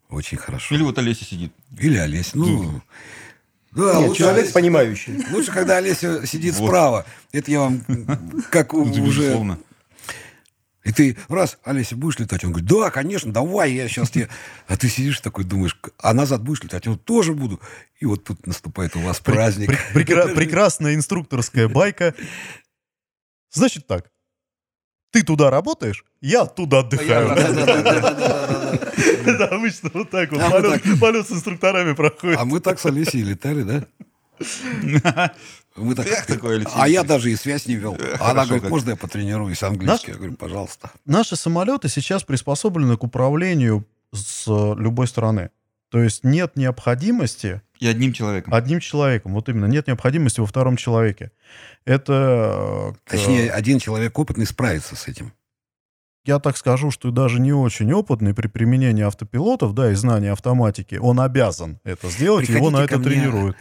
[0.08, 0.74] Очень хорошо.
[0.74, 1.52] Или вот Олеся сидит.
[1.78, 2.34] Или Олесь.
[2.34, 2.82] Ну,
[3.70, 5.24] да, Нет, лучше, человек Олесь- понимающий.
[5.30, 6.66] лучше, когда Олеся сидит Вот.
[6.66, 7.06] справа.
[7.32, 7.82] Это я вам
[8.50, 9.56] как у- Это уже...
[10.84, 12.42] И ты раз, Олеся, будешь летать?
[12.44, 14.28] Он говорит, да, конечно, давай, я сейчас тебе...
[14.66, 16.86] А ты сидишь такой, думаешь, а назад будешь летать?
[16.88, 17.60] Он тоже буду.
[18.00, 19.70] И вот тут наступает у вас Пре- праздник.
[19.70, 22.14] пре- прекра- прекрасная инструкторская байка.
[23.52, 24.10] Значит так.
[25.12, 27.28] Ты туда работаешь, я оттуда отдыхаю.
[29.24, 32.38] Да, Обычно вот так вот А полет с инструкторами проходит.
[32.38, 33.86] А мы так с Олесей летали, да?
[35.76, 37.96] Мы так, Эх, такой Алексей а я даже и связь не вел.
[38.20, 38.70] А Она хорошо говорит, как.
[38.70, 40.10] можно я потренируюсь английский?
[40.12, 40.90] Я говорю, пожалуйста.
[41.06, 45.50] Наши самолеты сейчас приспособлены к управлению с э, любой стороны.
[45.90, 48.52] То есть нет необходимости И одним человеком.
[48.54, 49.32] одним человеком.
[49.34, 51.32] Вот именно, нет необходимости во втором человеке.
[51.84, 52.94] Это...
[53.08, 55.32] э, Точнее, один человек опытный справится с этим.
[56.24, 60.94] Я так скажу, что даже не очень опытный при применении автопилотов, да, и знания автоматики,
[60.96, 63.08] он обязан это сделать, его на Приходите это мне.
[63.10, 63.56] тренируют.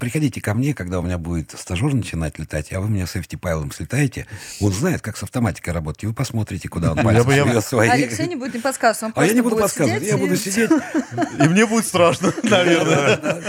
[0.00, 3.70] Приходите ко мне, когда у меня будет стажер начинать летать, а вы меня сейфти пайлом
[3.70, 4.26] слетаете.
[4.62, 6.04] Он знает, как с автоматикой работать.
[6.04, 7.86] И вы посмотрите, куда он пальцы бы- я свои.
[7.90, 9.98] Алексей не будет не подсказывать, он А я не буду подсказывать.
[10.02, 10.70] сидеть Я и буду сидеть.
[11.38, 13.42] И мне будет страшно, наверное.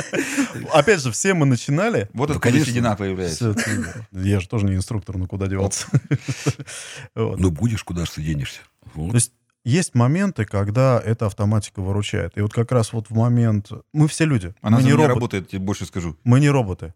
[0.73, 2.09] Опять же, все мы начинали.
[2.13, 2.65] Вот Ну, откуда конечно.
[2.73, 3.51] седина появляется.
[3.51, 5.87] Это- Я же тоже не инструктор, ну куда деваться.
[7.15, 8.61] Ну, будешь, куда же ты денешься.
[8.95, 9.11] Вот.
[9.11, 9.33] То есть
[9.65, 12.37] есть моменты, когда эта автоматика выручает.
[12.37, 13.71] И вот как раз вот в момент...
[13.93, 14.53] Мы все люди.
[14.61, 15.07] Она мы не роботы.
[15.13, 16.15] работает, я тебе больше скажу.
[16.23, 16.93] Мы не роботы.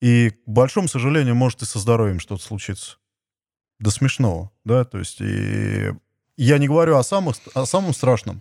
[0.00, 2.96] И, к большому сожалению, может и со здоровьем что-то случиться.
[3.80, 5.90] До смешного, да, то есть и
[6.36, 8.40] я не говорю о, самых, о самом страшном,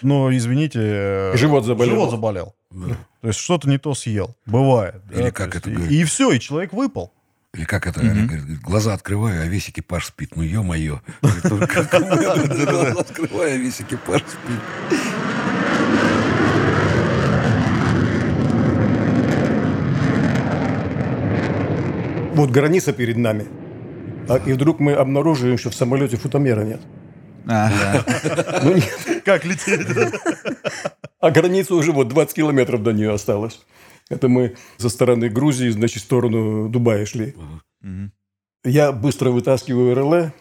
[0.00, 0.80] но, извините...
[0.80, 1.94] э, Живот заболел.
[1.94, 2.54] Живот заболел.
[2.70, 2.96] Да.
[3.20, 4.34] То есть что-то не то съел.
[4.46, 5.02] Бывает.
[5.06, 5.92] да, Или то как есть это и, говорят?
[5.92, 7.12] и все, и человек выпал.
[7.54, 8.00] Или как это.
[8.00, 10.36] Олег говорит, глаза открываю, а весь экипаж спит.
[10.36, 11.00] Ну, ё-моё.
[11.20, 14.60] Глаза открываю, а весь экипаж спит.
[22.34, 23.46] Вот граница перед нами.
[24.28, 26.80] А- и вдруг мы обнаруживаем, что в самолете футомера нет.
[27.48, 27.70] А,
[28.62, 29.22] Ну, нет.
[29.24, 29.80] Как лететь?
[31.20, 33.60] А граница уже вот 20 километров до нее осталось.
[34.10, 37.34] Это мы со стороны Грузии, значит, в сторону Дубая шли.
[38.64, 40.32] Я быстро вытаскиваю РЛЭ,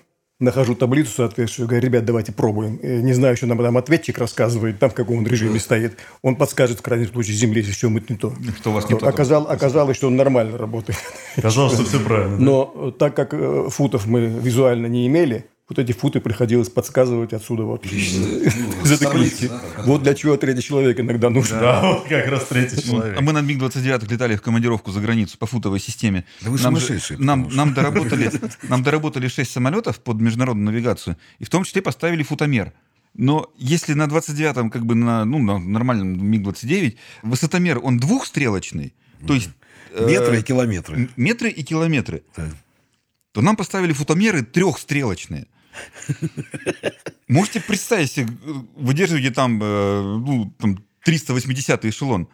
[0.41, 2.77] нахожу таблицу соответствующую, говорю, ребят, давайте пробуем.
[2.81, 5.97] Э, Не знаю, что нам там ответчик рассказывает, там в каком он режиме стоит.
[6.21, 8.33] Он подскажет, в крайнем случае, земле, если все мы не то.
[8.57, 9.07] Что у вас не то.
[9.07, 10.97] Оказал- оказалось, что он нормально работает.
[11.41, 12.37] Казалось, что все правильно.
[12.37, 12.43] да?
[12.43, 17.31] Но э, так как э, футов мы визуально не имели, вот эти футы приходилось подсказывать
[17.33, 17.85] отсюда вот.
[17.85, 19.49] Из этой книжки.
[19.85, 21.59] Вот для чего третий человек иногда нужен.
[21.59, 23.21] Да, вот как раз третий А человек.
[23.21, 26.25] мы на МиГ-29 летали в командировку за границу по футовой системе.
[26.41, 28.31] Да вы сумасшедшие, нам, доработали,
[28.63, 32.73] нам доработали 6 самолетов под международную навигацию, и в том числе поставили футомер.
[33.15, 38.93] Но если на 29-м, как бы на, ну, на нормальном МиГ-29, высотомер, он двухстрелочный,
[39.27, 39.49] то есть...
[39.93, 41.09] э, Метры и километры.
[41.15, 42.23] метры и километры,
[43.33, 45.47] то нам поставили футомеры трехстрелочные.
[47.27, 52.27] Можете представить себе, э, выдерживаете там, э, ну, там 380 эшелон.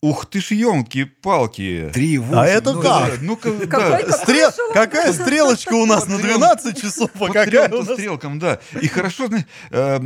[0.00, 1.90] Ух ты ж, елки-палки.
[1.92, 3.20] Три А это ну, как?
[3.20, 3.98] Ну-ка, Какой да.
[3.98, 4.52] какой Стрел-?
[4.72, 7.94] Какая стрелочка у нас на 12 часов, а По какая трем у нас...
[7.94, 8.60] стрелкам, да.
[8.80, 9.98] И хорошо, знаешь, э,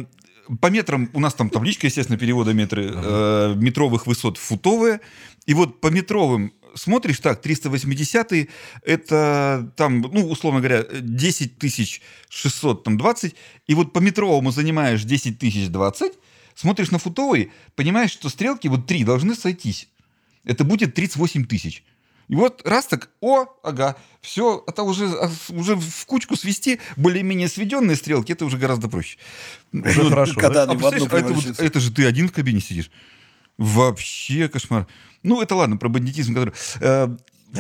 [0.61, 5.01] по метрам, у нас там табличка, естественно, перевода метры, э, метровых высот футовые.
[5.45, 8.49] И вот по метровым смотришь, так, 380
[8.85, 13.35] это там, ну, условно говоря, 10 тысяч 620,
[13.67, 16.13] и вот по метровому занимаешь 10 тысяч 20,
[16.55, 19.89] смотришь на футовый, понимаешь, что стрелки вот три должны сойтись.
[20.45, 21.85] Это будет 38 тысяч.
[22.29, 27.49] И вот раз так, о, ага, все, это уже, а, уже в кучку свести более-менее
[27.49, 29.19] сведенные стрелки, это уже гораздо проще.
[29.73, 32.33] Уже хорошо, Когда А они в одну а это, вот- это же ты один в
[32.33, 32.91] кабине сидишь.
[33.59, 34.87] Вообще кошмар.
[35.23, 36.53] Ну, это ладно, про бандитизм, который...
[36.81, 37.09] э,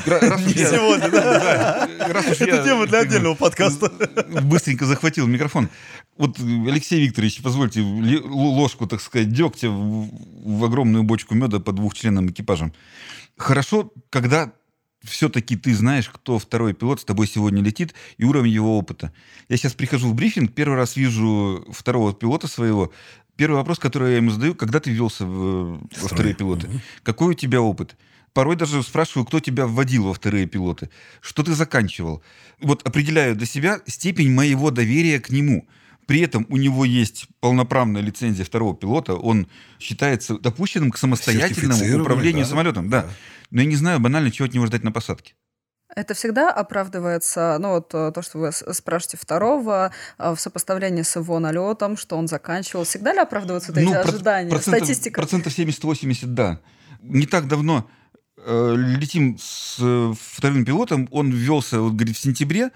[0.07, 1.86] ра- раз уж я- сегодня, да?
[1.99, 3.90] да, раз уж Это я, тема для отдельного подкаста.
[4.43, 5.68] Быстренько захватил микрофон.
[6.16, 10.09] Вот, Алексей Викторович, позвольте ложку, так сказать, дегтя в,
[10.45, 12.72] в огромную бочку меда по двухчленным экипажам.
[13.36, 14.53] Хорошо, когда
[15.05, 19.12] все-таки ты знаешь, кто второй пилот с тобой сегодня летит и уровень его опыта.
[19.49, 22.93] Я сейчас прихожу в брифинг, первый раз вижу второго пилота своего.
[23.37, 26.68] Первый вопрос, который я ему задаю, когда ты ввелся в, во вторые пилоты?
[27.03, 27.97] Какой у тебя опыт?
[28.33, 30.89] Порой даже спрашиваю, кто тебя вводил во вторые пилоты,
[31.20, 32.22] что ты заканчивал.
[32.61, 35.66] Вот определяю для себя степень моего доверия к нему.
[36.07, 39.47] При этом у него есть полноправная лицензия второго пилота, он
[39.78, 42.51] считается допущенным к самостоятельному управлению да.
[42.51, 42.89] самолетом.
[42.89, 43.07] Да.
[43.51, 45.35] Но я не знаю банально, чего от него ждать на посадке.
[45.95, 51.16] Это всегда оправдывается, ну вот э, то, что вы спрашиваете второго, э, в сопоставлении с
[51.16, 52.84] его налетом, что он заканчивал.
[52.84, 54.49] Всегда ли оправдываются эти Ну, ожидания?
[54.51, 55.20] процентов, Статистика.
[55.20, 56.61] Процентов 70-80, да.
[57.03, 57.88] Не так давно
[58.38, 62.70] э, летим с э, вторым пилотом, он ввелся, вот, говорит, в сентябре,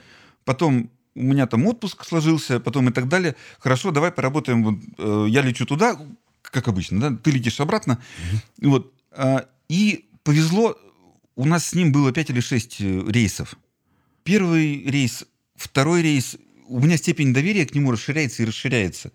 [0.45, 3.35] потом у меня там отпуск сложился, потом и так далее.
[3.61, 4.63] Хорошо, давай поработаем.
[4.63, 5.97] Вот, э, я лечу туда,
[6.43, 7.99] как обычно, да, ты летишь обратно.
[8.61, 10.77] Вот, а, и повезло,
[11.37, 13.55] у нас с ним было 5 или 6 рейсов.
[14.25, 15.25] Первый рейс,
[15.55, 19.13] второй рейс, у меня степень доверия к нему расширяется и расширяется.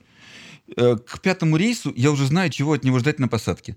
[0.78, 3.76] Э, К пятому рейсу я уже знаю, чего от него ждать на посадке.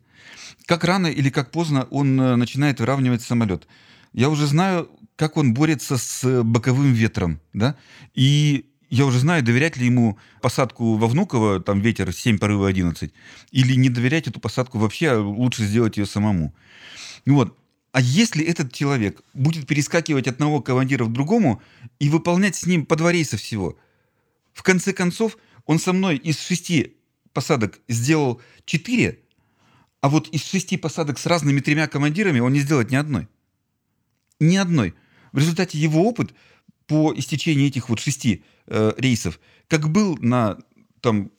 [0.67, 3.67] Как рано или как поздно он э, начинает выравнивать самолет.
[4.13, 7.77] Я уже знаю, как он борется с э, боковым ветром, да,
[8.15, 13.13] и я уже знаю, доверять ли ему посадку во Внуково, там ветер 7 порыва 11,
[13.51, 16.55] или не доверять эту посадку вообще, а лучше сделать ее самому.
[17.25, 17.59] Ну Вот.
[17.95, 21.63] А если этот человек будет перескакивать одного командира к другому
[22.01, 23.79] и выполнять с ним по два рейса всего,
[24.53, 26.97] в конце концов, он со мной из шести
[27.33, 29.21] посадок сделал четыре,
[30.01, 33.29] а вот из шести посадок с разными тремя командирами он не сделает ни одной.
[34.41, 34.95] Ни одной.
[35.31, 36.35] В результате его опыт
[36.89, 40.59] по истечении этих вот шести э, рейсов, как был на,
[41.01, 41.31] там,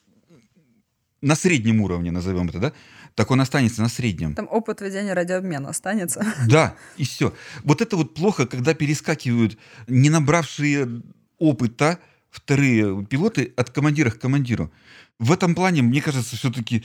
[1.20, 2.74] на среднем уровне, назовем это, да,
[3.16, 4.36] так он останется на среднем.
[4.36, 6.26] Там опыт ведения радиообмена останется.
[6.48, 7.34] Да, и все.
[7.64, 11.02] Вот это вот плохо, когда перескакивают не набравшие
[11.40, 14.72] опыта вторые пилоты от командира к командиру.
[15.20, 16.84] В этом плане, мне кажется, все-таки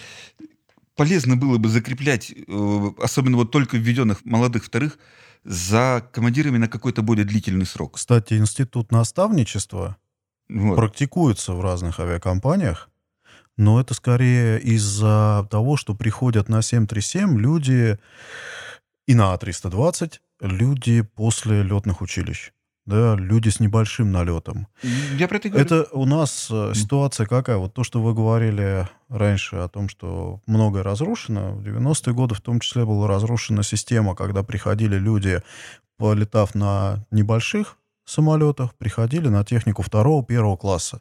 [0.94, 4.98] полезно было бы закреплять, э, особенно вот только введенных молодых вторых,
[5.44, 7.94] за командирами на какой-то более длительный срок.
[7.97, 9.97] Кстати, институт наставничества
[10.48, 10.77] Вот.
[10.77, 12.90] практикуется в разных авиакомпаниях,
[13.56, 17.98] но это скорее из-за того, что приходят на 737 люди
[19.06, 22.52] и на А320 люди после летных училищ.
[22.86, 24.66] Да, люди с небольшим налетом.
[25.16, 25.64] Я про это говорю.
[25.64, 27.59] Это у нас э, ситуация какая?
[27.59, 31.52] Вот то, что вы говорили раньше о том, что многое разрушено.
[31.52, 35.43] В 90-е годы в том числе была разрушена система, когда приходили люди,
[35.98, 41.01] полетав на небольших самолетах, приходили на технику второго, первого класса.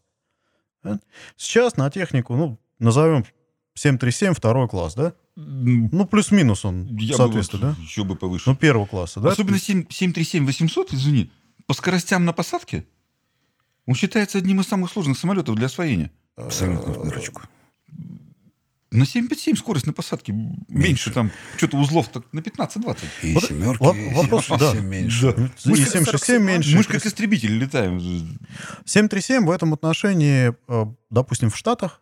[1.38, 3.26] Сейчас на технику, ну, назовем
[3.73, 5.14] 737 второй класс, да?
[5.35, 7.81] Ну, плюс-минус он, Я соответственно, бы да?
[7.81, 8.49] еще бы повыше.
[8.49, 9.30] Ну, первого класса, да?
[9.30, 11.31] Особенно 7, 737-800, извини,
[11.65, 12.85] по скоростям на посадке,
[13.85, 16.11] он считается одним из самых сложных самолетов для освоения.
[16.35, 17.41] Абсолютно в дырочку.
[18.91, 20.34] На 757 скорость на посадке
[20.68, 22.98] меньше, там, что-то узлов так на 15-20.
[23.22, 24.57] И Вот семерки во- и вопрос, да.
[24.57, 25.34] совсем меньше.
[25.34, 25.44] Да.
[25.72, 26.76] И 767 меньше.
[26.76, 27.99] Мы же как истребители летаем.
[28.86, 32.02] 737 в этом отношении, э, допустим, в Штатах,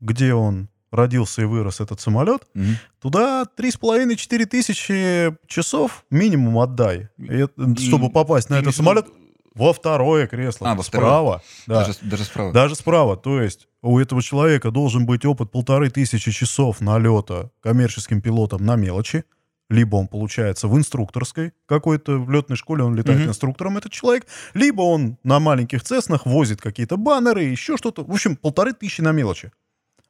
[0.00, 2.76] где он родился и вырос, этот самолет, Мгм.
[3.00, 7.46] туда 3,5-4 тысячи часов минимум отдай, И
[7.80, 9.06] чтобы попасть на этот в самолет
[9.54, 10.70] во второе кресло.
[10.70, 11.06] А, во второе.
[11.08, 11.42] справа.
[11.66, 11.86] Да.
[11.86, 12.52] Даже, даже справа.
[12.52, 13.16] Даже справа.
[13.16, 18.76] То есть у этого человека должен быть опыт полторы тысячи часов налета коммерческим пилотом на
[18.76, 19.24] мелочи.
[19.70, 23.30] Либо он получается в инструкторской какой-то, в летной школе он летает Мгм.
[23.30, 24.26] инструктором, этот человек.
[24.52, 28.04] Либо он на маленьких цеснах возит какие-то баннеры, еще что-то.
[28.04, 29.52] В общем, полторы тысячи на мелочи.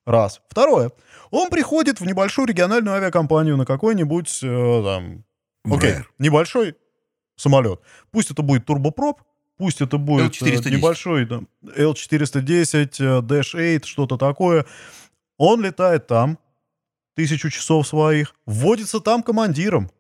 [0.07, 0.41] Раз.
[0.49, 0.91] Второе.
[1.31, 5.25] Он приходит в небольшую региональную авиакомпанию на какой-нибудь э, там...
[5.65, 6.05] Окей, Embraer.
[6.19, 6.75] небольшой
[7.37, 7.81] самолет.
[8.11, 9.23] Пусть это будет турбопроп,
[9.57, 10.71] пусть это будет э, L410.
[10.71, 14.65] небольшой там, L410, э, Dash 8, что-то такое.
[15.39, 16.39] Он летает там,
[17.15, 19.91] тысячу часов своих, вводится там командиром.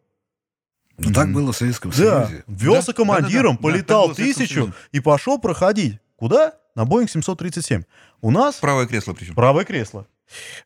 [0.96, 2.44] Ну, так было в Советском Да, Союзе.
[2.46, 3.68] ввелся Да, командиром, да-да-да.
[3.68, 5.98] Да, полетал Советском тысячу и пошел проходить.
[6.16, 6.54] Куда?
[6.76, 7.82] На Боинг 737.
[8.20, 9.34] У нас Правое кресло причем.
[9.34, 10.06] правое кресло.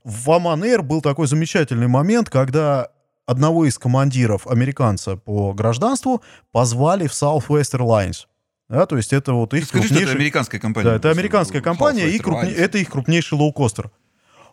[0.05, 2.91] В Аман был такой замечательный момент, когда
[3.27, 8.27] одного из командиров, американца по гражданству, позвали в Southwest Airlines.
[8.69, 10.21] Да, то есть это вот их Скажи, что это крупнейший...
[10.21, 10.91] американская компания.
[10.91, 13.91] Да, это американская компания, и крупне- это их крупнейший лоукостер.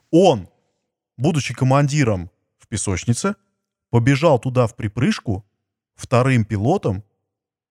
[0.09, 0.47] Он,
[1.17, 3.35] будучи командиром в песочнице,
[3.89, 5.45] побежал туда в припрыжку
[5.95, 7.03] вторым пилотом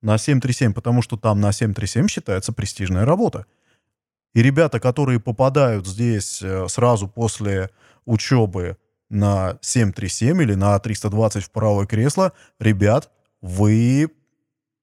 [0.03, 3.47] на 737, потому что там на 737 считается престижная работа.
[4.35, 7.71] И ребята, которые попадают здесь э, сразу после
[8.05, 8.77] учебы
[9.09, 13.11] на 737 или на 320 в правое кресло, ребят,
[13.41, 14.11] вы,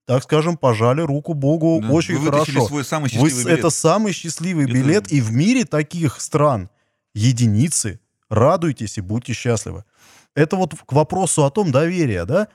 [0.06, 2.68] так скажем, пожали руку Богу Да, очень вы хорошо.
[2.68, 3.60] свой самый Вы счастливый с- билет.
[3.60, 6.69] это самый счастливый Это- билет, и в мире таких стран
[7.14, 7.99] единицы.
[8.30, 9.84] Радуйтесь и будьте счастливы.
[10.36, 12.48] Это вот к вопросу о том доверия, да?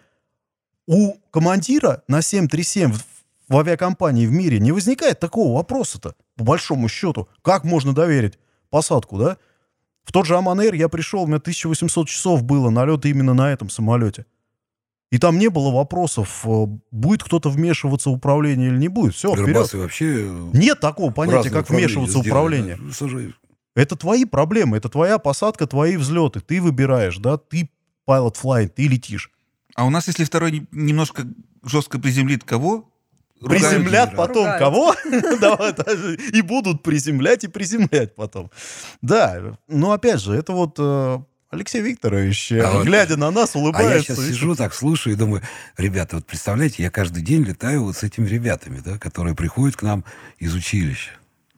[0.86, 3.04] У командира на 737 в,
[3.48, 7.28] в авиакомпании в мире не возникает такого вопроса-то, по большому счету.
[7.42, 8.38] Как можно доверить
[8.70, 9.36] посадку, да?
[10.04, 13.68] В тот же Аманейр я пришел, у меня 1800 часов было налета именно на этом
[13.68, 14.24] самолете.
[15.12, 19.14] И там не было вопросов, э, будет кто-то вмешиваться в управление или не будет.
[19.14, 19.72] Все, вперед.
[19.72, 22.78] Вообще Нет такого понятия, как вмешиваться в управление.
[23.74, 26.40] Это твои проблемы, это твоя посадка, твои взлеты.
[26.40, 27.70] Ты выбираешь, да, ты
[28.08, 29.30] pilot flying, ты летишь.
[29.74, 31.26] А у нас, если второй не- немножко
[31.62, 32.88] жестко приземлит кого?
[33.40, 34.16] ругают Приземлят лидера.
[34.16, 34.58] потом Ругают.
[34.58, 34.94] кого?
[36.32, 38.50] И будут приземлять и приземлять потом.
[39.02, 41.18] Да, но опять же, это вот э,
[41.56, 44.14] Алексей Викторович, э, А вот- глядя на нас, А я улыбается.
[44.14, 45.42] сейчас и- сижу так, слушаю и думаю,
[45.76, 49.82] ребята, вот представляете, я каждый день летаю вот с этими ребятами, да, которые приходят к
[49.82, 50.04] нам
[50.38, 51.10] из училища.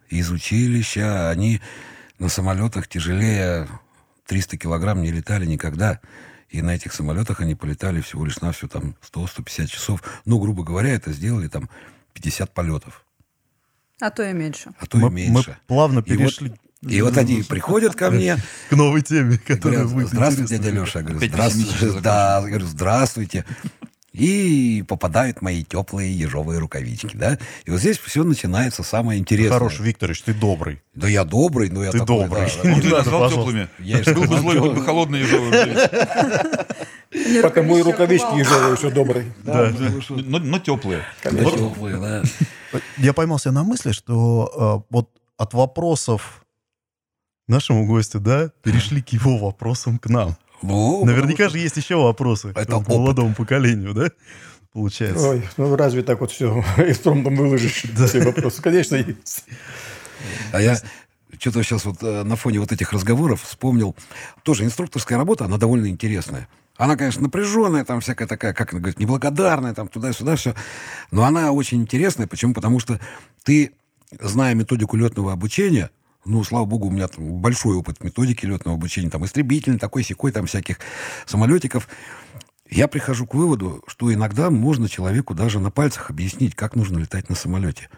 [0.08, 1.60] Из училища они
[2.18, 3.68] на самолетах тяжелее
[4.26, 6.00] 300 килограмм не летали никогда.
[6.48, 10.02] И на этих самолетах они полетали всего лишь на все там 100-150 часов.
[10.24, 11.68] Ну, грубо говоря, это сделали там
[12.14, 13.04] 50 полетов,
[14.00, 14.70] А то и меньше.
[14.78, 15.58] а то Мы, и мы меньше.
[15.66, 16.52] плавно И вот- перешли
[16.86, 18.36] И вот они приходят ко мне,
[18.70, 21.00] к новой теме, которая будет здравствуйте, дядя Леша.
[21.00, 22.00] Я говорю, Опять здравствуйте.
[22.00, 23.44] Да, говорю, здравствуйте.
[24.12, 27.38] И попадают мои теплые ежовые рукавички, да.
[27.64, 29.52] И вот здесь все начинается самое интересное.
[29.52, 30.82] Хороший, Викторович, ты добрый.
[30.94, 32.46] Да я добрый, но я Ты такой, добрый.
[32.62, 33.68] да, Ну, ты назвал теплыми.
[33.78, 35.88] Я Был бы злой, хоть бы холодные ежовые.
[37.12, 39.32] Мне Пока мой рукавички ежовые еще добрый.
[39.44, 39.72] Да.
[40.10, 41.02] Но, теплые.
[41.22, 42.22] Теплые, да.
[42.96, 46.44] Я поймался на мысли, что э, вот от вопросов
[47.48, 50.36] нашему гостю, да, перешли к его вопросам к нам.
[50.62, 52.88] Ну, Наверняка же есть еще вопросы Это к опыт.
[52.88, 54.10] молодому поколению, да?
[54.72, 55.28] Получается.
[55.28, 58.60] Ой, ну разве так вот все экспромтом выложишь все вопросы?
[58.60, 59.44] Конечно, есть.
[60.52, 60.76] А я
[61.38, 63.94] что-то сейчас вот э, на фоне вот этих разговоров вспомнил.
[64.42, 66.48] Тоже инструкторская работа, она довольно интересная.
[66.76, 70.54] Она, конечно, напряженная, там всякая такая, как она говорит, неблагодарная, там туда-сюда все.
[71.10, 72.26] Но она очень интересная.
[72.26, 72.54] Почему?
[72.54, 73.00] Потому что
[73.42, 73.72] ты,
[74.20, 75.90] зная методику летного обучения,
[76.28, 80.30] ну, слава богу, у меня там большой опыт методики летного обучения, там истребительный, такой секой,
[80.32, 80.78] там всяких
[81.26, 81.88] самолетиков.
[82.70, 87.28] Я прихожу к выводу, что иногда можно человеку даже на пальцах объяснить, как нужно летать
[87.30, 87.88] на самолете.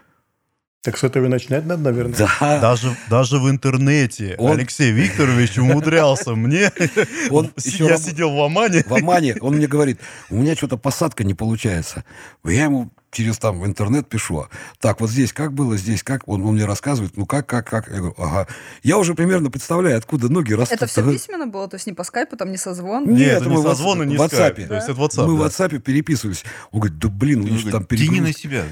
[0.83, 2.15] Так с этого и начинать надо, наверное.
[2.17, 2.59] Да.
[2.59, 6.71] Даже, даже в интернете Он- Алексей Викторович умудрялся мне.
[7.29, 8.83] Он Я раб- сидел в Омане.
[8.87, 9.99] в Омане, он мне говорит,
[10.31, 12.03] у меня что-то посадка не получается.
[12.43, 14.47] Я ему через там интернет пишу.
[14.79, 16.27] Так, вот здесь как было, здесь как?
[16.27, 17.87] Он, он мне рассказывает, ну как, как, как?
[17.89, 18.47] Я говорю, ага.
[18.83, 20.77] Я уже примерно представляю, откуда ноги растут.
[20.77, 21.67] Это все письменно было?
[21.67, 23.05] То есть не по скайпу, там, не созвон?
[23.05, 24.27] Нет, Нет, это мы не в созвон и не WhatsApp.
[24.35, 24.57] скайп.
[24.59, 24.67] Да?
[24.67, 25.27] То есть это WhatsApp.
[25.27, 25.43] Мы да.
[25.43, 26.43] в WhatsApp переписывались.
[26.71, 28.37] Он говорит, да блин, у них там Тяни на перегруз.
[28.37, 28.65] себя.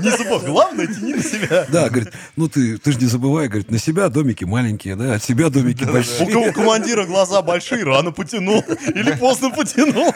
[0.00, 1.66] Не забывай, главное, тяни на себя.
[1.70, 5.22] Да, говорит, ну ты, ты же не забывай, говорит, на себя домики маленькие, да, от
[5.24, 6.30] себя домики У большие.
[6.30, 8.64] кого командира глаза большие, рано потянул.
[8.94, 10.14] Или поздно потянул.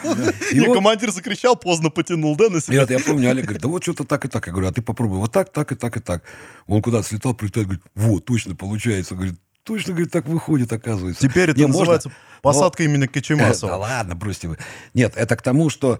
[0.51, 2.81] И командир закричал, поздно потянул, да, на себя?
[2.81, 4.47] вот я помню, Олег говорит, да вот что-то так и так.
[4.47, 6.23] Я говорю, а ты попробуй вот так, так и так и так.
[6.67, 9.15] Он куда-то слетал, прилетает, говорит, вот, точно получается.
[9.15, 11.27] Говорит, точно, говорит, так выходит, оказывается.
[11.27, 12.11] Теперь это Не, можно, называется
[12.41, 13.75] посадка имени Да Кочемасова.
[13.75, 14.57] ладно, бросьте вы.
[14.93, 15.99] Нет, это к тому, что...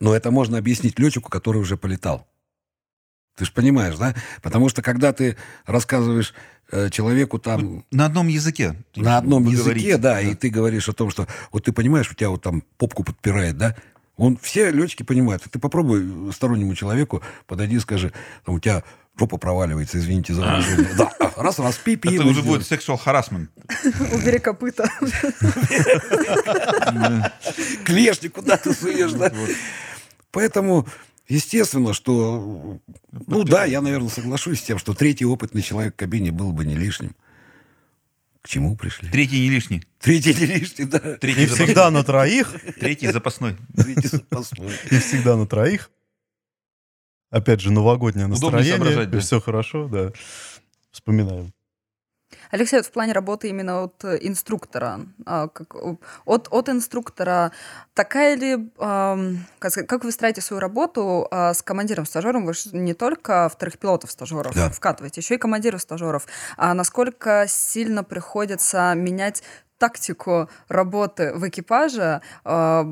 [0.00, 2.26] Ну, это можно объяснить летчику, который уже полетал.
[3.36, 4.14] Ты же понимаешь, да?
[4.42, 5.36] Потому что когда ты
[5.66, 6.34] рассказываешь
[6.70, 8.76] э, человеку там На одном языке.
[8.94, 12.14] на одном языке, говорите, да, и ты говоришь о том, что вот ты понимаешь, у
[12.14, 13.76] тебя вот там попку подпирает, да?
[14.16, 15.42] Он, все летчики понимают.
[15.50, 18.12] Ты попробуй стороннему человеку подойди и скажи,
[18.44, 18.84] там, у тебя
[19.18, 20.90] жопа проваливается, извините за выражение.
[20.96, 22.14] Да, раз, раз, пи, пи.
[22.14, 23.48] Это уже будет sexual harassment.
[24.12, 24.88] Убери копыта.
[27.84, 29.32] клешни куда ты суешь, да?
[30.30, 30.86] Поэтому,
[31.28, 32.78] естественно, что...
[33.10, 36.64] Ну да, я, наверное, соглашусь с тем, что третий опытный человек в кабине был бы
[36.64, 37.14] не лишним.
[38.44, 39.08] К чему пришли?
[39.08, 39.82] Третий не лишний.
[39.98, 40.98] Третий не лишний, да.
[40.98, 42.74] Третий И всегда на троих, запасной.
[42.78, 43.56] Третий запасной.
[43.74, 44.72] Третий запасной.
[44.90, 45.90] и всегда на троих.
[47.30, 48.76] Опять же, новогоднее настроение.
[48.76, 49.20] соображать, да.
[49.20, 50.12] Все хорошо, да.
[50.90, 51.54] Вспоминаем.
[52.50, 57.52] Алексей, вот в плане работы именно от э, инструктора, а, как, от, от инструктора,
[57.94, 62.44] такая ли, как, как вы строите свою работу а, с командиром стажером?
[62.44, 64.70] Вы же не только вторых пилотов стажеров Да.
[64.70, 66.26] вкатываете, еще и командиров стажеров.
[66.56, 69.42] А насколько сильно приходится менять
[69.78, 72.84] тактику работы в экипаже, а,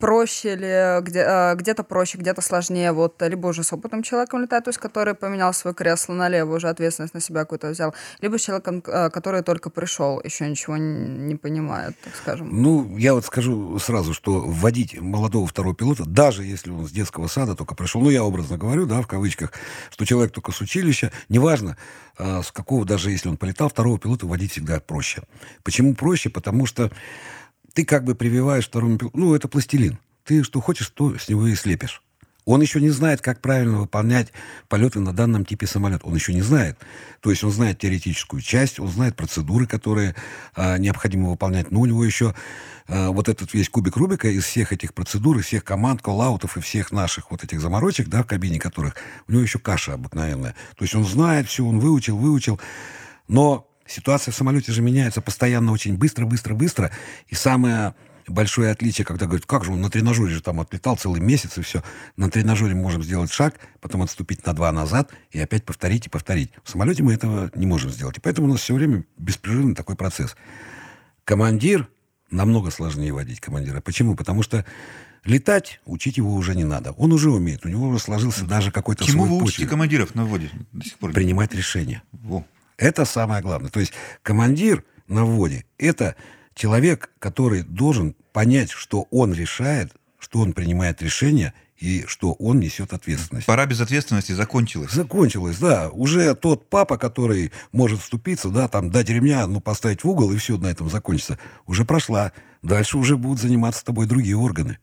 [0.00, 4.64] проще ли, где, а, где-то проще, где-то сложнее, вот, либо уже с опытным человеком летать,
[4.64, 8.42] то есть который поменял свое кресло налево, уже ответственность на себя какую-то взял, либо с
[8.42, 12.48] человеком, который только пришел, еще ничего не понимает, так скажем.
[12.50, 17.28] Ну, я вот скажу сразу, что вводить молодого второго пилота, даже если он с детского
[17.28, 19.52] сада только пришел, ну, я образно говорю, да, в кавычках,
[19.90, 21.76] что человек только с училища, неважно,
[22.18, 25.22] с какого, даже если он полетал, второго пилота вводить всегда проще.
[25.62, 26.30] Почему проще?
[26.30, 26.90] Потому что
[27.72, 29.98] ты как бы прививаешь второму пилоту, ну, это пластилин.
[30.24, 32.02] Ты что хочешь, то с него и слепишь.
[32.44, 34.32] Он еще не знает, как правильно выполнять
[34.68, 36.06] полеты на данном типе самолета.
[36.06, 36.78] Он еще не знает.
[37.20, 40.16] То есть он знает теоретическую часть, он знает процедуры, которые
[40.54, 41.70] а, необходимо выполнять.
[41.70, 42.34] Но у него еще
[42.88, 46.60] а, вот этот весь кубик Рубика из всех этих процедур, из всех команд, коллаутов и
[46.60, 48.96] всех наших вот этих заморочек, да, в кабине которых,
[49.28, 50.56] у него еще каша обыкновенная.
[50.76, 52.58] То есть он знает все, он выучил, выучил.
[53.28, 56.90] Но ситуация в самолете же меняется постоянно очень быстро, быстро, быстро.
[57.28, 57.94] И самое
[58.26, 61.62] большое отличие, когда говорят, как же он на тренажере же там отлетал целый месяц и
[61.62, 61.82] все.
[62.16, 66.10] На тренажере мы можем сделать шаг, потом отступить на два назад и опять повторить и
[66.10, 66.52] повторить.
[66.62, 68.18] В самолете мы этого не можем сделать.
[68.18, 70.36] И поэтому у нас все время беспрерывный такой процесс.
[71.24, 71.88] Командир
[72.30, 73.80] намного сложнее водить командира.
[73.80, 74.14] Почему?
[74.14, 74.64] Потому что
[75.24, 76.92] летать учить его уже не надо.
[76.92, 77.66] Он уже умеет.
[77.66, 80.96] У него уже сложился даже какой-то Чему свой вы учите командиров на вводе до сих
[80.98, 81.12] пор?
[81.12, 82.02] Принимать решения.
[82.12, 82.44] Во.
[82.80, 83.70] Это самое главное.
[83.70, 83.92] То есть
[84.22, 86.16] командир на вводе– это
[86.54, 92.94] человек, который должен понять, что он решает, что он принимает решения и что он несет
[92.94, 93.46] ответственность.
[93.46, 94.92] Пора безответственности закончилась.
[94.92, 95.90] Закончилось, да.
[95.90, 100.38] Уже тот папа, который может вступиться, да, там, дать ремня, ну, поставить в угол, и
[100.38, 102.32] все на этом закончится, уже прошла.
[102.62, 104.78] Дальше уже будут заниматься тобой другие органы.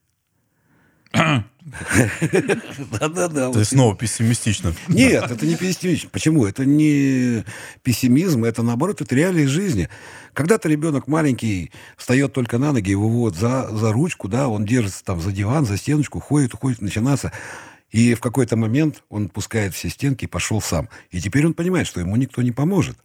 [3.00, 3.52] Да-да-да.
[3.52, 4.74] То есть снова пессимистично.
[4.88, 6.10] Нет, это не пессимизм.
[6.12, 6.46] Почему?
[6.46, 7.44] Это не
[7.84, 9.90] пессимизм, это наоборот, это реалии жизни.
[10.34, 15.04] Когда-то ребенок маленький встает только на ноги, его вот за, за ручку, да, он держится
[15.04, 17.32] там за диван, за стеночку, ходит, уходит, начинаться.
[17.90, 20.90] И в какой-то момент он пускает все стенки и пошел сам.
[21.10, 22.98] И теперь он понимает, что ему никто не поможет.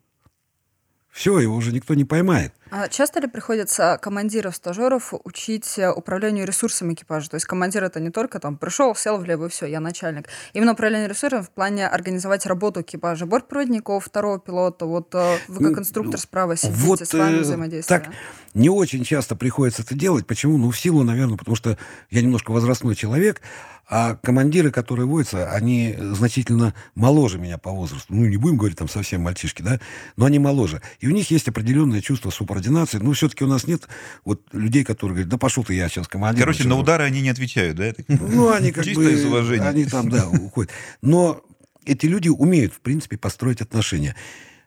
[1.11, 2.55] Все, его уже никто не поймает.
[2.75, 7.29] А часто ли приходится командиров, стажеров учить э, управлению ресурсами экипажа?
[7.29, 10.29] То есть командир это не только там пришел, сел влево и все, я начальник.
[10.55, 14.87] Именно управление ресурсами в плане организовать работу экипажа, бортпроводников, второго пилота.
[14.87, 18.01] Вот э, вы как Ну, инструктор справа сидите, Вот с вами э, взаимодействие.
[18.01, 18.11] так
[18.55, 20.27] не очень часто приходится это делать.
[20.27, 20.57] Почему?
[20.57, 21.77] Ну, в силу, наверное, потому что
[22.09, 23.43] я немножко возрастной человек,
[23.89, 28.15] а командиры, которые водятся, они значительно моложе меня по возрасту.
[28.15, 29.81] Ну, не будем говорить там совсем мальчишки, да,
[30.17, 30.81] но они моложе.
[31.01, 32.31] И у них есть определенное чувство
[32.63, 32.99] субординации.
[32.99, 33.89] Ну, все-таки у нас нет
[34.25, 36.45] вот людей, которые говорят, да пошел ты, я сейчас командир.
[36.45, 37.93] Короче, на удары они не отвечают, да?
[38.09, 39.13] Ну, они как Чисто бы...
[39.13, 39.69] из уважения.
[39.69, 40.73] Они там, да, уходят.
[41.03, 41.43] Но
[41.85, 44.15] эти люди умеют, в принципе, построить отношения.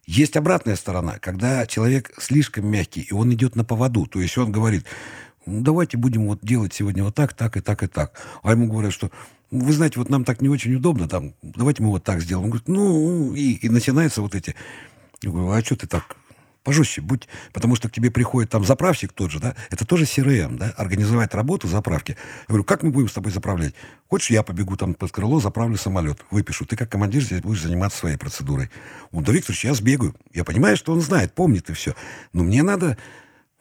[0.05, 4.05] Есть обратная сторона, когда человек слишком мягкий, и он идет на поводу.
[4.05, 4.85] То есть он говорит,
[5.45, 8.11] ну, давайте будем вот делать сегодня вот так, так и так и так.
[8.43, 9.09] А ему говорят, что
[9.49, 12.45] вы знаете, вот нам так не очень удобно, там, давайте мы вот так сделаем.
[12.45, 14.53] Он говорит, ну, и, и начинаются вот эти.
[15.21, 16.17] Я говорю, а что ты так
[16.65, 20.57] пожестче будь, потому что к тебе приходит там заправщик тот же, да, это тоже CRM,
[20.57, 22.11] да, организовать работу заправки.
[22.11, 23.73] Я говорю, как мы будем с тобой заправлять?
[24.09, 26.65] Хочешь, я побегу там под крыло, заправлю самолет, выпишу.
[26.65, 28.69] Ты как командир здесь будешь заниматься своей процедурой.
[29.11, 30.15] Он, да, Викторович, я сбегаю.
[30.33, 31.95] Я понимаю, что он знает, помнит и все.
[32.33, 32.97] Но мне надо...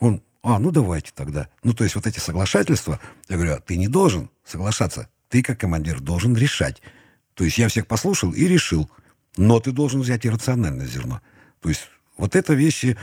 [0.01, 1.49] Он, а, ну давайте тогда.
[1.63, 2.99] Ну, то есть вот эти соглашательства,
[3.29, 5.09] я говорю, а ты не должен соглашаться.
[5.29, 6.81] Ты, как командир, должен решать.
[7.35, 8.91] То есть я всех послушал и решил.
[9.37, 11.21] Но ты должен взять иррациональное зерно.
[11.61, 12.97] То есть вот это вещи,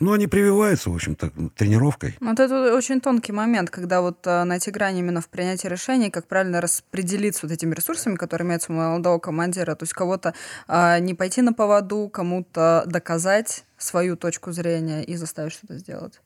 [0.00, 2.16] ну, они прививаются, в общем-то, тренировкой.
[2.20, 6.26] Вот это очень тонкий момент, когда вот э, найти грань именно в принятии решений, как
[6.26, 9.74] правильно распределиться вот этими ресурсами, которые имеются у молодого командира.
[9.74, 10.32] То есть кого-то
[10.68, 16.20] э, не пойти на поводу, кому-то доказать свою точку зрения и заставить что-то сделать.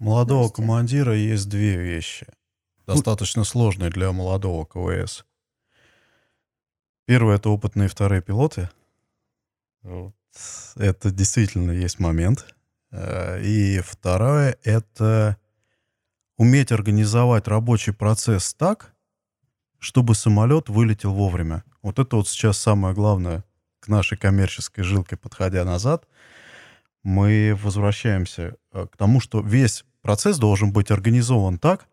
[0.00, 0.62] Молодого Здрасте.
[0.62, 2.26] командира есть две вещи,
[2.86, 5.24] достаточно сложные для молодого КВС.
[7.06, 8.70] Первое— это опытные вторые пилоты.
[10.76, 12.54] Это действительно есть момент.
[12.90, 15.36] Э, и второе— это
[16.36, 18.94] уметь организовать рабочий процесс так,
[19.78, 21.64] чтобы самолет вылетел вовремя.
[21.82, 23.44] Вот это вот сейчас самое главное
[23.80, 26.06] к нашей коммерческой жилке, подходя назад.
[27.02, 31.88] Мы возвращаемся э, к тому, что весь процесс должен быть организован так,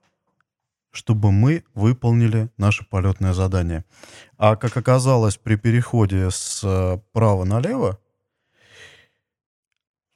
[0.91, 3.85] чтобы мы выполнили наше полетное задание.
[4.37, 7.99] А как оказалось при переходе с э, права налево,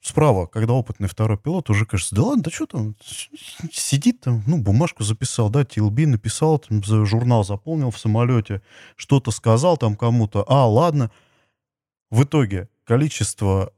[0.01, 2.95] справа, когда опытный второй пилот, уже кажется, да ладно, да что там,
[3.71, 8.61] сидит там, ну, бумажку записал, да, TLB написал, там, журнал заполнил в самолете,
[8.95, 11.11] что-то сказал там кому-то, а, ладно.
[12.09, 13.71] В итоге количество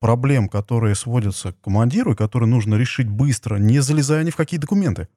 [0.00, 4.60] проблем, которые сводятся к командиру, и которые нужно решить быстро, не залезая ни в какие
[4.60, 5.08] документы.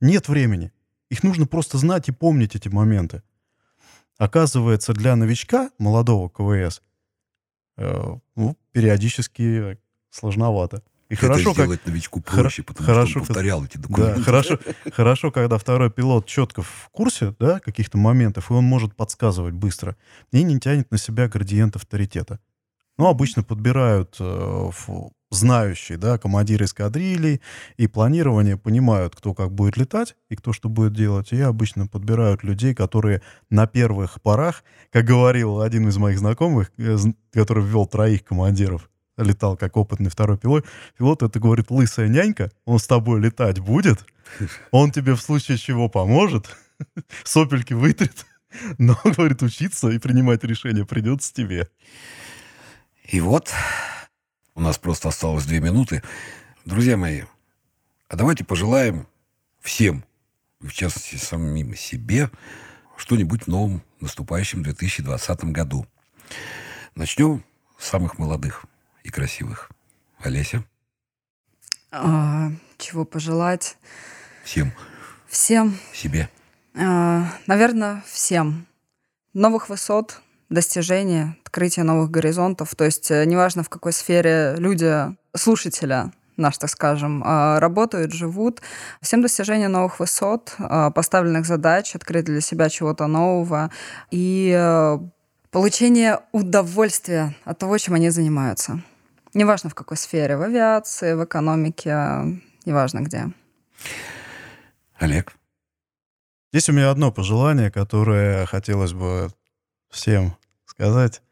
[0.00, 0.70] Нет времени.
[1.10, 3.22] Их нужно просто знать и помнить эти моменты.
[4.18, 6.82] Оказывается, для новичка, молодого КВС,
[8.36, 9.78] ну, периодически
[10.10, 10.82] сложновато.
[11.08, 11.86] И это хорошо, сделать как...
[11.88, 14.16] новичку проще, потому хорошо, что он повторял эти документы.
[14.16, 14.58] Да, хорошо,
[14.92, 19.96] хорошо, когда второй пилот четко в курсе да, каких-то моментов, и он может подсказывать быстро,
[20.32, 22.40] и не тянет на себя градиент авторитета.
[22.98, 24.70] Ну, обычно подбирают э,
[25.30, 27.40] знающие, да, командиры эскадрилей
[27.76, 31.32] и планирование понимают, кто как будет летать и кто что будет делать.
[31.32, 36.96] И обычно подбирают людей, которые на первых порах, как говорил один из моих знакомых, э,
[37.32, 40.64] который ввел троих командиров, летал как опытный второй пилот,
[40.96, 44.04] пилот это говорит лысая нянька, он с тобой летать будет,
[44.70, 46.48] он тебе в случае чего поможет,
[47.24, 48.26] сопельки вытрет,
[48.78, 51.68] но, говорит, учиться и принимать решения придется тебе.
[53.04, 53.50] И вот
[54.58, 56.02] у нас просто осталось две минуты.
[56.64, 57.22] Друзья мои,
[58.08, 59.06] а давайте пожелаем
[59.60, 60.04] всем,
[60.58, 62.28] в частности самим себе,
[62.96, 65.86] что-нибудь в новом наступающем 2020 году.
[66.96, 67.44] Начнем
[67.78, 68.64] с самых молодых
[69.04, 69.70] и красивых.
[70.18, 70.64] Олеся?
[71.92, 73.76] А, чего пожелать?
[74.42, 74.72] Всем.
[75.28, 75.78] Всем.
[75.94, 76.28] Себе.
[76.74, 78.66] А, наверное, всем.
[79.34, 82.74] Новых высот, достижения, открытие новых горизонтов.
[82.74, 88.62] То есть э, неважно, в какой сфере люди, слушателя, наш, так скажем, а, работают, живут.
[89.02, 93.70] Всем достижение новых высот, а, поставленных задач, открыть для себя чего-то нового
[94.10, 94.98] и э,
[95.50, 98.80] получение удовольствия от того, чем они занимаются.
[99.34, 103.26] Неважно, в какой сфере, в авиации, в экономике, неважно где.
[104.98, 105.34] Олег?
[106.52, 109.28] Есть у меня одно пожелание, которое хотелось бы
[109.90, 110.37] всем
[110.78, 111.22] сказать,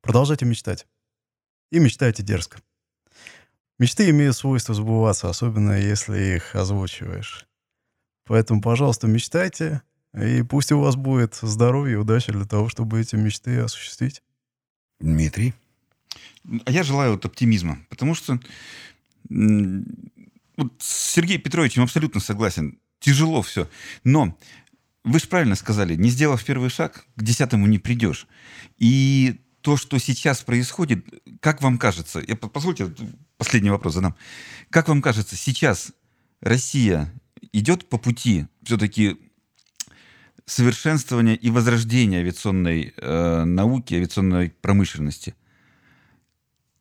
[0.00, 0.86] продолжайте мечтать.
[1.70, 2.58] И мечтайте дерзко.
[3.78, 7.46] Мечты имеют свойство сбываться, особенно если их озвучиваешь.
[8.24, 9.82] Поэтому, пожалуйста, мечтайте,
[10.18, 14.22] и пусть у вас будет здоровье и удача для того, чтобы эти мечты осуществить.
[15.00, 15.52] Дмитрий?
[16.64, 18.40] А я желаю вот оптимизма, потому что
[19.28, 22.78] вот с Сергеем Петровичем абсолютно согласен.
[23.00, 23.68] Тяжело все.
[24.02, 24.34] Но
[25.04, 28.26] вы же правильно сказали, не сделав первый шаг, к десятому не придешь.
[28.78, 31.04] И то, что сейчас происходит,
[31.40, 32.92] как вам кажется, я, позвольте,
[33.36, 34.16] последний вопрос задам.
[34.70, 35.92] Как вам кажется, сейчас
[36.40, 37.12] Россия
[37.52, 39.16] идет по пути все-таки
[40.46, 45.34] совершенствования и возрождения авиационной э, науки, авиационной промышленности?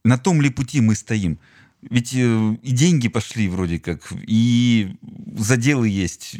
[0.04, 1.40] На том ли пути мы стоим?
[1.82, 4.96] Ведь э, и деньги пошли вроде как, и
[5.36, 6.38] заделы есть,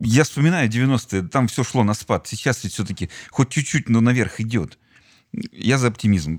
[0.00, 2.26] я вспоминаю 90-е, там все шло на спад.
[2.26, 4.78] Сейчас ведь все-таки хоть чуть-чуть, но наверх идет.
[5.52, 6.38] Я за оптимизм.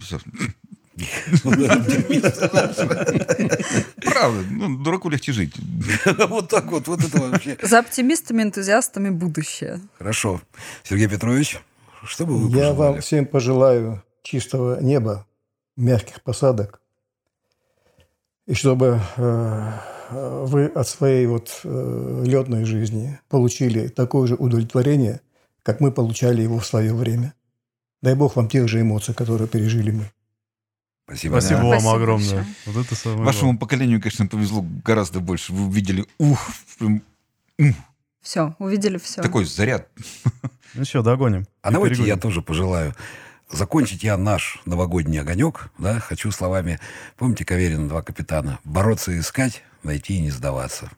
[4.02, 5.54] Правда, ну, дураку легче жить.
[6.30, 7.58] Вот так вот, вот это вообще.
[7.62, 9.80] За оптимистами, энтузиастами будущее.
[9.98, 10.42] Хорошо.
[10.84, 11.60] Сергей Петрович,
[12.04, 15.28] что бы вы Я вам всем пожелаю чистого неба,
[15.76, 16.82] мягких посадок.
[18.48, 19.72] И чтобы э,
[20.12, 25.22] вы от своей вот э, летной жизни получили такое же удовлетворение,
[25.64, 27.34] как мы получали его в свое время.
[28.02, 30.12] Дай Бог вам тех же эмоций, которые пережили мы.
[31.06, 31.40] Спасибо.
[31.40, 31.66] Спасибо да.
[31.68, 32.36] вам Спасибо огромное.
[32.36, 32.56] большое.
[32.66, 33.60] Вот это самое Вашему главное.
[33.60, 35.54] поколению, конечно, повезло гораздо больше.
[35.54, 36.40] Вы увидели, ух,
[36.78, 37.02] прям,
[38.22, 39.22] Все, увидели все.
[39.22, 39.88] такой заряд.
[40.74, 41.48] Ну что, догоним.
[41.62, 42.16] А И давайте перегоним.
[42.16, 42.94] я тоже пожелаю.
[43.50, 46.82] Закончить я наш новогодний огонек, да, хочу словами,
[47.16, 48.60] помните Каверина «Два капитана»?
[48.66, 50.90] Бороться и искать, найти и не сдаваться.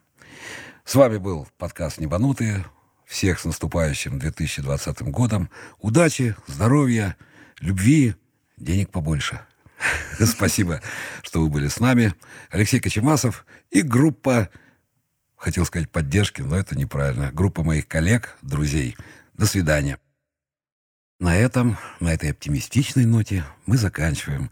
[0.85, 2.65] С вами был подкаст «Небанутые».
[3.05, 5.49] Всех с наступающим 2020 годом.
[5.79, 7.17] Удачи, здоровья,
[7.59, 8.13] любви,
[8.57, 9.41] денег побольше.
[10.25, 10.81] Спасибо,
[11.23, 12.13] что вы были с нами.
[12.51, 14.49] Алексей Кочемасов и группа,
[15.35, 18.95] хотел сказать поддержки, но это неправильно, группа моих коллег, друзей.
[19.33, 19.97] До свидания.
[21.19, 24.51] На этом, на этой оптимистичной ноте мы заканчиваем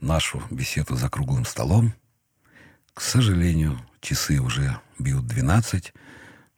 [0.00, 1.94] нашу беседу за круглым столом.
[2.96, 5.92] К сожалению, часы уже бьют 12.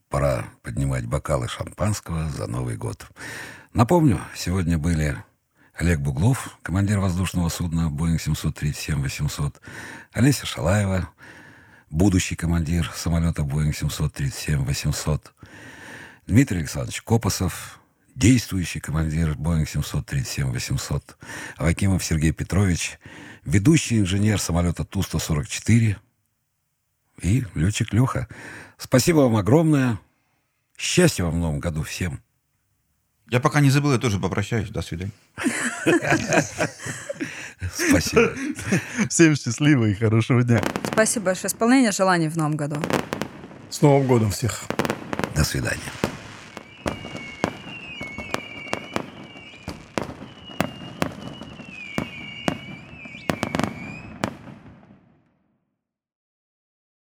[0.09, 3.09] Пора поднимать бокалы шампанского за Новый год.
[3.73, 5.17] Напомню, сегодня были
[5.75, 9.57] Олег Буглов, командир воздушного судна Boeing 737-800,
[10.13, 11.09] Олеся Шалаева,
[11.91, 15.21] будущий командир самолета Boeing 737-800,
[16.29, 17.81] Дмитрий Александрович Копосов,
[18.15, 21.03] действующий командир Boeing 737-800,
[21.57, 23.01] Авакимов Сергей Петрович,
[23.45, 25.97] ведущий инженер самолета Ту-144
[27.23, 28.29] и летчик Леха.
[28.77, 29.99] Спасибо вам огромное.
[30.77, 32.21] Счастья вам в новом году всем.
[33.31, 34.71] Я пока не забыл, я тоже попрощаюсь.
[34.71, 35.13] До свидания.
[37.73, 38.33] Спасибо.
[39.09, 40.63] Всем счастливо и хорошего дня.
[40.93, 41.49] Спасибо большое.
[41.49, 42.77] Исполнение желаний в новом году.
[43.71, 44.65] С Новым годом всех!
[45.35, 46.08] До свидания.